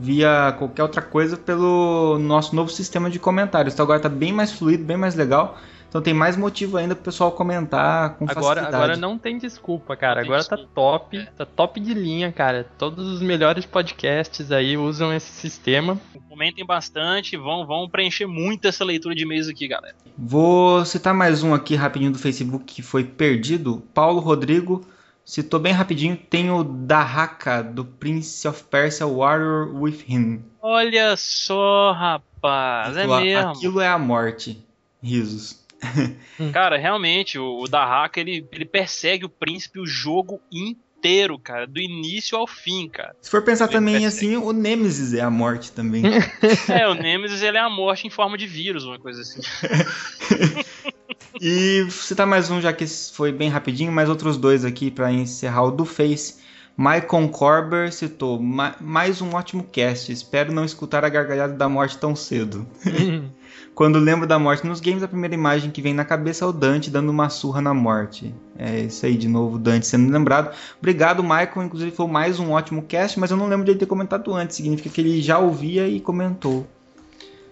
via 0.00 0.54
qualquer 0.56 0.84
outra 0.84 1.02
coisa 1.02 1.36
pelo 1.36 2.20
nosso 2.20 2.54
novo 2.54 2.70
sistema 2.70 3.10
de 3.10 3.18
comentários. 3.18 3.74
Então 3.74 3.82
agora 3.82 3.98
tá 3.98 4.08
bem 4.08 4.32
mais 4.32 4.52
fluido, 4.52 4.84
bem 4.84 4.96
mais 4.96 5.16
legal. 5.16 5.58
Então 5.94 6.02
tem 6.02 6.12
mais 6.12 6.36
motivo 6.36 6.76
ainda 6.76 6.96
pro 6.96 7.04
pessoal 7.04 7.30
comentar 7.30 8.16
com 8.16 8.24
Agora, 8.24 8.62
facilidade. 8.62 8.74
agora 8.74 8.96
não 8.96 9.16
tem 9.16 9.38
desculpa, 9.38 9.94
cara. 9.96 10.22
Tem 10.22 10.24
agora 10.24 10.42
tá 10.42 10.56
desculpa. 10.56 10.74
top, 10.74 11.28
tá 11.36 11.46
top 11.46 11.78
de 11.78 11.94
linha, 11.94 12.32
cara. 12.32 12.66
Todos 12.76 13.06
os 13.06 13.22
melhores 13.22 13.64
podcasts 13.64 14.50
aí 14.50 14.76
usam 14.76 15.14
esse 15.14 15.30
sistema. 15.30 15.96
Comentem 16.28 16.66
bastante. 16.66 17.36
Vão, 17.36 17.64
vão 17.64 17.88
preencher 17.88 18.26
muito 18.26 18.66
essa 18.66 18.84
leitura 18.84 19.14
de 19.14 19.22
e-mails 19.22 19.46
aqui, 19.46 19.68
galera. 19.68 19.94
Vou 20.18 20.84
citar 20.84 21.14
mais 21.14 21.44
um 21.44 21.54
aqui 21.54 21.76
rapidinho 21.76 22.10
do 22.10 22.18
Facebook 22.18 22.64
que 22.64 22.82
foi 22.82 23.04
perdido. 23.04 23.80
Paulo 23.94 24.18
Rodrigo 24.18 24.84
citou 25.24 25.60
bem 25.60 25.72
rapidinho. 25.72 26.16
Tem 26.16 26.50
o 26.50 26.64
Dahaka 26.64 27.62
do 27.62 27.84
Prince 27.84 28.48
of 28.48 28.64
Persia 28.64 29.06
Warrior 29.06 29.72
Within. 29.80 30.42
Olha 30.60 31.14
só, 31.16 31.92
rapaz. 31.92 32.96
É 32.96 33.02
Aquilo- 33.04 33.20
mesmo. 33.20 33.50
Aquilo 33.52 33.80
é 33.80 33.86
a 33.86 33.96
morte. 33.96 34.58
Risos. 35.00 35.62
Cara, 36.52 36.76
realmente, 36.78 37.38
o, 37.38 37.60
o 37.60 37.68
Dahaka, 37.68 38.20
ele, 38.20 38.46
ele 38.52 38.64
persegue 38.64 39.24
o 39.24 39.28
príncipe 39.28 39.78
o 39.80 39.86
jogo 39.86 40.40
inteiro, 40.52 41.38
cara. 41.38 41.66
Do 41.66 41.78
início 41.80 42.36
ao 42.38 42.46
fim, 42.46 42.88
cara. 42.88 43.14
Se 43.20 43.30
for 43.30 43.42
pensar 43.42 43.66
Ele 43.66 43.74
também 43.74 44.00
persegue. 44.00 44.34
assim, 44.34 44.36
o 44.36 44.52
Nemesis 44.52 45.12
é 45.14 45.20
a 45.20 45.30
morte 45.30 45.72
também. 45.72 46.02
É, 46.68 46.88
o 46.88 46.94
Nemesis, 46.94 47.42
ele 47.42 47.56
é 47.56 47.60
a 47.60 47.68
morte 47.70 48.06
em 48.06 48.10
forma 48.10 48.38
de 48.38 48.46
vírus, 48.46 48.84
uma 48.84 48.98
coisa 48.98 49.20
assim. 49.20 49.40
e 51.40 51.86
citar 51.90 52.26
mais 52.26 52.50
um, 52.50 52.60
já 52.60 52.72
que 52.72 52.86
foi 52.86 53.32
bem 53.32 53.48
rapidinho, 53.48 53.92
mais 53.92 54.08
outros 54.08 54.36
dois 54.36 54.64
aqui 54.64 54.90
para 54.90 55.12
encerrar 55.12 55.64
o 55.64 55.70
do 55.70 55.84
Face. 55.84 56.42
Michael 56.76 57.28
Corber 57.30 57.92
citou 57.92 58.40
"Ma- 58.40 58.74
mais 58.80 59.22
um 59.22 59.32
ótimo 59.34 59.62
cast. 59.70 60.10
Espero 60.10 60.52
não 60.52 60.64
escutar 60.64 61.04
a 61.04 61.08
gargalhada 61.08 61.54
da 61.54 61.68
morte 61.68 61.96
tão 61.98 62.16
cedo. 62.16 62.66
Quando 63.74 63.98
lembro 63.98 64.24
da 64.24 64.38
morte 64.38 64.64
nos 64.64 64.78
games, 64.78 65.02
a 65.02 65.08
primeira 65.08 65.34
imagem 65.34 65.70
que 65.70 65.82
vem 65.82 65.92
na 65.92 66.04
cabeça 66.04 66.44
é 66.44 66.48
o 66.48 66.52
Dante 66.52 66.90
dando 66.90 67.10
uma 67.10 67.28
surra 67.28 67.60
na 67.60 67.74
morte. 67.74 68.32
É 68.56 68.82
isso 68.82 69.04
aí, 69.04 69.16
de 69.16 69.26
novo, 69.26 69.58
Dante 69.58 69.84
sendo 69.84 70.12
lembrado. 70.12 70.54
Obrigado, 70.78 71.24
Michael. 71.24 71.64
Inclusive, 71.64 71.90
foi 71.90 72.06
mais 72.06 72.38
um 72.38 72.52
ótimo 72.52 72.82
cast, 72.82 73.18
mas 73.18 73.32
eu 73.32 73.36
não 73.36 73.48
lembro 73.48 73.64
de 73.64 73.72
ele 73.72 73.78
ter 73.78 73.86
comentado 73.86 74.32
antes. 74.32 74.56
Significa 74.56 74.88
que 74.88 75.00
ele 75.00 75.20
já 75.20 75.40
ouvia 75.40 75.88
e 75.88 76.00
comentou. 76.00 76.64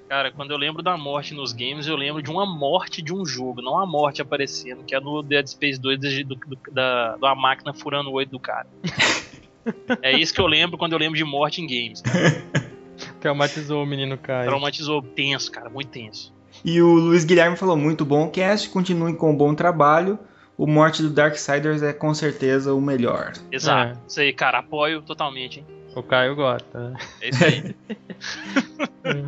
Cara, 0.08 0.30
quando 0.30 0.52
eu 0.52 0.58
lembro 0.58 0.80
da 0.80 0.96
morte 0.96 1.34
nos 1.34 1.52
games, 1.52 1.88
eu 1.88 1.96
lembro 1.96 2.22
de 2.22 2.30
uma 2.30 2.46
morte 2.46 3.02
de 3.02 3.12
um 3.12 3.26
jogo, 3.26 3.60
não 3.60 3.80
a 3.80 3.86
morte 3.86 4.22
aparecendo, 4.22 4.84
que 4.84 4.94
é 4.94 5.00
no 5.00 5.22
Dead 5.22 5.46
Space 5.48 5.80
2 5.80 5.98
do, 5.98 6.34
do, 6.36 6.58
da, 6.70 7.16
da 7.16 7.34
máquina 7.34 7.74
furando 7.74 8.10
o 8.10 8.12
olho 8.12 8.28
do 8.28 8.38
cara. 8.38 8.68
é 10.02 10.12
isso 10.16 10.32
que 10.32 10.40
eu 10.40 10.46
lembro 10.46 10.78
quando 10.78 10.92
eu 10.92 10.98
lembro 10.98 11.16
de 11.16 11.24
morte 11.24 11.60
em 11.60 11.66
games. 11.66 12.00
Cara. 12.02 12.62
Traumatizou 13.22 13.84
o 13.84 13.86
menino 13.86 14.18
Caio. 14.18 14.48
Traumatizou, 14.48 15.00
tenso, 15.00 15.52
cara, 15.52 15.70
muito 15.70 15.90
tenso. 15.90 16.34
E 16.64 16.82
o 16.82 16.92
Luiz 16.92 17.24
Guilherme 17.24 17.56
falou: 17.56 17.76
muito 17.76 18.04
bom 18.04 18.28
cast, 18.28 18.68
continuem 18.68 19.14
com 19.14 19.30
o 19.30 19.32
um 19.32 19.36
bom 19.36 19.54
trabalho. 19.54 20.18
O 20.58 20.66
Morte 20.66 21.02
do 21.02 21.08
Darksiders 21.08 21.82
é 21.82 21.92
com 21.92 22.12
certeza 22.12 22.74
o 22.74 22.80
melhor. 22.80 23.32
Exato. 23.50 23.96
É. 23.96 23.98
Isso 24.08 24.20
aí, 24.20 24.32
cara, 24.32 24.58
apoio 24.58 25.02
totalmente, 25.02 25.60
hein? 25.60 25.66
O 25.94 26.02
Caio 26.02 26.34
gosta. 26.34 26.90
Né? 26.90 26.96
É 27.20 27.28
isso 27.28 27.44
aí. 27.44 27.76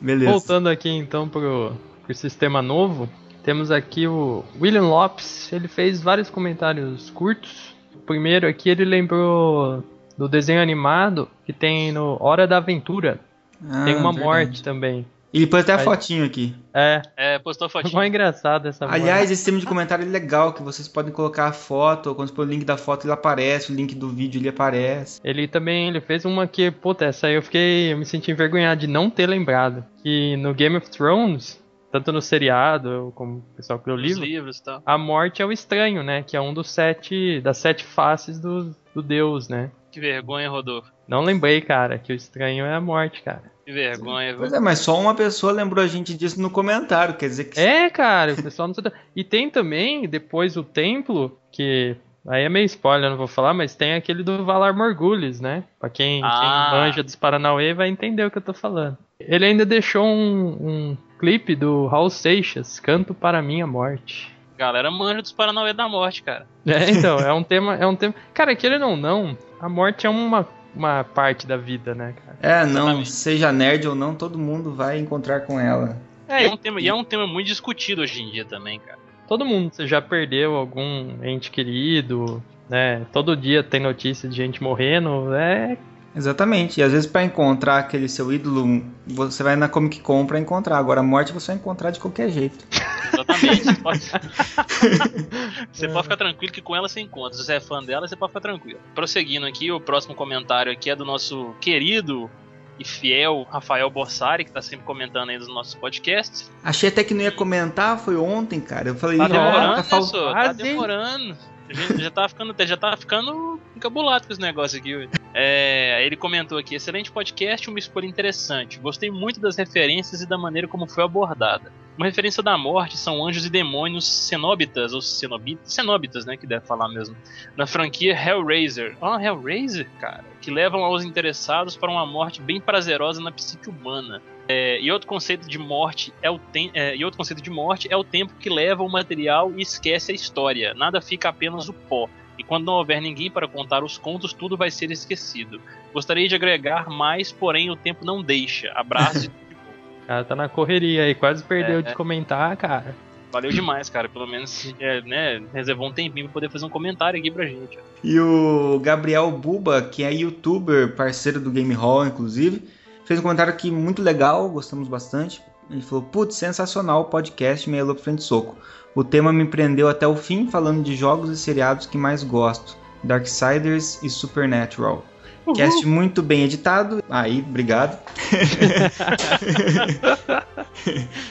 Beleza. 0.00 0.30
Voltando 0.30 0.68
aqui 0.68 0.88
então 0.88 1.28
pro, 1.28 1.72
pro 2.04 2.14
sistema 2.14 2.62
novo, 2.62 3.08
temos 3.42 3.70
aqui 3.70 4.06
o 4.06 4.42
William 4.58 4.88
Lopes. 4.88 5.52
Ele 5.52 5.68
fez 5.68 6.00
vários 6.00 6.30
comentários 6.30 7.10
curtos. 7.10 7.74
O 7.94 7.98
primeiro 7.98 8.46
aqui 8.46 8.70
ele 8.70 8.84
lembrou 8.84 9.84
do 10.16 10.28
desenho 10.28 10.62
animado 10.62 11.28
que 11.44 11.52
tem 11.52 11.92
no 11.92 12.16
Hora 12.20 12.46
da 12.46 12.58
Aventura. 12.58 13.20
Ah, 13.68 13.84
tem 13.84 13.94
uma 13.96 14.12
verdade. 14.12 14.20
morte 14.20 14.62
também. 14.62 15.06
Ele 15.34 15.48
pôs 15.48 15.64
até 15.64 15.72
a 15.72 15.78
Aí, 15.78 15.84
fotinho 15.84 16.24
aqui. 16.24 16.54
É. 16.72 17.02
É, 17.16 17.38
postou 17.40 17.66
a 17.66 17.68
fotinho. 17.68 17.90
Ficou 17.90 18.04
engraçado 18.04 18.68
essa 18.68 18.84
Aliás, 18.84 19.02
morte. 19.02 19.24
esse 19.24 19.36
sistema 19.36 19.58
de 19.58 19.66
comentário 19.66 20.06
é 20.06 20.08
legal, 20.08 20.52
que 20.52 20.62
vocês 20.62 20.86
podem 20.86 21.12
colocar 21.12 21.46
a 21.48 21.52
foto, 21.52 22.14
quando 22.14 22.28
você 22.28 22.34
põe 22.34 22.46
o 22.46 22.48
link 22.48 22.64
da 22.64 22.76
foto 22.76 23.04
ele 23.04 23.12
aparece, 23.12 23.72
o 23.72 23.74
link 23.74 23.96
do 23.96 24.08
vídeo 24.10 24.40
ele 24.40 24.48
aparece. 24.48 25.20
Ele 25.24 25.48
também 25.48 25.88
ele 25.88 26.00
fez 26.00 26.24
uma 26.24 26.46
que, 26.46 26.70
puta, 26.70 27.06
essa 27.06 27.26
aí 27.26 27.34
eu 27.34 27.42
fiquei, 27.42 27.92
eu 27.92 27.98
me 27.98 28.06
senti 28.06 28.30
envergonhado 28.30 28.82
de 28.82 28.86
não 28.86 29.10
ter 29.10 29.26
lembrado. 29.26 29.84
Que 30.04 30.36
no 30.36 30.54
Game 30.54 30.76
of 30.76 30.88
Thrones, 30.88 31.60
tanto 31.90 32.12
no 32.12 32.22
seriado 32.22 33.12
como 33.16 33.38
o 33.38 33.56
pessoal 33.56 33.80
que 33.80 33.88
leu 33.88 33.96
o 33.96 34.00
livro, 34.00 34.24
livros, 34.24 34.60
tá. 34.60 34.80
a 34.86 34.96
morte 34.96 35.42
é 35.42 35.46
o 35.46 35.50
estranho, 35.50 36.04
né? 36.04 36.22
Que 36.22 36.36
é 36.36 36.40
um 36.40 36.54
dos 36.54 36.70
sete, 36.70 37.40
das 37.40 37.58
sete 37.58 37.82
faces 37.82 38.38
do, 38.38 38.72
do 38.94 39.02
deus, 39.02 39.48
né? 39.48 39.72
Que 39.94 40.00
vergonha, 40.00 40.50
Rodolfo. 40.50 40.90
Não 41.06 41.20
lembrei, 41.20 41.60
cara, 41.60 42.00
que 42.00 42.12
o 42.12 42.16
estranho 42.16 42.64
é 42.64 42.74
a 42.74 42.80
morte, 42.80 43.22
cara. 43.22 43.44
Que 43.64 43.70
vergonha, 43.70 44.34
Pois 44.36 44.52
é, 44.52 44.58
mas 44.58 44.80
só 44.80 44.98
uma 44.98 45.14
pessoa 45.14 45.52
lembrou 45.52 45.84
a 45.84 45.86
gente 45.86 46.14
disso 46.14 46.42
no 46.42 46.50
comentário, 46.50 47.14
quer 47.14 47.28
dizer 47.28 47.44
que. 47.44 47.60
É, 47.60 47.88
cara, 47.88 48.32
o 48.32 48.42
pessoal 48.42 48.66
não 48.66 48.74
E 49.14 49.22
tem 49.22 49.48
também, 49.48 50.08
depois, 50.08 50.56
o 50.56 50.64
templo, 50.64 51.38
que. 51.52 51.94
Aí 52.26 52.42
é 52.42 52.48
meio 52.48 52.64
spoiler, 52.64 53.08
não 53.08 53.16
vou 53.16 53.28
falar, 53.28 53.54
mas 53.54 53.76
tem 53.76 53.94
aquele 53.94 54.24
do 54.24 54.44
Valar 54.44 54.74
Morgulhos, 54.74 55.40
né? 55.40 55.62
Pra 55.78 55.88
quem, 55.88 56.20
ah. 56.24 56.40
quem 56.40 56.80
manja 56.80 57.02
dos 57.04 57.14
Paranauê 57.14 57.72
vai 57.72 57.88
entender 57.88 58.24
o 58.24 58.30
que 58.32 58.38
eu 58.38 58.42
tô 58.42 58.52
falando. 58.52 58.98
Ele 59.20 59.44
ainda 59.44 59.64
deixou 59.64 60.04
um, 60.04 60.48
um 60.60 60.96
clipe 61.20 61.54
do 61.54 61.86
Raul 61.86 62.10
Seixas, 62.10 62.80
Canto 62.80 63.14
para 63.14 63.40
Minha 63.40 63.66
Morte. 63.66 64.34
Galera 64.56 64.90
manja 64.90 65.20
dos 65.20 65.32
Paranauê 65.32 65.72
da 65.72 65.88
morte, 65.88 66.22
cara. 66.22 66.46
É, 66.66 66.90
então, 66.90 67.18
é 67.18 67.32
um 67.32 67.42
tema. 67.42 67.74
É 67.74 67.86
um 67.86 67.96
tema. 67.96 68.14
Cara, 68.32 68.54
querendo 68.54 68.86
ou 68.86 68.96
não, 68.96 69.36
a 69.64 69.68
morte 69.68 70.06
é 70.06 70.10
uma, 70.10 70.46
uma 70.76 71.04
parte 71.04 71.46
da 71.46 71.56
vida, 71.56 71.94
né, 71.94 72.14
cara? 72.22 72.38
É, 72.42 72.66
não, 72.66 72.82
Exatamente. 72.82 73.10
seja 73.10 73.50
nerd 73.50 73.88
ou 73.88 73.94
não, 73.94 74.14
todo 74.14 74.38
mundo 74.38 74.74
vai 74.74 74.98
encontrar 74.98 75.40
com 75.40 75.58
ela. 75.58 75.96
É, 76.28 76.42
e 76.42 76.46
é 76.46 76.50
um 76.50 76.56
tema, 76.58 76.80
e 76.82 76.88
é 76.88 76.92
um 76.92 77.02
tema 77.02 77.26
muito 77.26 77.46
discutido 77.46 78.02
hoje 78.02 78.22
em 78.22 78.30
dia 78.30 78.44
também, 78.44 78.78
cara. 78.78 78.98
Todo 79.26 79.42
mundo 79.42 79.72
você 79.72 79.86
já 79.86 80.02
perdeu 80.02 80.54
algum 80.54 81.24
ente 81.24 81.50
querido, 81.50 82.42
né? 82.68 83.06
Todo 83.10 83.34
dia 83.34 83.62
tem 83.62 83.80
notícia 83.80 84.28
de 84.28 84.36
gente 84.36 84.62
morrendo, 84.62 85.32
é 85.34 85.78
Exatamente. 86.14 86.80
E 86.80 86.82
às 86.82 86.92
vezes 86.92 87.06
para 87.06 87.24
encontrar 87.24 87.78
aquele 87.78 88.08
seu 88.08 88.30
ídolo, 88.30 88.84
você 89.06 89.42
vai 89.42 89.56
na 89.56 89.68
Comic 89.68 90.00
Con 90.00 90.26
pra 90.26 90.38
encontrar. 90.38 90.76
Agora 90.76 91.00
a 91.00 91.02
morte 91.02 91.32
você 91.32 91.48
vai 91.48 91.56
encontrar 91.56 91.90
de 91.90 91.98
qualquer 91.98 92.28
jeito. 92.28 92.66
Exatamente. 93.12 93.64
Você 93.64 93.74
pode... 93.74 94.00
você 95.72 95.88
pode 95.88 96.02
ficar 96.02 96.16
tranquilo 96.16 96.52
que 96.52 96.62
com 96.62 96.74
ela 96.74 96.88
você 96.88 97.00
encontra. 97.00 97.36
Se 97.36 97.44
você 97.44 97.54
é 97.54 97.60
fã 97.60 97.82
dela, 97.82 98.06
você 98.06 98.16
pode 98.16 98.30
ficar 98.30 98.40
tranquilo. 98.40 98.80
Prosseguindo 98.94 99.46
aqui, 99.46 99.70
o 99.70 99.80
próximo 99.80 100.14
comentário 100.14 100.72
aqui 100.72 100.90
é 100.90 100.96
do 100.96 101.04
nosso 101.04 101.54
querido 101.60 102.30
e 102.78 102.84
fiel 102.84 103.46
Rafael 103.50 103.88
Bossari, 103.88 104.44
que 104.44 104.50
tá 104.50 104.60
sempre 104.60 104.84
comentando 104.84 105.30
aí 105.30 105.38
nos 105.38 105.48
nossos 105.48 105.74
podcasts. 105.74 106.50
Achei 106.62 106.88
até 106.88 107.04
que 107.04 107.14
não 107.14 107.22
ia 107.22 107.32
comentar, 107.32 107.98
foi 107.98 108.16
ontem, 108.16 108.60
cara. 108.60 108.88
Eu 108.88 108.94
falei, 108.94 109.18
tá 109.18 109.28
demorando, 109.28 109.76
tá, 109.76 109.82
fal... 109.82 110.06
tá 110.06 110.52
demorando. 110.52 111.36
Já, 111.68 111.96
já 111.96 112.10
tá 112.10 112.28
ficando, 112.28 112.54
já 112.58 112.76
tá 112.76 112.96
ficando 112.96 113.60
encabulado 113.74 114.26
com 114.26 114.32
esse 114.32 114.40
negócio 114.40 114.78
aqui. 114.78 115.08
É, 115.32 116.04
ele 116.04 116.16
comentou 116.16 116.58
aqui: 116.58 116.74
excelente 116.74 117.10
podcast, 117.10 117.68
uma 117.68 117.78
escolha 117.78 118.06
interessante. 118.06 118.78
Gostei 118.78 119.10
muito 119.10 119.40
das 119.40 119.56
referências 119.56 120.20
e 120.20 120.26
da 120.26 120.38
maneira 120.38 120.68
como 120.68 120.86
foi 120.86 121.04
abordada. 121.04 121.72
Uma 121.96 122.06
referência 122.06 122.42
da 122.42 122.58
morte 122.58 122.96
são 122.96 123.24
anjos 123.24 123.46
e 123.46 123.50
demônios 123.50 124.04
cenóbitas, 124.04 124.92
ou 124.92 125.00
cenobitas, 125.00 125.72
cenóbitas, 125.72 126.26
né? 126.26 126.36
Que 126.36 126.46
deve 126.46 126.66
falar 126.66 126.88
mesmo. 126.88 127.16
Na 127.56 127.66
franquia 127.66 128.12
Hellraiser. 128.12 128.96
Ah, 129.00 129.22
Hellraiser, 129.22 129.88
cara. 130.00 130.24
Que 130.40 130.50
levam 130.50 130.84
aos 130.84 131.04
interessados 131.04 131.76
para 131.76 131.90
uma 131.90 132.04
morte 132.04 132.42
bem 132.42 132.60
prazerosa 132.60 133.20
na 133.20 133.30
psique 133.30 133.70
humana. 133.70 134.20
É, 134.46 134.78
e 134.80 134.90
outro 134.92 135.08
conceito 135.08 135.48
de 135.48 135.58
morte 135.58 136.12
é 136.20 136.30
o 136.30 136.38
tem, 136.38 136.70
é, 136.74 136.94
e 136.94 137.04
outro 137.04 137.16
conceito 137.16 137.42
de 137.42 137.50
morte 137.50 137.88
é 137.90 137.96
o 137.96 138.04
tempo 138.04 138.34
que 138.38 138.50
leva 138.50 138.82
o 138.82 138.90
material 138.90 139.52
e 139.56 139.62
esquece 139.62 140.12
a 140.12 140.14
história. 140.14 140.74
Nada 140.74 141.00
fica 141.00 141.28
apenas 141.28 141.68
o 141.68 141.72
pó. 141.72 142.08
E 142.38 142.42
quando 142.42 142.66
não 142.66 142.74
houver 142.74 143.00
ninguém 143.00 143.30
para 143.30 143.46
contar 143.48 143.84
os 143.84 143.96
contos, 143.96 144.32
tudo 144.32 144.56
vai 144.56 144.70
ser 144.70 144.90
esquecido. 144.90 145.60
Gostaria 145.92 146.28
de 146.28 146.34
agregar 146.34 146.90
mais, 146.90 147.30
porém 147.32 147.70
o 147.70 147.76
tempo 147.76 148.04
não 148.04 148.22
deixa. 148.22 148.72
Abraço. 148.74 149.30
o 150.02 150.06
cara 150.06 150.24
tá 150.24 150.34
na 150.34 150.48
correria 150.48 151.04
aí, 151.04 151.14
quase 151.14 151.42
perdeu 151.42 151.78
é, 151.78 151.82
de 151.82 151.94
comentar, 151.94 152.56
cara. 152.56 152.94
Valeu 153.32 153.50
demais, 153.50 153.88
cara. 153.88 154.08
Pelo 154.08 154.26
menos 154.26 154.74
é, 154.78 155.00
né, 155.02 155.42
reservou 155.52 155.88
um 155.88 155.92
tempinho 155.92 156.26
pra 156.26 156.34
poder 156.34 156.50
fazer 156.50 156.66
um 156.66 156.70
comentário 156.70 157.18
aqui 157.18 157.30
pra 157.30 157.46
gente. 157.46 157.78
E 158.02 158.18
o 158.18 158.78
Gabriel 158.80 159.30
Buba, 159.30 159.80
que 159.82 160.04
é 160.04 160.12
youtuber, 160.12 160.94
parceiro 160.94 161.40
do 161.40 161.50
Game 161.50 161.72
Hall, 161.72 162.06
inclusive, 162.06 162.62
fez 163.04 163.20
um 163.20 163.22
comentário 163.22 163.52
aqui 163.52 163.70
muito 163.70 164.02
legal, 164.02 164.48
gostamos 164.48 164.88
bastante. 164.88 165.42
Ele 165.70 165.82
falou: 165.82 166.04
Putz, 166.04 166.36
sensacional 166.36 167.02
o 167.02 167.06
podcast 167.06 167.68
Meia 167.68 167.84
Lua 167.84 167.96
Frente 167.96 168.22
Soco. 168.22 168.56
O 168.94 169.02
tema 169.02 169.32
me 169.32 169.44
prendeu 169.44 169.88
até 169.88 170.06
o 170.06 170.16
fim, 170.16 170.48
falando 170.48 170.82
de 170.82 170.94
jogos 170.94 171.30
e 171.30 171.36
seriados 171.36 171.86
que 171.86 171.98
mais 171.98 172.22
gosto: 172.22 172.76
Darksiders 173.02 174.02
e 174.02 174.10
Supernatural. 174.10 175.04
Uhum. 175.46 175.52
Cast 175.52 175.86
muito 175.86 176.22
bem 176.22 176.44
editado. 176.44 177.02
Aí, 177.08 177.44
obrigado. 177.46 177.98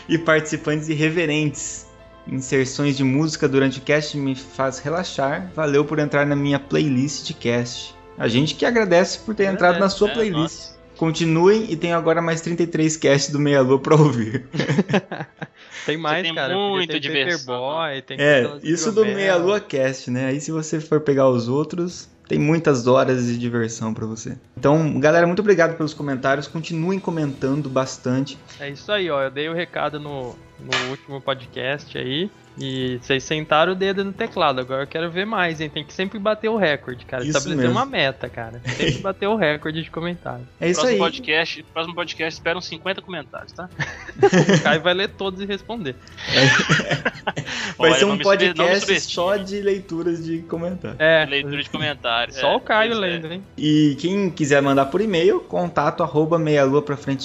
e 0.07 0.17
participantes 0.17 0.89
irreverentes. 0.89 1.87
Inserções 2.27 2.95
de 2.95 3.03
música 3.03 3.49
durante 3.49 3.79
o 3.79 3.81
cast 3.81 4.17
me 4.17 4.35
faz 4.35 4.79
relaxar. 4.79 5.51
Valeu 5.55 5.83
por 5.83 5.99
entrar 5.99 6.25
na 6.25 6.35
minha 6.35 6.59
playlist 6.59 7.25
de 7.25 7.33
cast. 7.33 7.95
A 8.17 8.27
gente 8.27 8.55
que 8.55 8.65
agradece 8.65 9.19
por 9.19 9.33
ter 9.33 9.45
entrado 9.45 9.79
na 9.79 9.89
sua 9.89 10.09
é, 10.09 10.13
playlist. 10.13 10.73
Continuem 10.97 11.71
e 11.71 11.75
tenho 11.75 11.95
agora 11.95 12.21
mais 12.21 12.41
33 12.41 12.97
casts 12.97 13.31
do 13.31 13.39
Meia 13.39 13.61
Lua 13.61 13.79
pra 13.79 13.95
ouvir. 13.95 14.45
tem 15.85 15.97
mais, 15.97 16.23
tem 16.23 16.35
cara. 16.35 16.55
Muito 16.55 16.91
tem 16.91 16.99
diversão. 16.99 17.55
Paperboy, 17.55 18.01
tem 18.01 18.17
É, 18.19 18.57
isso 18.63 18.91
do 18.91 19.05
Meia 19.05 19.35
Lua 19.35 19.59
Cast, 19.59 20.09
né? 20.11 20.27
Aí 20.27 20.39
se 20.39 20.51
você 20.51 20.79
for 20.79 21.01
pegar 21.01 21.27
os 21.29 21.47
outros, 21.47 22.09
tem 22.27 22.39
muitas 22.39 22.87
horas 22.87 23.25
de 23.25 23.37
diversão 23.37 23.93
para 23.93 24.05
você. 24.05 24.37
Então, 24.57 24.99
galera, 24.99 25.27
muito 25.27 25.39
obrigado 25.39 25.75
pelos 25.75 25.93
comentários. 25.93 26.47
Continuem 26.47 26.99
comentando 26.99 27.69
bastante. 27.69 28.37
É 28.59 28.69
isso 28.69 28.91
aí, 28.91 29.09
ó. 29.09 29.21
Eu 29.23 29.31
dei 29.31 29.49
o 29.49 29.53
recado 29.53 29.99
no, 29.99 30.35
no 30.63 30.89
último 30.89 31.21
podcast 31.21 31.97
aí. 31.97 32.29
E 32.57 32.99
vocês 33.01 33.23
sentaram 33.23 33.71
o 33.71 33.75
dedo 33.75 34.03
no 34.03 34.13
teclado. 34.13 34.61
Agora 34.61 34.83
eu 34.83 34.87
quero 34.87 35.09
ver 35.09 35.25
mais, 35.25 35.59
hein? 35.59 35.69
Tem 35.69 35.83
que 35.83 35.91
sempre 35.91 36.19
bater 36.19 36.49
o 36.49 36.55
recorde, 36.55 37.03
cara. 37.03 37.23
Isso 37.23 37.37
Estabelecer 37.37 37.65
mesmo. 37.65 37.79
uma 37.79 37.85
meta, 37.85 38.29
cara. 38.29 38.61
Tem 38.77 38.93
que 38.93 38.99
bater 39.01 39.27
o 39.27 39.35
recorde 39.35 39.81
de 39.81 39.89
comentários. 39.89 40.47
É 40.61 40.69
isso 40.69 40.81
próximo 40.81 41.03
aí. 41.03 41.11
Podcast, 41.11 41.65
próximo 41.73 41.95
podcast, 41.95 42.33
esperam 42.39 42.61
50 42.61 43.01
comentários, 43.01 43.51
tá? 43.53 43.67
o 44.17 44.61
Caio 44.61 44.81
vai 44.81 44.93
ler 44.93 45.09
todos 45.09 45.41
e 45.41 45.45
responder. 45.45 45.95
É. 46.29 47.43
Vai 47.75 47.89
Olha, 47.89 47.99
ser 47.99 48.05
um 48.05 48.17
podcast 48.19 48.99
só 49.01 49.35
de 49.35 49.59
leituras 49.59 50.23
de 50.23 50.39
comentários. 50.43 50.99
É. 50.99 51.25
Leitura 51.25 51.63
de 51.63 51.69
comentários. 51.69 52.37
Só 52.37 52.51
é, 52.51 52.55
o 52.55 52.59
Caio 52.59 52.95
lendo, 52.95 53.33
hein? 53.33 53.43
E 53.57 53.97
quem 53.99 54.29
quiser 54.29 54.61
mandar 54.61 54.85
por 54.85 55.01
e-mail, 55.01 55.39
contato 55.39 56.03
arroba 56.03 56.37
meialua 56.37 56.83
pra 56.83 56.95
frente 56.95 57.23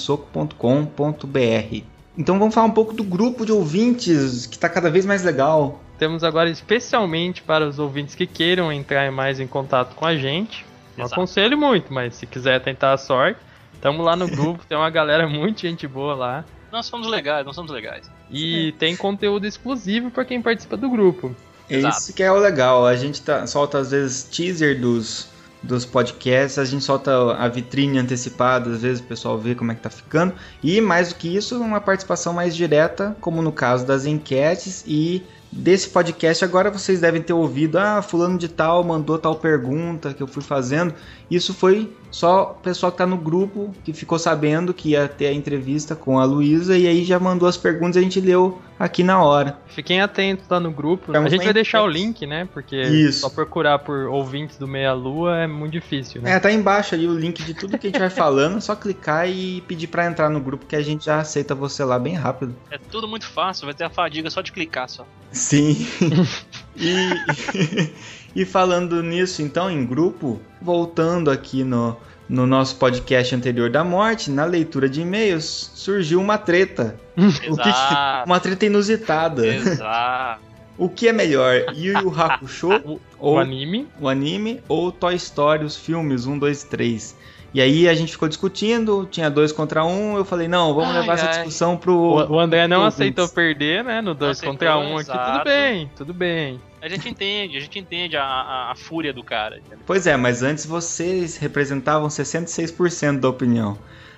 então 2.19 2.37
vamos 2.37 2.53
falar 2.53 2.67
um 2.67 2.71
pouco 2.71 2.93
do 2.93 3.01
grupo 3.01 3.45
de 3.45 3.51
ouvintes 3.53 4.45
que 4.45 4.57
está 4.57 4.67
cada 4.67 4.89
vez 4.89 5.05
mais 5.05 5.23
legal. 5.23 5.79
Temos 5.97 6.21
agora 6.21 6.49
especialmente 6.49 7.41
para 7.41 7.65
os 7.65 7.79
ouvintes 7.79 8.13
que 8.13 8.27
queiram 8.27 8.73
entrar 8.73 9.09
mais 9.09 9.39
em 9.39 9.47
contato 9.47 9.95
com 9.95 10.05
a 10.05 10.17
gente. 10.17 10.65
Não 10.97 11.05
Exato. 11.05 11.21
aconselho 11.21 11.57
muito, 11.57 11.93
mas 11.93 12.15
se 12.15 12.25
quiser 12.25 12.59
tentar 12.61 12.91
a 12.91 12.97
sorte, 12.97 13.39
estamos 13.73 14.05
lá 14.05 14.17
no 14.17 14.27
grupo, 14.35 14.65
tem 14.67 14.77
uma 14.77 14.89
galera 14.89 15.29
muito 15.29 15.61
gente 15.61 15.87
boa 15.87 16.13
lá. 16.13 16.45
Nós 16.69 16.87
somos 16.87 17.07
legais, 17.07 17.45
nós 17.45 17.55
somos 17.55 17.71
legais. 17.71 18.11
E 18.29 18.73
tem 18.77 18.97
conteúdo 18.97 19.47
exclusivo 19.47 20.11
para 20.11 20.25
quem 20.25 20.41
participa 20.41 20.75
do 20.75 20.89
grupo. 20.89 21.33
Esse 21.69 22.11
que 22.11 22.21
é 22.21 22.29
o 22.29 22.37
legal. 22.37 22.85
A 22.85 22.97
gente 22.97 23.21
tá, 23.21 23.47
solta 23.47 23.77
às 23.77 23.91
vezes 23.91 24.23
teaser 24.25 24.77
dos, 24.77 25.29
dos 25.61 25.85
podcasts, 25.85 26.57
a 26.57 26.65
gente 26.65 26.83
solta 26.83 27.33
a 27.33 27.47
vitrine 27.47 27.97
antecipada, 27.97 28.69
às 28.71 28.81
vezes 28.81 29.01
o 29.01 29.03
pessoal 29.03 29.37
vê 29.37 29.53
como 29.55 29.71
é 29.71 29.75
que 29.75 29.81
tá 29.81 29.89
ficando. 29.89 30.33
E 30.63 30.79
mais 30.79 31.09
do 31.09 31.15
que 31.15 31.35
isso, 31.35 31.59
uma 31.61 31.81
participação 31.81 32.33
mais 32.33 32.55
direta, 32.55 33.15
como 33.19 33.41
no 33.41 33.51
caso 33.51 33.85
das 33.85 34.05
enquetes 34.05 34.83
e 34.87 35.23
desse 35.51 35.89
podcast. 35.89 36.43
Agora 36.45 36.69
vocês 36.69 37.01
devem 37.01 37.21
ter 37.21 37.33
ouvido, 37.33 37.77
ah, 37.77 38.01
fulano 38.01 38.37
de 38.37 38.47
tal 38.47 38.83
mandou 38.83 39.17
tal 39.17 39.35
pergunta 39.35 40.13
que 40.13 40.21
eu 40.21 40.27
fui 40.27 40.43
fazendo. 40.43 40.93
Isso 41.29 41.53
foi 41.53 41.93
só 42.11 42.55
o 42.57 42.61
pessoal 42.61 42.91
que 42.91 42.97
tá 42.97 43.05
no 43.05 43.17
grupo 43.17 43.73
que 43.83 43.93
ficou 43.93 44.17
sabendo 44.17 44.73
que 44.73 44.89
ia 44.89 45.07
ter 45.07 45.27
a 45.27 45.33
entrevista 45.33 45.95
com 45.95 46.19
a 46.19 46.25
Luísa 46.25 46.77
e 46.77 46.87
aí 46.87 47.03
já 47.03 47.19
mandou 47.19 47.47
as 47.47 47.55
perguntas 47.55 47.95
e 47.95 47.99
a 47.99 48.01
gente 48.01 48.19
leu 48.19 48.59
aqui 48.79 49.03
na 49.03 49.21
hora. 49.21 49.59
Fiquem 49.67 50.01
atentos 50.01 50.47
lá 50.49 50.59
no 50.59 50.71
grupo. 50.71 51.11
Estamos 51.11 51.27
a 51.27 51.29
gente 51.29 51.43
vai 51.43 51.53
deixar 51.53 51.83
o 51.83 51.87
link, 51.87 52.25
né? 52.25 52.47
Porque 52.51 52.81
Isso. 52.81 53.21
só 53.21 53.29
procurar 53.29 53.79
por 53.79 54.07
ouvintes 54.07 54.57
do 54.57 54.67
Meia 54.67 54.93
Lua 54.93 55.37
é 55.37 55.47
muito 55.47 55.73
difícil, 55.73 56.21
né? 56.21 56.31
É, 56.31 56.39
tá 56.39 56.51
embaixo 56.51 56.95
ali 56.95 57.07
o 57.07 57.13
link 57.13 57.43
de 57.43 57.53
tudo 57.53 57.77
que 57.77 57.87
a 57.87 57.89
gente 57.89 57.99
vai 57.99 58.09
falando, 58.09 58.57
é 58.57 58.61
só 58.61 58.75
clicar 58.75 59.29
e 59.29 59.61
pedir 59.61 59.87
pra 59.87 60.05
entrar 60.05 60.29
no 60.29 60.39
grupo 60.39 60.65
que 60.65 60.75
a 60.75 60.81
gente 60.81 61.05
já 61.05 61.19
aceita 61.19 61.53
você 61.53 61.83
lá 61.83 61.99
bem 61.99 62.15
rápido. 62.15 62.55
É 62.71 62.77
tudo 62.77 63.07
muito 63.07 63.27
fácil, 63.27 63.65
vai 63.65 63.73
ter 63.73 63.83
a 63.83 63.89
fadiga 63.89 64.29
só 64.29 64.41
de 64.41 64.51
clicar 64.51 64.89
só. 64.89 65.05
Sim. 65.31 65.85
e, 66.79 67.91
e 68.41 68.45
falando 68.45 69.01
nisso, 69.03 69.41
então, 69.41 69.69
em 69.69 69.85
grupo, 69.85 70.39
voltando 70.61 71.29
aqui 71.29 71.63
no, 71.63 71.95
no 72.27 72.45
nosso 72.47 72.75
podcast 72.77 73.35
anterior 73.35 73.69
da 73.69 73.83
morte, 73.83 74.29
na 74.31 74.45
leitura 74.45 74.87
de 74.89 75.01
e-mails, 75.01 75.71
surgiu 75.75 76.19
uma 76.21 76.37
treta. 76.37 76.95
O 77.17 77.21
que 77.31 77.39
que- 77.41 77.69
Exato. 77.69 78.25
uma 78.25 78.39
treta 78.39 78.65
inusitada. 78.65 79.45
Exato. 79.45 80.41
O 80.77 80.87
que 80.87 81.09
é 81.09 81.11
melhor, 81.13 81.75
Yu 81.75 81.99
Yu 81.99 82.13
Hakusho 82.21 82.69
ou 83.19 83.33
o 83.33 83.37
anime? 83.37 83.85
o 83.99 84.07
anime 84.07 84.61
ou 84.69 84.93
Toy 84.93 85.15
Story, 85.15 85.65
os 85.65 85.75
filmes 85.75 86.25
1, 86.25 86.39
2, 86.39 86.63
3? 86.63 87.15
E 87.53 87.59
aí 87.61 87.87
a 87.89 87.93
gente 87.95 88.11
ficou 88.11 88.27
discutindo, 88.29 89.07
tinha 89.09 89.29
dois 89.29 89.51
contra 89.51 89.83
um, 89.83 90.15
eu 90.17 90.23
falei, 90.23 90.47
não, 90.47 90.73
vamos 90.73 90.93
Ai, 90.93 91.01
levar 91.01 91.13
essa 91.13 91.25
ai. 91.25 91.31
discussão 91.37 91.75
pro... 91.75 91.93
O, 91.95 92.33
o 92.33 92.39
André 92.39 92.67
não 92.67 92.85
aceitou 92.85 93.27
perder, 93.27 93.83
né? 93.83 94.01
No 94.01 94.13
2 94.13 94.31
aceitou, 94.37 94.53
contra 94.53 94.77
1 94.77 94.81
um 94.91 94.97
aqui. 94.97 95.05
Tudo 95.09 95.19
exato. 95.19 95.43
bem, 95.45 95.91
tudo 95.95 96.13
bem. 96.13 96.61
A 96.81 96.87
gente 96.87 97.09
entende, 97.09 97.57
a 97.57 97.59
gente 97.59 97.79
entende 97.79 98.15
a, 98.15 98.23
a, 98.23 98.71
a 98.71 98.75
fúria 98.75 99.11
do 99.11 99.23
cara. 99.23 99.57
entendeu? 99.57 99.79
Pois 99.85 100.05
é, 100.05 100.15
mas 100.15 100.43
antes 100.43 100.65
vocês 100.65 101.37
representavam 101.37 102.07
66% 102.07 103.19
da 103.19 103.27
opinião. 103.29 103.77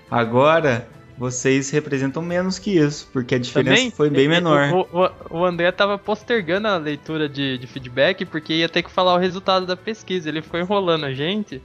Agora 0.09 0.87
vocês 1.17 1.69
representam 1.69 2.21
menos 2.21 2.57
que 2.59 2.77
isso, 2.77 3.07
porque 3.13 3.35
a 3.35 3.39
diferença 3.39 3.75
Também 3.77 3.91
foi 3.91 4.09
bem 4.09 4.25
e- 4.25 4.27
menor. 4.27 4.87
O, 4.91 5.03
o- 5.03 5.39
o 5.39 5.45
André 5.45 5.71
tava 5.71 5.97
postergando 5.97 6.67
a 6.67 6.77
leitura 6.77 7.29
de, 7.29 7.57
de 7.57 7.67
feedback 7.67 8.25
porque 8.25 8.53
ia 8.55 8.67
ter 8.67 8.81
que 8.83 8.91
falar 8.91 9.13
o 9.13 9.17
resultado 9.17 9.65
da 9.65 9.77
pesquisa. 9.77 10.27
Ele 10.29 10.41
ficou 10.41 10.59
enrolando 10.59 11.05
a 11.05 11.13
gente 11.13 11.61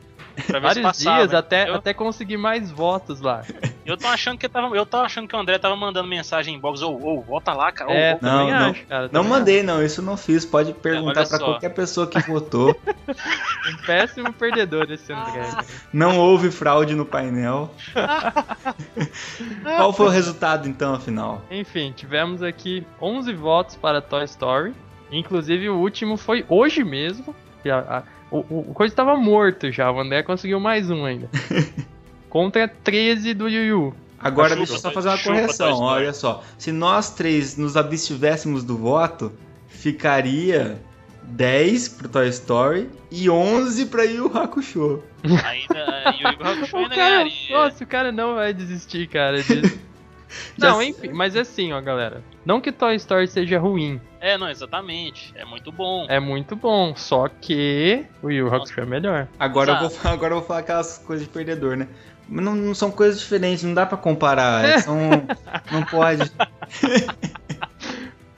vários 0.60 0.82
passava, 0.82 1.16
dias 1.18 1.34
até, 1.34 1.68
eu- 1.70 1.74
até 1.76 1.94
conseguir 1.94 2.36
mais 2.36 2.70
votos 2.70 3.20
lá. 3.20 3.42
Eu 3.84 3.96
tô 3.96 4.06
achando 4.08 4.36
que 4.38 4.48
tava, 4.48 4.74
eu 4.76 4.84
tô 4.84 4.96
achando 4.98 5.28
que 5.28 5.34
o 5.36 5.38
André 5.38 5.58
tava 5.58 5.76
mandando 5.76 6.08
mensagem 6.08 6.54
em 6.54 6.58
box, 6.58 6.82
ou, 6.82 7.00
ou, 7.02 7.22
volta 7.22 7.52
lá, 7.52 7.70
cara. 7.72 7.92
É, 7.92 8.10
volta 8.12 8.26
Não, 8.26 8.50
não, 8.50 8.70
acho, 8.70 8.86
cara. 8.86 9.08
não 9.12 9.24
mandei 9.24 9.62
não, 9.62 9.82
isso 9.82 10.02
não 10.02 10.16
fiz. 10.16 10.44
Pode 10.44 10.72
perguntar 10.72 11.26
pra 11.26 11.38
só. 11.38 11.44
qualquer 11.44 11.70
pessoa 11.70 12.06
que 12.06 12.18
votou. 12.20 12.74
Um 13.68 13.76
péssimo 13.84 14.32
perdedor 14.32 14.90
esse 14.92 15.12
André. 15.12 15.42
Não 15.92 16.18
houve 16.20 16.50
fraude 16.52 16.94
no 16.94 17.04
painel. 17.04 17.68
Qual 19.76 19.92
foi 19.92 20.06
o 20.06 20.10
resultado 20.10 20.68
então, 20.68 20.94
afinal? 20.94 21.42
Enfim, 21.50 21.92
tivemos 21.96 22.42
aqui 22.42 22.86
11 23.00 23.32
votos 23.34 23.76
para 23.76 24.00
Toy 24.00 24.24
Story. 24.24 24.72
Inclusive, 25.10 25.68
o 25.68 25.76
último 25.78 26.16
foi 26.16 26.44
hoje 26.48 26.84
mesmo. 26.84 27.34
que 27.62 27.70
a- 27.70 27.78
a- 27.78 28.02
o, 28.30 28.38
o, 28.38 28.70
o 28.70 28.74
coisa 28.74 28.92
estava 28.92 29.16
morto 29.16 29.70
já. 29.70 29.90
O 29.90 30.00
André 30.00 30.22
conseguiu 30.22 30.60
mais 30.60 30.90
um 30.90 31.04
ainda. 31.04 31.28
Contra 32.28 32.68
13 32.68 33.34
do 33.34 33.48
Yu 33.48 33.64
Yu. 33.64 33.94
Agora 34.18 34.50
Chupa, 34.50 34.58
deixa 34.58 34.72
eu 34.74 34.78
só 34.78 34.90
fazer 34.90 35.08
uma 35.08 35.16
chupa, 35.16 35.34
correção. 35.34 35.78
Olha 35.80 36.12
só, 36.12 36.42
se 36.58 36.72
nós 36.72 37.14
três 37.14 37.56
nos 37.56 37.76
abstivéssemos 37.76 38.64
do 38.64 38.76
voto, 38.76 39.32
ficaria 39.68 40.80
10 41.22 41.88
pro 41.90 42.08
Toy 42.08 42.28
Story 42.28 42.90
e 43.10 43.28
11 43.28 43.86
pra 43.86 44.04
Yu 44.04 44.24
Yu 44.24 44.38
Hakusho. 44.38 45.02
Ainda, 45.24 46.14
o 46.24 46.32
Igor 46.32 46.46
Hakusho 46.46 46.76
O 46.76 46.78
ainda 46.78 46.94
cara, 46.94 47.10
ganharia. 47.10 47.56
nossa, 47.56 47.84
o 47.84 47.86
cara 47.86 48.12
não 48.12 48.34
vai 48.34 48.52
desistir, 48.52 49.06
cara. 49.08 49.42
disso. 49.42 49.78
não, 50.58 50.82
enfim, 50.82 51.10
mas 51.12 51.36
assim, 51.36 51.72
ó, 51.72 51.80
galera. 51.80 52.22
Não 52.44 52.60
que 52.60 52.72
Toy 52.72 52.96
Story 52.96 53.28
seja 53.28 53.58
ruim. 53.58 54.00
É, 54.20 54.36
não, 54.36 54.48
exatamente. 54.48 55.32
É 55.36 55.44
muito 55.44 55.70
bom. 55.70 56.06
É 56.08 56.18
muito 56.18 56.56
bom. 56.56 56.94
Só 56.96 57.28
que 57.28 58.04
o 58.22 58.30
Yu 58.30 58.52
Hakusho 58.52 58.80
é 58.80 58.86
melhor. 58.86 59.28
Agora 59.38 59.72
eu, 59.72 59.88
vou, 59.88 59.98
agora 60.04 60.34
eu 60.34 60.38
vou 60.38 60.46
falar 60.46 60.60
aquelas 60.60 60.98
coisas 60.98 61.26
de 61.26 61.32
perdedor, 61.32 61.76
né? 61.76 61.88
Mas 62.28 62.44
não, 62.44 62.54
não 62.54 62.74
são 62.74 62.90
coisas 62.90 63.20
diferentes, 63.20 63.62
não 63.62 63.74
dá 63.74 63.86
pra 63.86 63.96
comparar. 63.96 64.64
é, 64.64 64.78
São, 64.82 64.98
não 65.70 65.84
pode. 65.84 66.30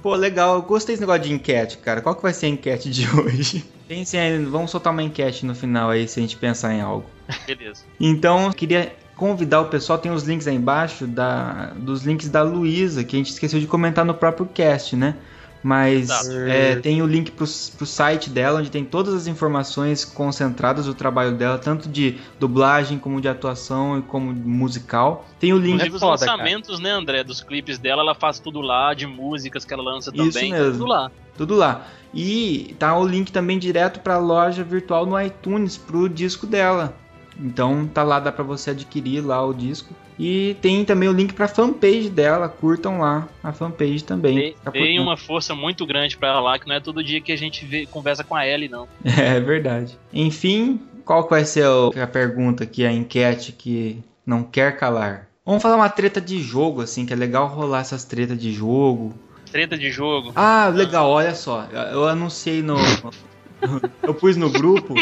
Pô, 0.03 0.15
legal, 0.15 0.57
eu 0.57 0.63
gostei 0.63 0.95
desse 0.95 1.01
negócio 1.01 1.23
de 1.23 1.33
enquete, 1.33 1.79
cara. 1.79 2.01
Qual 2.01 2.15
que 2.15 2.23
vai 2.23 2.33
ser 2.33 2.47
a 2.47 2.49
enquete 2.51 2.91
de 2.91 3.09
hoje? 3.11 3.65
Pensem 3.89 4.21
aí, 4.21 4.45
vamos 4.45 4.71
soltar 4.71 4.93
uma 4.93 5.03
enquete 5.03 5.47
no 5.47 5.55
final 5.55 5.91
aí, 5.91 6.07
se 6.07 6.21
a 6.21 6.23
gente 6.23 6.37
pensar 6.37 6.75
em 6.75 6.81
algo. 6.81 7.07
Beleza. 7.47 7.85
Então, 7.99 8.47
eu 8.47 8.53
queria 8.53 8.93
convidar 9.19 9.61
o 9.61 9.67
pessoal, 9.67 9.99
tem 9.99 10.13
os 10.13 10.23
links 10.23 10.47
aí 10.47 10.55
embaixo 10.55 11.07
da, 11.07 11.73
dos 11.77 12.05
links 12.05 12.29
da 12.29 12.41
Luísa, 12.43 13.03
que 13.03 13.17
a 13.17 13.19
gente 13.19 13.33
esqueceu 13.33 13.59
de 13.59 13.67
comentar 13.67 14.05
no 14.05 14.15
próprio 14.15 14.47
cast, 14.47 14.95
né? 14.95 15.17
Mas 15.61 16.05
Exato. 16.05 16.31
é, 16.49 16.77
tem 16.77 17.03
o 17.03 17.07
link 17.07 17.33
pro, 17.33 17.45
pro 17.77 17.85
site 17.85 18.31
dela, 18.31 18.61
onde 18.61 18.71
tem 18.71 18.85
todas 18.85 19.13
as 19.13 19.27
informações 19.27 20.05
concentradas 20.05 20.87
do 20.87 20.95
trabalho 20.95 21.33
dela, 21.33 21.59
tanto 21.59 21.89
de 21.89 22.17
dublagem, 22.39 22.97
como 22.97 23.21
de 23.21 23.27
atuação 23.27 23.99
e 23.99 24.03
como 24.03 24.33
musical. 24.33 25.27
Tem 25.41 25.53
o 25.53 25.59
link. 25.59 25.75
Inclusive 25.75 25.97
os 25.97 26.01
foda, 26.01 26.13
lançamentos, 26.13 26.79
né, 26.79 26.93
André, 26.93 27.25
dos 27.25 27.43
clipes 27.43 27.77
dela, 27.77 28.03
ela 28.03 28.15
faz 28.15 28.39
tudo 28.39 28.61
lá, 28.61 28.95
de 28.95 29.05
músicas 29.05 29.65
que 29.65 29.75
ela 29.75 29.83
lança 29.83 30.13
Isso 30.15 30.33
também, 30.33 30.53
tá 30.53 30.59
mesmo. 30.59 30.73
tudo 30.75 30.87
lá. 30.87 31.11
Tudo 31.37 31.57
lá. 31.57 31.87
E 32.15 32.77
tá 32.79 32.97
o 32.97 33.05
link 33.05 33.33
também 33.33 33.59
direto 33.59 33.99
para 33.99 34.15
a 34.15 34.19
loja 34.19 34.63
virtual 34.63 35.05
no 35.05 35.21
iTunes 35.21 35.77
pro 35.77 36.09
disco 36.09 36.47
dela. 36.47 36.95
Então 37.39 37.87
tá 37.87 38.03
lá, 38.03 38.19
dá 38.19 38.33
para 38.33 38.45
você 38.45 38.71
adquirir 38.71 39.25
lá 39.25 39.45
o 39.45 39.55
disco. 39.55 39.95
E 40.19 40.57
tem 40.61 40.85
também 40.85 41.09
o 41.09 41.13
link 41.13 41.33
pra 41.33 41.47
fanpage 41.47 42.11
dela, 42.11 42.49
curtam 42.49 42.99
lá 42.99 43.29
a 43.43 43.53
fanpage 43.53 44.03
também. 44.03 44.55
Dentro. 44.73 45.03
uma 45.03 45.17
força 45.17 45.55
muito 45.55 45.87
grande 45.87 46.17
pra 46.17 46.29
ela 46.29 46.41
lá, 46.41 46.59
que 46.59 46.67
não 46.67 46.75
é 46.75 46.81
todo 46.81 47.05
dia 47.05 47.21
que 47.21 47.31
a 47.31 47.37
gente 47.37 47.65
vê, 47.65 47.87
conversa 47.87 48.25
com 48.25 48.35
a 48.35 48.47
Ellie, 48.47 48.69
não. 48.69 48.89
É 49.19 49.39
verdade. 49.41 49.97
Enfim, 50.13 50.81
qual 51.05 51.29
vai 51.29 51.45
ser 51.45 51.65
a 52.03 52.07
pergunta 52.07 52.65
aqui, 52.65 52.85
a 52.85 52.93
enquete 52.93 53.53
que 53.53 54.03
não 54.27 54.43
quer 54.43 54.77
calar? 54.77 55.29
Vamos 55.45 55.63
falar 55.63 55.77
uma 55.77 55.89
treta 55.89 56.21
de 56.21 56.43
jogo, 56.43 56.83
assim, 56.83 57.07
que 57.07 57.13
é 57.13 57.17
legal 57.17 57.47
rolar 57.47 57.81
essas 57.81 58.05
tretas 58.05 58.39
de 58.39 58.53
jogo. 58.53 59.15
Treta 59.51 59.79
de 59.79 59.91
jogo. 59.91 60.33
Ah, 60.37 60.69
legal, 60.69 61.09
olha 61.09 61.35
só. 61.35 61.67
Eu 61.91 62.07
anunciei 62.07 62.61
no. 62.61 62.77
Eu 64.03 64.15
pus 64.15 64.37
no 64.37 64.51
grupo 64.51 64.95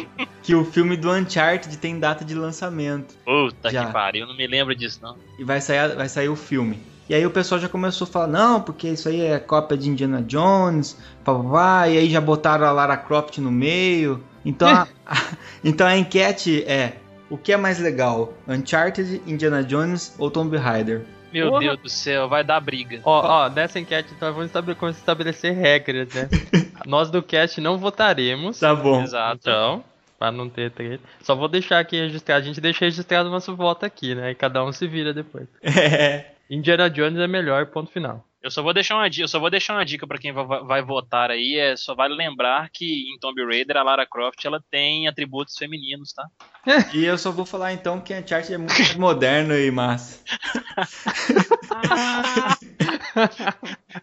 que 0.43 0.55
o 0.55 0.65
filme 0.65 0.97
do 0.97 1.11
Uncharted 1.11 1.77
tem 1.79 1.99
data 1.99 2.25
de 2.25 2.35
lançamento. 2.35 3.15
Puta 3.25 3.71
Já. 3.71 3.87
que 3.87 3.93
pariu, 3.93 4.23
eu 4.23 4.29
não 4.29 4.37
me 4.37 4.47
lembro 4.47 4.75
disso, 4.75 5.01
não. 5.03 5.17
E 5.39 5.45
vai 5.45 5.61
sair, 5.61 5.95
vai 5.95 6.09
sair 6.09 6.29
o 6.29 6.37
filme. 6.37 6.79
E 7.09 7.15
aí 7.15 7.25
o 7.25 7.31
pessoal 7.31 7.61
já 7.61 7.69
começou 7.69 8.07
a 8.07 8.11
falar, 8.11 8.27
não, 8.27 8.61
porque 8.61 8.89
isso 8.89 9.09
aí 9.09 9.21
é 9.21 9.39
cópia 9.39 9.77
de 9.77 9.89
Indiana 9.89 10.21
Jones, 10.23 10.97
papapá, 11.25 11.89
e 11.89 11.99
aí 11.99 12.11
já 12.11 12.21
botaram 12.21 12.67
a 12.67 12.73
Lara 12.73 12.97
Croft 12.97 13.39
no 13.39 13.51
meio. 13.51 14.23
Então 14.45 14.69
a, 14.69 14.89
então 15.63 15.87
a 15.87 15.97
enquete 15.97 16.65
é, 16.65 16.99
o 17.29 17.37
que 17.37 17.53
é 17.53 17.57
mais 17.57 17.79
legal? 17.79 18.33
Uncharted, 18.47 19.23
Indiana 19.27 19.63
Jones 19.63 20.15
ou 20.19 20.31
Tomb 20.31 20.57
Raider? 20.57 21.03
Meu 21.33 21.51
Porra. 21.51 21.61
Deus 21.61 21.79
do 21.81 21.89
céu, 21.89 22.29
vai 22.29 22.45
dar 22.45 22.61
briga. 22.61 23.01
Ó, 23.05 23.45
ó, 23.45 23.49
nessa 23.51 23.79
enquete 23.79 24.13
então 24.17 24.33
vamos 24.33 24.97
estabelecer 24.97 25.55
regras, 25.55 26.09
né? 26.15 26.29
Nós 26.87 27.11
do 27.11 27.23
cast 27.23 27.61
não 27.61 27.79
votaremos. 27.79 28.61
Tá 28.61 28.75
bom. 28.75 29.03
Exato. 29.03 29.41
Então, 29.41 29.85
pra 30.19 30.31
não 30.31 30.49
ter 30.49 30.71
treta. 30.71 31.03
Só 31.23 31.35
vou 31.35 31.49
deixar 31.49 31.81
aqui 31.81 31.97
registrado. 31.97 32.43
A 32.43 32.47
gente 32.47 32.61
deixa 32.61 32.85
registrado 32.85 33.29
o 33.29 33.33
nosso 33.33 33.55
voto 33.57 33.85
aqui, 33.85 34.15
né? 34.15 34.31
E 34.31 34.35
cada 34.35 34.65
um 34.65 34.73
se 34.73 34.87
vira 34.87 35.13
depois. 35.13 35.47
É. 35.63 36.27
Indiana 36.49 36.89
Jones 36.89 37.19
é 37.19 37.27
melhor, 37.27 37.67
ponto 37.67 37.91
final. 37.91 38.25
Eu 38.47 38.51
só 38.53 38.63
vou 38.63 38.73
deixar 38.73 38.95
uma 38.95 39.11
dica, 39.11 39.25
eu 39.25 39.29
só 39.29 39.41
vou 39.41 39.51
deixar 39.51 39.75
uma 39.75 39.85
dica 39.85 40.07
para 40.07 40.19
quem 40.19 40.33
vai, 40.33 40.47
vai 40.47 40.81
votar 40.81 41.33
aí, 41.33 41.57
é 41.59 41.77
só 41.77 41.97
vale 41.97 42.15
lembrar 42.15 42.71
que 42.73 42.85
em 43.13 43.19
Tomb 43.19 43.45
Raider 43.45 43.77
a 43.77 43.83
Lara 43.83 44.07
Croft 44.07 44.45
ela 44.45 44.63
tem 44.71 45.09
atributos 45.09 45.57
femininos, 45.59 46.13
tá? 46.13 46.25
E 46.95 47.05
eu 47.05 47.19
só 47.19 47.33
vou 47.33 47.45
falar 47.45 47.73
então 47.73 48.01
que 48.01 48.15
Uncharted 48.15 48.55
é 48.55 48.59
muito 48.59 48.73
mais 48.73 48.95
moderno 48.95 49.53
e 49.59 49.69
massa. 49.73 50.21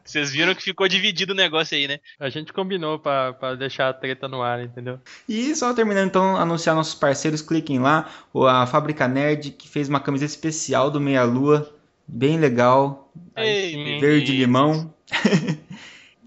Vocês 0.03 0.31
viram 0.31 0.55
que 0.55 0.61
ficou 0.61 0.87
dividido 0.87 1.33
o 1.33 1.35
negócio 1.35 1.77
aí, 1.77 1.87
né? 1.87 1.99
A 2.19 2.29
gente 2.29 2.51
combinou 2.51 2.99
pra, 2.99 3.33
pra 3.33 3.55
deixar 3.55 3.89
a 3.89 3.93
treta 3.93 4.27
no 4.27 4.41
ar, 4.41 4.63
entendeu? 4.63 4.99
E 5.27 5.55
só 5.55 5.73
terminando 5.73 6.07
então, 6.07 6.35
anunciar 6.35 6.75
nossos 6.75 6.95
parceiros, 6.95 7.41
cliquem 7.41 7.79
lá, 7.79 8.09
o- 8.33 8.45
a 8.45 8.65
Fábrica 8.65 9.07
Nerd, 9.07 9.51
que 9.51 9.69
fez 9.69 9.87
uma 9.87 9.99
camiseta 9.99 10.31
especial 10.31 10.89
do 10.91 10.99
Meia 10.99 11.23
Lua, 11.23 11.72
Bem 12.07 12.37
legal. 12.37 13.11
Ei, 13.35 13.99
Verde 13.99 14.31
limão. 14.31 14.93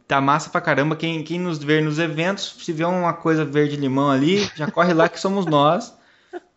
tá 0.06 0.20
massa 0.20 0.50
pra 0.50 0.60
caramba. 0.60 0.96
Quem, 0.96 1.22
quem 1.22 1.38
nos 1.38 1.58
ver 1.58 1.82
nos 1.82 1.98
eventos, 1.98 2.56
se 2.60 2.72
vê 2.72 2.84
uma 2.84 3.12
coisa 3.12 3.44
verde 3.44 3.76
limão 3.76 4.10
ali, 4.10 4.48
já 4.54 4.70
corre 4.70 4.92
lá 4.92 5.08
que 5.08 5.20
somos 5.20 5.46
nós. 5.46 5.96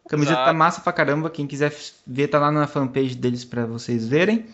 Camiseta 0.09 0.37
tá 0.37 0.43
Exato. 0.43 0.57
massa 0.57 0.81
pra 0.81 0.91
caramba. 0.91 1.29
Quem 1.29 1.45
quiser 1.45 1.71
ver, 2.05 2.27
tá 2.27 2.39
lá 2.39 2.51
na 2.51 2.65
fanpage 2.65 3.15
deles 3.15 3.45
pra 3.45 3.65
vocês 3.65 4.07
verem. 4.07 4.45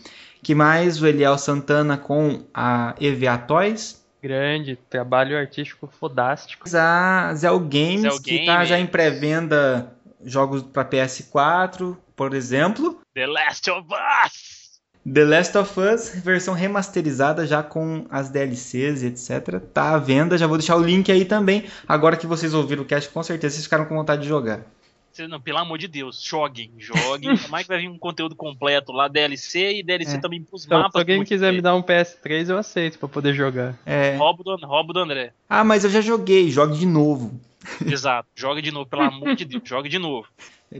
Que 0.43 0.53
mais? 0.53 1.01
O 1.01 1.07
Eliel 1.07 1.38
Santana 1.38 1.97
com 1.97 2.43
a 2.53 2.93
EVA 2.99 3.38
Toys. 3.38 4.05
Grande, 4.22 4.78
trabalho 4.89 5.38
artístico 5.38 5.88
fodástico. 5.88 6.68
A 6.76 7.34
Zell 7.36 7.59
Games, 7.59 8.01
Zell 8.01 8.22
que 8.22 8.45
tá 8.45 8.66
já 8.66 8.78
em 8.78 8.86
pré-venda 8.86 9.93
jogos 10.24 10.61
pra 10.61 10.84
PS4, 10.84 11.95
por 12.16 12.34
exemplo. 12.34 12.99
The 13.13 13.28
Last 13.28 13.70
of 13.70 13.88
Us! 14.26 14.55
The 15.12 15.24
Last 15.24 15.58
of 15.58 15.80
Us, 15.80 16.10
versão 16.24 16.53
remasterizada 16.53 17.45
já 17.45 17.62
com 17.62 18.06
as 18.10 18.30
DLCs 18.30 19.03
e 19.03 19.08
etc. 19.08 19.60
Tá 19.74 19.93
à 19.93 19.97
venda, 19.99 20.38
já 20.38 20.47
vou 20.47 20.58
deixar 20.58 20.76
o 20.78 20.84
link 20.84 21.12
aí 21.12 21.26
também. 21.26 21.66
Agora 21.88 22.18
que 22.18 22.26
vocês 22.26 22.53
ouviram 22.53 22.82
o 22.84 22.86
cast, 22.86 23.10
com 23.12 23.22
certeza 23.22 23.53
vocês 23.56 23.66
ficaram 23.66 23.86
com 23.86 23.95
vontade 23.95 24.24
de 24.24 24.28
jogar. 24.28 24.62
Não, 25.30 25.39
pelo 25.39 25.60
amor 25.60 25.78
de 25.78 25.88
Deus, 25.88 26.22
joguem, 26.22 26.72
joguem. 26.78 27.38
Como 27.38 27.56
é 27.56 27.62
que 27.62 27.70
vai 27.70 27.80
vir 27.80 27.88
um 27.88 27.97
conteúdo 27.97 28.36
completo 28.36 28.91
lá, 28.91 29.08
DLC 29.08 29.76
e 29.80 29.84
DLC 29.84 30.18
É. 30.18 30.20
também 30.20 30.41
pros 30.43 30.66
Então, 30.66 30.78
se 30.80 30.84
mapas. 30.84 30.99
alguém 30.99 31.20
do 31.20 31.26
quiser 31.26 31.53
me 31.53 31.62
dar 31.62 31.74
um 31.74 31.82
PS3, 31.82 32.49
eu 32.49 32.58
aceito 32.58 32.99
pra 32.99 33.08
poder 33.08 33.34
jogar. 33.34 33.78
É. 33.86 34.18
Roubo 34.18 34.43
do, 34.43 34.56
roubo 34.66 34.91
do 34.91 34.99
André. 34.99 35.32
Ah, 35.47 35.64
mas 35.64 35.86
eu 35.86 35.89
já 35.89 36.01
joguei, 36.01 36.49
jogue 36.51 36.78
de 36.78 36.86
novo. 36.86 37.39
Exato. 37.86 38.28
Joga 38.36 38.62
de 38.62 38.72
novo, 38.72 38.88
pelo 38.89 39.03
amor 39.03 39.36
de 39.36 39.45
Deus, 39.45 39.64
joga 39.64 39.88
de 39.88 39.97
novo. 39.97 40.28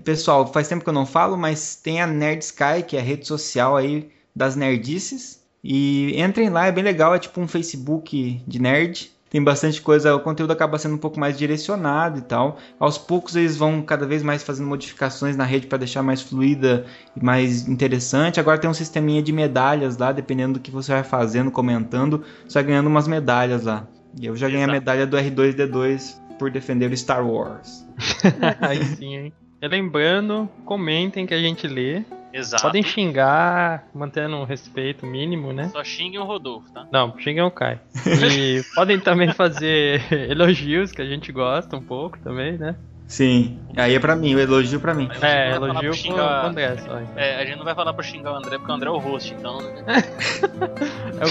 Pessoal, 0.04 0.52
faz 0.52 0.68
tempo 0.68 0.84
que 0.84 0.90
eu 0.90 0.94
não 0.94 1.06
falo, 1.06 1.38
mas 1.38 1.76
tem 1.76 2.02
a 2.02 2.08
Nerd 2.08 2.44
Sky, 2.44 2.84
que 2.86 2.98
é 2.98 3.00
a 3.00 3.04
rede 3.04 3.28
social 3.28 3.76
aí 3.76 4.10
das 4.36 4.56
nerdices. 4.56 5.44
E 5.64 6.22
entrem 6.22 6.50
lá, 6.50 6.68
é 6.68 6.72
bem 6.72 6.84
legal, 6.84 7.16
é 7.16 7.20
tipo 7.20 7.42
um 7.42 7.48
Facebook 7.48 8.42
de 8.46 8.62
nerd. 8.62 9.12
Tem 9.30 9.44
bastante 9.44 9.82
coisa, 9.82 10.16
o 10.16 10.20
conteúdo 10.20 10.52
acaba 10.52 10.78
sendo 10.78 10.96
um 10.96 10.98
pouco 11.00 11.20
mais 11.20 11.38
direcionado 11.38 12.20
e 12.20 12.22
tal. 12.22 12.58
Aos 12.80 12.98
poucos 12.98 13.36
eles 13.36 13.58
vão 13.58 13.82
cada 13.82 14.06
vez 14.06 14.22
mais 14.22 14.44
fazendo 14.44 14.68
modificações 14.68 15.36
na 15.36 15.44
rede 15.44 15.68
para 15.68 15.80
deixar 15.80 16.04
mais 16.04 16.22
fluida 16.22 16.86
e 17.16 17.24
mais 17.24 17.68
interessante. 17.68 18.40
Agora 18.40 18.60
tem 18.60 18.70
um 18.70 18.74
sisteminha 18.74 19.22
de 19.22 19.34
medalhas 19.34 19.98
lá, 19.98 20.12
dependendo 20.12 20.54
do 20.54 20.60
que 20.60 20.72
você 20.72 20.92
vai 20.94 21.04
fazendo, 21.04 21.52
comentando, 21.52 22.24
você 22.48 22.54
vai 22.54 22.64
ganhando 22.64 22.88
umas 22.88 23.08
medalhas 23.08 23.64
lá. 23.64 23.88
E 24.18 24.26
eu 24.26 24.38
já 24.38 24.48
ganhei 24.48 24.64
a 24.64 24.68
medalha 24.68 25.08
do 25.08 25.18
R2D2 25.18 26.16
por 26.38 26.52
defender 26.52 26.92
o 26.92 26.96
Star 26.96 27.28
Wars. 27.28 27.86
Aí 28.62 28.86
sim, 28.86 29.16
hein? 29.16 29.34
Lembrando, 29.68 30.50
comentem 30.66 31.26
que 31.26 31.34
a 31.34 31.40
gente 31.40 31.68
lê. 31.68 32.04
Exato. 32.34 32.64
Podem 32.64 32.84
xingar, 32.84 33.88
mantendo 33.94 34.36
um 34.36 34.44
respeito 34.44 35.06
mínimo, 35.06 35.54
né? 35.54 35.70
Só 35.70 35.84
xinguem 35.84 36.20
o 36.20 36.26
Rodolfo, 36.26 36.70
tá? 36.74 36.86
Não, 36.92 37.18
xinguem 37.18 37.44
o 37.44 37.50
Kai. 37.50 37.80
E 38.06 38.62
podem 38.76 39.00
também 39.00 39.32
fazer 39.32 40.02
elogios, 40.30 40.92
que 40.92 41.02
a 41.02 41.06
gente 41.06 41.32
gosta 41.32 41.78
um 41.78 41.82
pouco 41.82 42.20
também, 42.20 42.58
né? 42.58 42.76
Sim, 43.08 43.60
aí 43.78 43.94
é 43.94 44.00
pra 44.00 44.16
mim, 44.16 44.34
o 44.34 44.40
elogio 44.40 44.80
pra 44.80 44.94
mim. 44.94 45.08
É, 45.22 45.52
elogio 45.56 45.74
pra 45.74 45.82
pro, 45.84 45.94
xingar- 45.94 46.40
pro 46.40 46.50
André 46.50 46.76
só. 46.78 46.84
então. 47.00 47.02
É, 47.16 47.42
a 47.42 47.46
gente 47.46 47.58
não 47.58 47.64
vai 47.64 47.76
falar 47.76 47.94
pra 47.94 48.04
xingar 48.04 48.34
o 48.34 48.36
André, 48.36 48.58
porque 48.58 48.72
o 48.72 48.76
André 48.76 48.88
é 48.90 48.92
o 48.92 48.98
host, 48.98 49.34
então. 49.38 49.60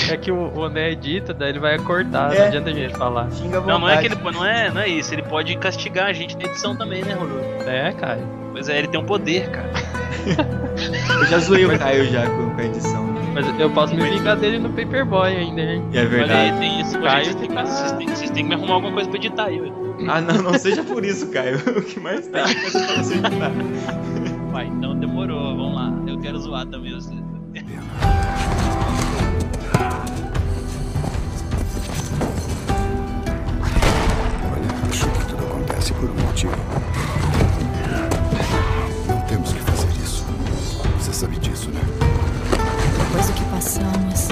É, 0.09 0.15
é 0.15 0.17
que 0.17 0.31
o, 0.33 0.53
o 0.57 0.65
André 0.65 0.93
edita, 0.93 1.35
daí 1.35 1.51
ele 1.51 1.59
vai 1.59 1.79
cortar, 1.79 2.33
É. 2.35 2.39
não 2.39 2.47
adianta 2.47 2.71
a 2.71 2.73
gente 2.73 2.95
falar. 2.97 3.31
Xinga 3.33 3.61
Não, 3.61 3.79
não 3.79 3.89
é 3.89 3.99
que 3.99 4.07
ele 4.07 4.15
não 4.17 4.45
é, 4.45 4.71
não 4.71 4.81
é 4.81 4.89
isso. 4.89 5.13
Ele 5.13 5.23
pode 5.23 5.55
castigar 5.59 6.07
a 6.07 6.13
gente 6.13 6.37
na 6.37 6.45
edição 6.45 6.75
também, 6.77 7.03
né, 7.05 7.13
Rodolfo? 7.15 7.69
É, 7.69 7.93
Kai. 7.93 8.19
Pois 8.53 8.69
é, 8.69 8.79
ele 8.79 8.89
tem 8.89 8.99
um 9.01 9.05
poder, 9.05 9.51
cara. 9.51 9.71
Eu 11.21 11.27
já 11.27 11.39
zoei 11.39 11.67
o 11.67 11.79
Caio 11.79 12.07
já 12.07 12.27
com 12.29 12.51
com 12.55 12.61
a 12.61 12.65
edição. 12.65 13.07
né? 13.07 13.21
Mas 13.35 13.61
eu 13.61 13.69
posso 13.71 13.95
me 13.95 14.09
vingar 14.09 14.37
dele 14.37 14.59
no 14.59 14.71
Paperboy 14.71 15.37
ainda, 15.37 15.61
hein? 15.61 15.85
É 15.93 15.99
Olha 15.99 16.03
aí, 16.03 16.07
verdade. 16.09 16.59
tem 16.61 16.81
isso. 16.81 16.99
Caio 17.01 17.25
Vocês 17.25 18.31
têm, 18.31 18.43
que, 18.45 18.49
me 18.49 18.55
arrumar 18.55 18.75
alguma 18.75 18.93
coisa 18.93 19.09
pra 19.11 19.19
editar 19.19 19.45
aí, 19.47 19.61
ué. 19.61 19.69
Ah, 20.09 20.21
não, 20.21 20.43
não 20.43 20.59
seja 20.59 20.83
por 20.83 21.05
isso, 21.05 21.29
Caio. 21.29 21.59
O 21.79 21.83
que 21.83 21.99
mais 22.01 22.27
tem 22.29 22.41
é 22.41 22.55
coisa 22.55 22.87
pra 22.87 23.03
você 23.03 23.15
editar. 23.15 23.53
Vai, 24.53 24.67
então 24.67 24.99
demorou, 24.99 25.57
vamos 25.57 25.75
lá. 25.75 25.93
Eu 26.07 26.19
quero 26.21 26.39
zoar 26.39 26.67
também 26.67 26.95
vocês. 26.95 27.19
Olha, 34.53 34.89
acho 34.91 35.09
que 35.11 35.25
tudo 35.27 35.45
acontece 35.45 35.93
por 35.95 36.11
um 36.11 36.15
motivo. 36.15 36.53
Não 39.09 39.21
temos 39.23 39.53
que 39.53 39.61
fazer 39.61 39.89
isso. 40.03 40.25
Você 40.99 41.13
sabe 41.13 41.39
disso, 41.39 41.71
né? 41.71 41.81
Depois 42.99 43.27
do 43.27 43.33
que 43.33 43.45
passamos, 43.45 44.29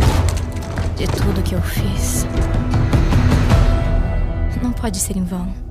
de 0.96 1.06
tudo 1.06 1.42
que 1.42 1.54
eu 1.54 1.62
fiz, 1.62 2.26
não 4.62 4.72
pode 4.72 4.98
ser 4.98 5.16
em 5.16 5.24
vão. 5.24 5.61